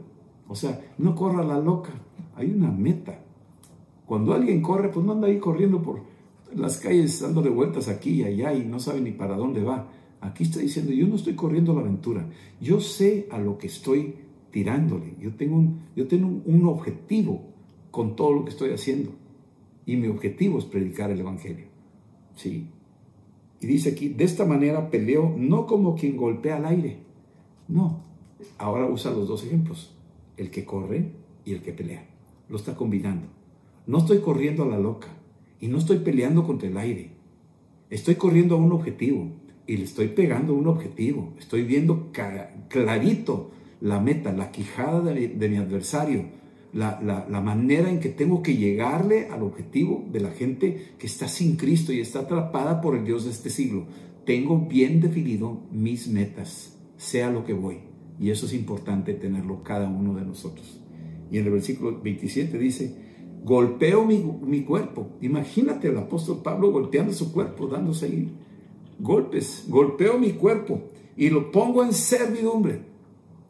o 0.47 0.55
sea, 0.55 0.82
no 0.97 1.15
corro 1.15 1.41
a 1.41 1.45
la 1.45 1.59
loca, 1.59 1.91
hay 2.36 2.51
una 2.51 2.72
meta. 2.72 3.20
Cuando 4.05 4.34
alguien 4.34 4.61
corre, 4.61 4.89
pues 4.89 5.05
no 5.05 5.11
anda 5.13 5.28
ahí 5.28 5.39
corriendo 5.39 5.82
por 5.82 6.01
las 6.55 6.78
calles 6.78 7.20
dándole 7.20 7.49
vueltas 7.49 7.88
aquí 7.89 8.22
y 8.22 8.24
allá 8.24 8.53
y 8.53 8.65
no 8.65 8.80
sabe 8.80 9.01
ni 9.01 9.11
para 9.11 9.36
dónde 9.36 9.63
va. 9.63 9.89
Aquí 10.22 10.43
está 10.43 10.59
diciendo, 10.59 10.91
yo 10.91 11.07
no 11.07 11.15
estoy 11.15 11.36
corriendo 11.36 11.74
la 11.74 11.82
aventura, 11.82 12.28
yo 12.59 12.80
sé 12.80 13.28
a 13.32 13.38
lo 13.38 13.57
que 13.57 13.68
estoy 13.68 14.15
tirándole, 14.51 15.15
yo 15.20 15.36
tengo 15.36 15.57
un, 15.57 15.82
yo 15.95 16.07
tengo 16.07 16.41
objetivo 16.72 17.43
con 17.91 18.15
todo 18.15 18.34
lo 18.34 18.43
que 18.43 18.49
estoy 18.49 18.72
haciendo 18.72 19.11
y 19.86 19.95
mi 19.95 20.07
objetivo 20.07 20.57
es 20.57 20.65
predicar 20.65 21.11
el 21.11 21.20
Evangelio. 21.20 21.65
¿Sí? 22.36 22.70
Y 23.59 23.68
dice 23.68 23.91
aquí, 23.91 24.09
de 24.09 24.24
esta 24.24 24.45
manera 24.45 24.89
peleo 24.89 25.34
no 25.36 25.65
como 25.65 25.95
quien 25.95 26.18
golpea 26.18 26.57
al 26.57 26.65
aire, 26.65 26.99
no, 27.68 28.07
ahora 28.57 28.85
usa 28.85 29.11
los 29.11 29.27
dos 29.27 29.43
ejemplos, 29.43 29.93
el 30.38 30.51
que 30.51 30.65
corre 30.65 31.11
y 31.45 31.53
el 31.53 31.61
que 31.61 31.73
pelea, 31.73 32.07
lo 32.49 32.57
está 32.57 32.75
combinando. 32.75 33.27
No 33.85 33.99
estoy 33.99 34.19
corriendo 34.19 34.63
a 34.63 34.67
la 34.67 34.79
loca, 34.79 35.17
y 35.59 35.67
no 35.67 35.77
estoy 35.77 35.99
peleando 35.99 36.45
contra 36.45 36.67
el 36.67 36.77
aire. 36.77 37.11
Estoy 37.89 38.15
corriendo 38.15 38.55
a 38.55 38.59
un 38.59 38.71
objetivo 38.71 39.31
y 39.65 39.77
le 39.77 39.83
estoy 39.83 40.09
pegando 40.09 40.53
a 40.53 40.57
un 40.57 40.67
objetivo. 40.67 41.33
Estoy 41.39 41.63
viendo 41.63 42.11
clarito 42.69 43.51
la 43.81 43.99
meta, 43.99 44.33
la 44.33 44.51
quijada 44.51 45.01
de, 45.13 45.49
mi 45.49 45.57
adversario, 45.57 46.25
la, 46.73 46.99
la, 47.01 47.41
manera 47.41 47.89
en 47.89 47.99
que 47.99 48.09
tengo 48.09 48.41
que 48.41 48.55
llegarle 48.55 49.27
al 49.29 49.41
objetivo 49.43 50.05
de 50.11 50.19
la 50.19 50.31
gente 50.31 50.93
que 50.97 51.07
está 51.07 51.27
sin 51.27 51.55
Cristo 51.55 51.91
y 51.93 51.99
está 51.99 52.19
atrapada 52.19 52.81
por 52.81 52.95
el 52.95 53.05
Dios 53.05 53.25
de 53.25 53.31
este 53.31 53.49
siglo. 53.49 53.85
Tengo 54.25 54.59
bien 54.59 54.99
definido 54.99 55.61
mis 55.71 56.07
metas, 56.07 56.77
sea 56.97 57.29
lo 57.31 57.45
que 57.45 57.53
voy. 57.53 57.86
Y 58.20 58.32
eso 58.32 58.45
es 58.45 58.53
importante 58.53 59.13
tenerlo 59.13 59.63
cada 59.63 59.88
uno 59.88 60.15
de 60.15 60.26
nosotros. 60.26 60.80
Y 61.32 61.38
en 61.38 61.45
el 61.45 61.51
versículo 61.51 62.01
27 62.01 62.57
dice, 62.57 62.95
golpeo 63.43 64.05
mi, 64.05 64.61
cuerpo. 64.63 65.09
Imagínate 65.22 65.89
el 65.89 65.97
apóstol 65.97 66.41
Pablo 66.43 66.72
golpeando 66.72 67.13
su 67.13 67.32
cuerpo, 67.32 67.68
dándose 67.68 68.28
golpes. 68.99 69.65
Golpeo 69.68 70.18
mi 70.18 70.34
cuerpo 70.34 70.82
y 71.15 71.30
lo 71.30 71.51
pongo 71.51 71.84
en 71.84 71.93
servidumbre. 71.93 72.82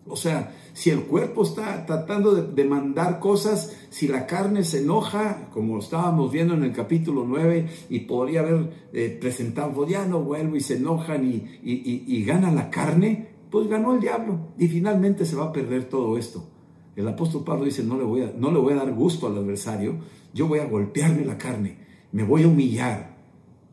O 0.10 0.16
sea, 0.16 0.56
si 0.74 0.90
el 0.90 1.02
cuerpo 1.02 1.44
está 1.44 1.86
tratando 1.86 2.34
de, 2.36 2.64
mandar 2.64 3.20
cosas, 3.20 3.76
si 3.90 4.08
la 4.08 4.26
carne 4.26 4.64
se 4.64 4.80
enoja, 4.80 5.50
como 5.52 5.80
estábamos 5.80 6.32
viendo 6.32 6.54
en 6.54 6.64
el 6.64 6.72
capítulo 6.72 7.26
9, 7.28 7.68
y 7.90 8.02
podría 8.02 8.42
haber 8.42 8.72
eh, 8.94 9.18
presentado, 9.20 9.74
pues 9.74 9.90
ya 9.90 10.06
no 10.06 10.22
vuelvo 10.22 10.56
y 10.56 10.62
se 10.62 10.78
enojan 10.78 11.26
y, 11.26 11.60
y 11.62 12.24
gana 12.24 12.52
la 12.52 12.70
carne, 12.70 13.37
pues 13.50 13.68
ganó 13.68 13.94
el 13.94 14.00
diablo 14.00 14.54
y 14.58 14.68
finalmente 14.68 15.26
se 15.26 15.36
va 15.36 15.46
a 15.46 15.52
perder 15.52 15.86
todo 15.86 16.18
esto. 16.18 16.50
El 16.96 17.08
apóstol 17.08 17.44
Pablo 17.44 17.66
dice, 17.66 17.84
no 17.84 17.98
le, 17.98 18.04
voy 18.04 18.22
a, 18.22 18.34
no 18.36 18.52
le 18.52 18.60
voy 18.60 18.74
a 18.74 18.78
dar 18.78 18.94
gusto 18.94 19.28
al 19.28 19.38
adversario, 19.38 19.98
yo 20.34 20.48
voy 20.48 20.60
a 20.60 20.66
golpearle 20.66 21.26
la 21.26 21.38
carne, 21.38 21.78
me 22.12 22.24
voy 22.24 22.44
a 22.44 22.48
humillar, 22.48 23.18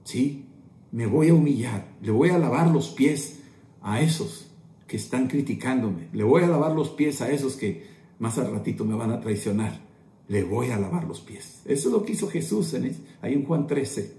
¿sí? 0.04 0.46
Me 0.92 1.06
voy 1.06 1.30
a 1.30 1.34
humillar, 1.34 1.88
le 2.02 2.10
voy 2.10 2.28
a 2.28 2.38
lavar 2.38 2.70
los 2.70 2.90
pies 2.90 3.40
a 3.80 4.00
esos 4.00 4.50
que 4.86 4.96
están 4.96 5.28
criticándome, 5.28 6.08
le 6.12 6.22
voy 6.22 6.42
a 6.42 6.48
lavar 6.48 6.72
los 6.72 6.90
pies 6.90 7.22
a 7.22 7.30
esos 7.30 7.56
que 7.56 7.86
más 8.18 8.38
al 8.38 8.52
ratito 8.52 8.84
me 8.84 8.94
van 8.94 9.10
a 9.10 9.20
traicionar, 9.20 9.80
le 10.28 10.44
voy 10.44 10.70
a 10.70 10.78
lavar 10.78 11.04
los 11.04 11.20
pies. 11.20 11.62
Eso 11.64 11.88
es 11.88 11.94
lo 11.94 12.04
que 12.04 12.12
hizo 12.12 12.28
Jesús 12.28 12.74
en, 12.74 12.94
ahí 13.22 13.32
en 13.32 13.44
Juan 13.44 13.66
13, 13.66 14.18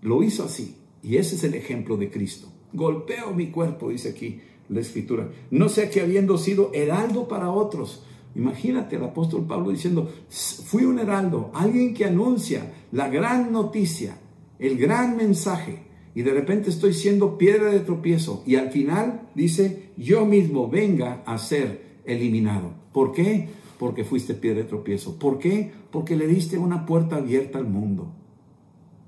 lo 0.00 0.22
hizo 0.22 0.44
así, 0.44 0.78
y 1.02 1.16
ese 1.16 1.36
es 1.36 1.44
el 1.44 1.54
ejemplo 1.54 1.98
de 1.98 2.10
Cristo. 2.10 2.48
Golpeo 2.72 3.34
mi 3.34 3.50
cuerpo, 3.50 3.90
dice 3.90 4.10
aquí 4.10 4.40
la 4.68 4.80
escritura, 4.80 5.30
no 5.50 5.68
sea 5.68 5.90
que 5.90 6.00
habiendo 6.00 6.38
sido 6.38 6.70
heraldo 6.74 7.28
para 7.28 7.50
otros, 7.50 8.02
Imagínate 8.34 8.96
el 8.96 9.04
apóstol 9.04 9.46
Pablo 9.46 9.70
diciendo, 9.70 10.08
fui 10.28 10.84
un 10.84 11.00
heraldo, 11.00 11.50
alguien 11.54 11.92
que 11.92 12.04
anuncia 12.04 12.72
la 12.92 13.08
gran 13.08 13.50
noticia, 13.52 14.16
el 14.60 14.78
gran 14.78 15.16
mensaje, 15.16 15.82
y 16.14 16.22
de 16.22 16.32
repente 16.32 16.70
estoy 16.70 16.92
siendo 16.92 17.36
piedra 17.36 17.70
de 17.70 17.80
tropiezo, 17.80 18.44
y 18.46 18.54
al 18.54 18.70
final 18.70 19.28
dice, 19.34 19.90
yo 19.96 20.24
mismo 20.24 20.68
venga 20.68 21.22
a 21.26 21.36
ser 21.38 21.98
eliminado. 22.04 22.74
¿Por 22.92 23.12
qué? 23.12 23.48
Porque 23.78 24.04
fuiste 24.04 24.34
piedra 24.34 24.62
de 24.62 24.68
tropiezo. 24.68 25.18
¿Por 25.18 25.38
qué? 25.38 25.72
Porque 25.90 26.16
le 26.16 26.26
diste 26.26 26.58
una 26.58 26.86
puerta 26.86 27.16
abierta 27.16 27.58
al 27.58 27.66
mundo. 27.66 28.12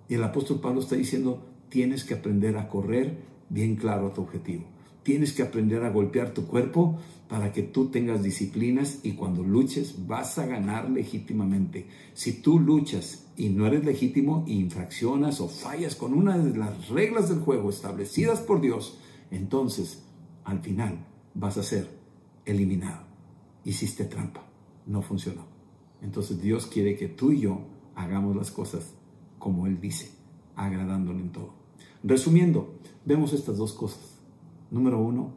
Y 0.08 0.14
el 0.14 0.24
apóstol 0.24 0.60
Pablo 0.60 0.80
está 0.80 0.96
diciendo, 0.96 1.42
tienes 1.68 2.04
que 2.04 2.14
aprender 2.14 2.56
a 2.56 2.68
correr 2.68 3.18
bien 3.48 3.76
claro 3.76 4.08
a 4.08 4.12
tu 4.12 4.22
objetivo. 4.22 4.64
Tienes 5.02 5.32
que 5.32 5.42
aprender 5.42 5.82
a 5.84 5.90
golpear 5.90 6.34
tu 6.34 6.46
cuerpo 6.46 6.98
para 7.28 7.52
que 7.52 7.62
tú 7.62 7.90
tengas 7.90 8.22
disciplinas 8.22 9.00
y 9.04 9.12
cuando 9.12 9.44
luches 9.44 10.06
vas 10.06 10.36
a 10.38 10.46
ganar 10.46 10.90
legítimamente. 10.90 11.86
Si 12.12 12.42
tú 12.42 12.58
luchas 12.58 13.26
y 13.36 13.50
no 13.50 13.66
eres 13.66 13.84
legítimo, 13.84 14.44
infraccionas 14.48 15.40
o 15.40 15.48
fallas 15.48 15.94
con 15.94 16.12
una 16.12 16.36
de 16.36 16.58
las 16.58 16.88
reglas 16.88 17.28
del 17.28 17.38
juego 17.38 17.70
establecidas 17.70 18.40
por 18.40 18.60
Dios, 18.60 18.98
entonces 19.30 20.02
al 20.44 20.60
final 20.60 21.06
vas 21.34 21.56
a 21.56 21.62
ser 21.62 21.88
eliminado. 22.44 23.04
Hiciste 23.64 24.04
trampa, 24.04 24.44
no 24.86 25.00
funcionó. 25.00 25.46
Entonces 26.02 26.42
Dios 26.42 26.66
quiere 26.66 26.96
que 26.96 27.08
tú 27.08 27.30
y 27.30 27.40
yo 27.40 27.60
hagamos 27.94 28.34
las 28.34 28.50
cosas 28.50 28.94
como 29.38 29.66
Él 29.66 29.80
dice, 29.80 30.10
agradándole 30.56 31.20
en 31.20 31.30
todo. 31.30 31.54
Resumiendo, 32.02 32.74
vemos 33.04 33.32
estas 33.32 33.56
dos 33.56 33.72
cosas. 33.72 34.19
Número 34.70 35.00
uno, 35.00 35.34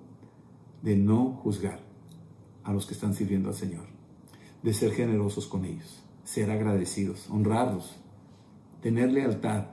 de 0.83 0.95
no 0.95 1.39
juzgar 1.41 1.79
a 2.63 2.73
los 2.73 2.85
que 2.85 2.93
están 2.93 3.13
sirviendo 3.13 3.49
al 3.49 3.55
Señor, 3.55 3.85
de 4.61 4.73
ser 4.73 4.91
generosos 4.91 5.47
con 5.47 5.65
ellos, 5.65 6.03
ser 6.23 6.51
agradecidos, 6.51 7.29
honrarlos, 7.29 7.95
tener 8.81 9.11
lealtad 9.11 9.67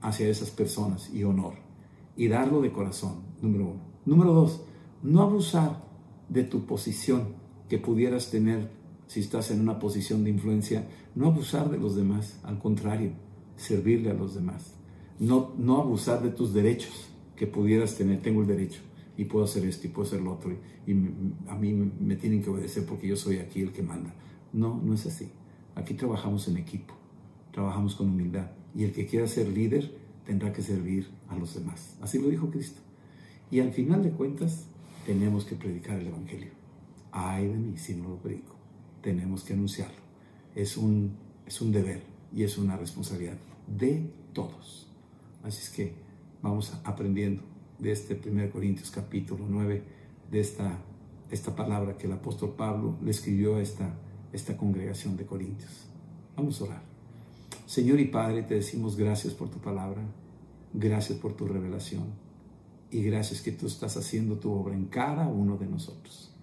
hacia 0.00 0.28
esas 0.28 0.50
personas 0.50 1.12
y 1.12 1.24
honor, 1.24 1.54
y 2.16 2.28
darlo 2.28 2.60
de 2.62 2.72
corazón, 2.72 3.22
número 3.40 3.64
uno. 3.66 3.90
Número 4.06 4.32
dos, 4.32 4.62
no 5.02 5.22
abusar 5.22 5.84
de 6.28 6.42
tu 6.44 6.64
posición 6.64 7.34
que 7.68 7.78
pudieras 7.78 8.30
tener 8.30 8.70
si 9.06 9.20
estás 9.20 9.50
en 9.50 9.60
una 9.60 9.78
posición 9.78 10.24
de 10.24 10.30
influencia, 10.30 10.88
no 11.14 11.26
abusar 11.26 11.70
de 11.70 11.78
los 11.78 11.96
demás, 11.96 12.40
al 12.42 12.58
contrario, 12.58 13.12
servirle 13.56 14.10
a 14.10 14.14
los 14.14 14.34
demás. 14.34 14.74
No, 15.18 15.52
no 15.58 15.80
abusar 15.80 16.22
de 16.22 16.30
tus 16.30 16.54
derechos 16.54 17.09
que 17.40 17.46
pudieras 17.46 17.96
tener, 17.96 18.20
tengo 18.20 18.42
el 18.42 18.46
derecho 18.46 18.82
y 19.16 19.24
puedo 19.24 19.46
hacer 19.46 19.64
esto 19.64 19.86
y 19.86 19.90
puedo 19.90 20.06
hacer 20.06 20.20
lo 20.20 20.34
otro 20.34 20.52
y, 20.86 20.92
a 21.48 21.56
mí 21.56 21.72
me 21.72 22.14
tienen 22.16 22.42
que 22.42 22.50
obedecer 22.50 22.84
porque 22.84 23.08
yo 23.08 23.16
soy 23.16 23.38
aquí 23.38 23.62
el 23.62 23.72
que 23.72 23.82
manda. 23.82 24.14
No, 24.52 24.78
no 24.84 24.92
es 24.92 25.06
así. 25.06 25.30
Aquí 25.74 25.94
trabajamos 25.94 26.48
en 26.48 26.58
equipo, 26.58 26.92
trabajamos 27.50 27.94
con 27.94 28.10
humildad 28.10 28.50
y 28.74 28.84
el 28.84 28.92
que 28.92 29.06
quiera 29.06 29.26
ser 29.26 29.48
líder 29.48 29.90
tendrá 30.26 30.52
que 30.52 30.60
servir 30.60 31.08
a 31.28 31.36
los 31.36 31.54
demás. 31.54 31.96
Así 32.02 32.18
lo 32.18 32.28
dijo 32.28 32.50
Cristo. 32.50 32.82
Y 33.50 33.60
al 33.60 33.72
final 33.72 34.02
de 34.02 34.10
cuentas 34.10 34.66
tenemos 35.06 35.46
que 35.46 35.54
predicar 35.54 35.98
el 35.98 36.08
Evangelio. 36.08 36.50
Ay 37.10 37.48
de 37.48 37.56
mí 37.56 37.78
si 37.78 37.94
no 37.94 38.10
lo 38.10 38.16
predico. 38.16 38.54
Tenemos 39.00 39.44
que 39.44 39.54
anunciarlo. 39.54 40.02
Es 40.54 40.76
un, 40.76 41.16
es 41.46 41.58
un 41.62 41.72
deber 41.72 42.02
y 42.36 42.42
es 42.42 42.58
una 42.58 42.76
responsabilidad 42.76 43.38
de 43.66 44.10
todos. 44.34 44.90
Así 45.42 45.62
es 45.62 45.70
que 45.70 46.09
vamos 46.42 46.72
aprendiendo 46.84 47.42
de 47.78 47.92
este 47.92 48.20
1 48.22 48.50
Corintios 48.50 48.90
capítulo 48.90 49.46
9, 49.48 49.82
de 50.30 50.40
esta, 50.40 50.78
esta 51.30 51.54
palabra 51.54 51.96
que 51.96 52.06
el 52.06 52.12
apóstol 52.12 52.54
Pablo 52.56 52.96
le 53.02 53.10
escribió 53.10 53.56
a 53.56 53.62
esta, 53.62 53.94
esta 54.32 54.56
congregación 54.56 55.16
de 55.16 55.26
Corintios. 55.26 55.86
Vamos 56.36 56.60
a 56.60 56.64
orar. 56.64 56.82
Señor 57.66 58.00
y 58.00 58.06
Padre, 58.06 58.42
te 58.42 58.54
decimos 58.54 58.96
gracias 58.96 59.34
por 59.34 59.48
tu 59.48 59.58
palabra, 59.58 60.02
gracias 60.72 61.18
por 61.18 61.34
tu 61.34 61.46
revelación 61.46 62.04
y 62.90 63.02
gracias 63.02 63.40
que 63.40 63.52
tú 63.52 63.66
estás 63.66 63.96
haciendo 63.96 64.38
tu 64.38 64.52
obra 64.52 64.74
en 64.74 64.86
cada 64.86 65.28
uno 65.28 65.56
de 65.56 65.66
nosotros. 65.66 66.34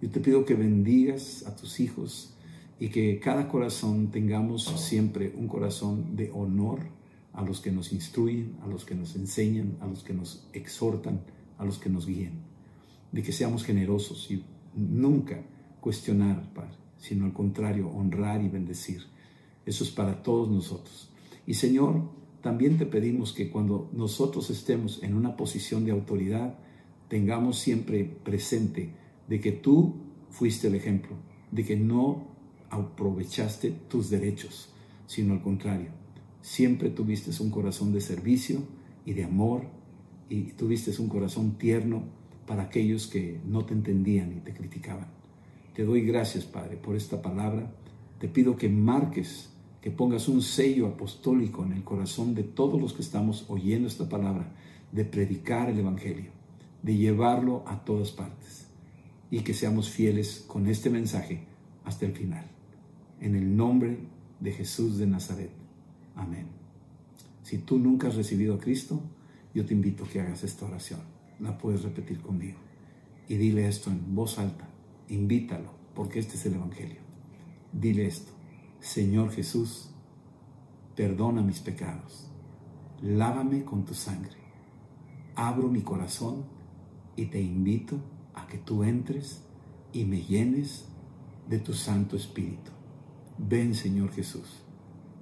Yo 0.00 0.10
te 0.10 0.20
pido 0.20 0.44
que 0.44 0.54
bendigas 0.54 1.46
a 1.46 1.54
tus 1.54 1.78
hijos 1.78 2.34
y 2.80 2.88
que 2.88 3.20
cada 3.20 3.48
corazón 3.48 4.10
tengamos 4.10 4.64
siempre 4.64 5.32
un 5.36 5.46
corazón 5.46 6.16
de 6.16 6.30
honor 6.32 6.80
a 7.32 7.42
los 7.42 7.60
que 7.60 7.72
nos 7.72 7.92
instruyen, 7.92 8.56
a 8.62 8.66
los 8.66 8.84
que 8.84 8.94
nos 8.94 9.16
enseñan, 9.16 9.76
a 9.80 9.86
los 9.86 10.02
que 10.02 10.12
nos 10.12 10.46
exhortan, 10.52 11.22
a 11.58 11.64
los 11.64 11.78
que 11.78 11.90
nos 11.90 12.06
guían. 12.06 12.42
De 13.10 13.22
que 13.22 13.32
seamos 13.32 13.64
generosos 13.64 14.30
y 14.30 14.44
nunca 14.74 15.42
cuestionar, 15.80 16.52
Padre, 16.52 16.76
sino 16.98 17.24
al 17.24 17.32
contrario, 17.32 17.88
honrar 17.88 18.42
y 18.42 18.48
bendecir. 18.48 19.02
Eso 19.64 19.84
es 19.84 19.90
para 19.90 20.22
todos 20.22 20.50
nosotros. 20.50 21.10
Y 21.46 21.54
Señor, 21.54 22.02
también 22.40 22.78
te 22.78 22.86
pedimos 22.86 23.32
que 23.32 23.50
cuando 23.50 23.90
nosotros 23.92 24.50
estemos 24.50 25.02
en 25.02 25.14
una 25.14 25.36
posición 25.36 25.84
de 25.84 25.92
autoridad, 25.92 26.58
tengamos 27.08 27.58
siempre 27.58 28.04
presente 28.04 28.94
de 29.28 29.40
que 29.40 29.52
tú 29.52 29.96
fuiste 30.30 30.68
el 30.68 30.74
ejemplo, 30.74 31.16
de 31.50 31.64
que 31.64 31.76
no 31.76 32.28
aprovechaste 32.70 33.70
tus 33.88 34.10
derechos, 34.10 34.70
sino 35.06 35.34
al 35.34 35.42
contrario, 35.42 36.01
siempre 36.42 36.90
tuviste 36.90 37.30
un 37.42 37.50
corazón 37.50 37.92
de 37.92 38.02
servicio 38.02 38.62
y 39.06 39.14
de 39.14 39.24
amor 39.24 39.62
y 40.28 40.52
tuviste 40.52 40.92
un 41.00 41.08
corazón 41.08 41.52
tierno 41.52 42.02
para 42.46 42.64
aquellos 42.64 43.06
que 43.06 43.40
no 43.46 43.64
te 43.64 43.72
entendían 43.72 44.32
y 44.36 44.40
te 44.40 44.52
criticaban. 44.52 45.06
Te 45.74 45.84
doy 45.84 46.02
gracias, 46.02 46.44
Padre, 46.44 46.76
por 46.76 46.96
esta 46.96 47.22
palabra. 47.22 47.72
Te 48.18 48.28
pido 48.28 48.56
que 48.56 48.68
marques, 48.68 49.48
que 49.80 49.90
pongas 49.90 50.28
un 50.28 50.42
sello 50.42 50.86
apostólico 50.86 51.64
en 51.64 51.72
el 51.72 51.82
corazón 51.82 52.34
de 52.34 52.42
todos 52.42 52.80
los 52.80 52.92
que 52.92 53.02
estamos 53.02 53.46
oyendo 53.48 53.88
esta 53.88 54.08
palabra, 54.08 54.52
de 54.92 55.06
predicar 55.06 55.70
el 55.70 55.78
Evangelio, 55.78 56.30
de 56.82 56.96
llevarlo 56.96 57.64
a 57.66 57.84
todas 57.84 58.10
partes 58.10 58.66
y 59.30 59.40
que 59.40 59.54
seamos 59.54 59.88
fieles 59.88 60.44
con 60.46 60.66
este 60.66 60.90
mensaje 60.90 61.46
hasta 61.84 62.04
el 62.04 62.12
final 62.12 62.52
en 63.22 63.36
el 63.36 63.56
nombre 63.56 63.98
de 64.40 64.52
Jesús 64.52 64.98
de 64.98 65.06
Nazaret. 65.06 65.61
Amén. 66.14 66.46
Si 67.42 67.58
tú 67.58 67.78
nunca 67.78 68.08
has 68.08 68.16
recibido 68.16 68.54
a 68.54 68.58
Cristo, 68.58 69.00
yo 69.54 69.66
te 69.66 69.74
invito 69.74 70.04
a 70.04 70.08
que 70.08 70.20
hagas 70.20 70.44
esta 70.44 70.66
oración. 70.66 71.00
La 71.38 71.58
puedes 71.58 71.82
repetir 71.82 72.20
conmigo. 72.20 72.58
Y 73.28 73.36
dile 73.36 73.68
esto 73.68 73.90
en 73.90 74.14
voz 74.14 74.38
alta. 74.38 74.68
Invítalo, 75.08 75.70
porque 75.94 76.18
este 76.18 76.36
es 76.36 76.46
el 76.46 76.54
Evangelio. 76.54 77.00
Dile 77.72 78.06
esto. 78.06 78.32
Señor 78.80 79.30
Jesús, 79.30 79.90
perdona 80.96 81.42
mis 81.42 81.60
pecados. 81.60 82.28
Lávame 83.02 83.64
con 83.64 83.84
tu 83.84 83.94
sangre. 83.94 84.36
Abro 85.34 85.68
mi 85.68 85.82
corazón 85.82 86.44
y 87.16 87.26
te 87.26 87.40
invito 87.40 87.98
a 88.34 88.46
que 88.46 88.58
tú 88.58 88.84
entres 88.84 89.42
y 89.92 90.04
me 90.04 90.22
llenes 90.22 90.86
de 91.48 91.58
tu 91.58 91.72
Santo 91.72 92.16
Espíritu. 92.16 92.70
Ven 93.38 93.74
Señor 93.74 94.12
Jesús, 94.12 94.61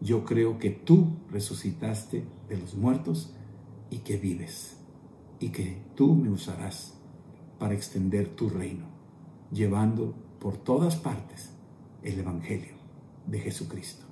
yo 0.00 0.24
creo 0.24 0.58
que 0.58 0.70
tú 0.70 1.18
resucitaste 1.30 2.24
de 2.48 2.56
los 2.56 2.74
muertos 2.74 3.34
y 3.90 3.98
que 3.98 4.16
vives 4.16 4.76
y 5.38 5.50
que 5.50 5.82
tú 5.94 6.14
me 6.14 6.30
usarás 6.30 6.94
para 7.58 7.74
extender 7.74 8.28
tu 8.28 8.48
reino, 8.48 8.86
llevando 9.52 10.14
por 10.38 10.56
todas 10.56 10.96
partes 10.96 11.50
el 12.02 12.18
Evangelio 12.18 12.74
de 13.26 13.40
Jesucristo. 13.40 14.06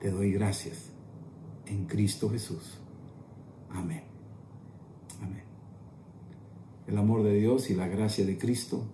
Te 0.00 0.10
doy 0.10 0.32
gracias 0.32 0.90
en 1.66 1.86
Cristo 1.86 2.30
Jesús. 2.30 2.78
Amén. 3.70 4.04
Amén. 5.22 5.44
El 6.86 6.98
amor 6.98 7.22
de 7.22 7.34
Dios 7.34 7.70
y 7.70 7.74
la 7.74 7.88
gracia 7.88 8.24
de 8.24 8.38
Cristo 8.38 8.84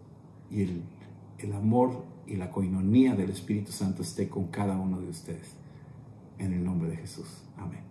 y 0.51 0.62
el, 0.62 0.83
el 1.39 1.53
amor 1.53 2.05
y 2.27 2.37
la 2.37 2.51
coinonía 2.51 3.14
del 3.14 3.31
Espíritu 3.31 3.73
Santo 3.73 4.03
esté 4.03 4.29
con 4.29 4.49
cada 4.49 4.77
uno 4.77 5.01
de 5.01 5.09
ustedes. 5.09 5.57
En 6.39 6.53
el 6.53 6.64
nombre 6.64 6.91
de 6.91 6.97
Jesús. 6.97 7.26
Amén. 7.57 7.82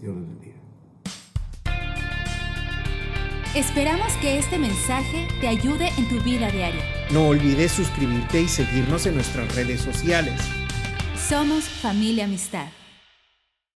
Dios 0.00 0.16
les 0.16 0.26
bendiga. 0.26 0.54
Esperamos 3.54 4.12
que 4.20 4.38
este 4.38 4.58
mensaje 4.58 5.26
te 5.40 5.48
ayude 5.48 5.88
en 5.96 6.08
tu 6.08 6.20
vida 6.20 6.50
diaria. 6.50 6.82
No 7.10 7.28
olvides 7.28 7.72
suscribirte 7.72 8.42
y 8.42 8.48
seguirnos 8.48 9.06
en 9.06 9.14
nuestras 9.14 9.54
redes 9.54 9.80
sociales. 9.80 10.40
Somos 11.16 11.64
familia 11.64 12.26
amistad. 12.26 12.68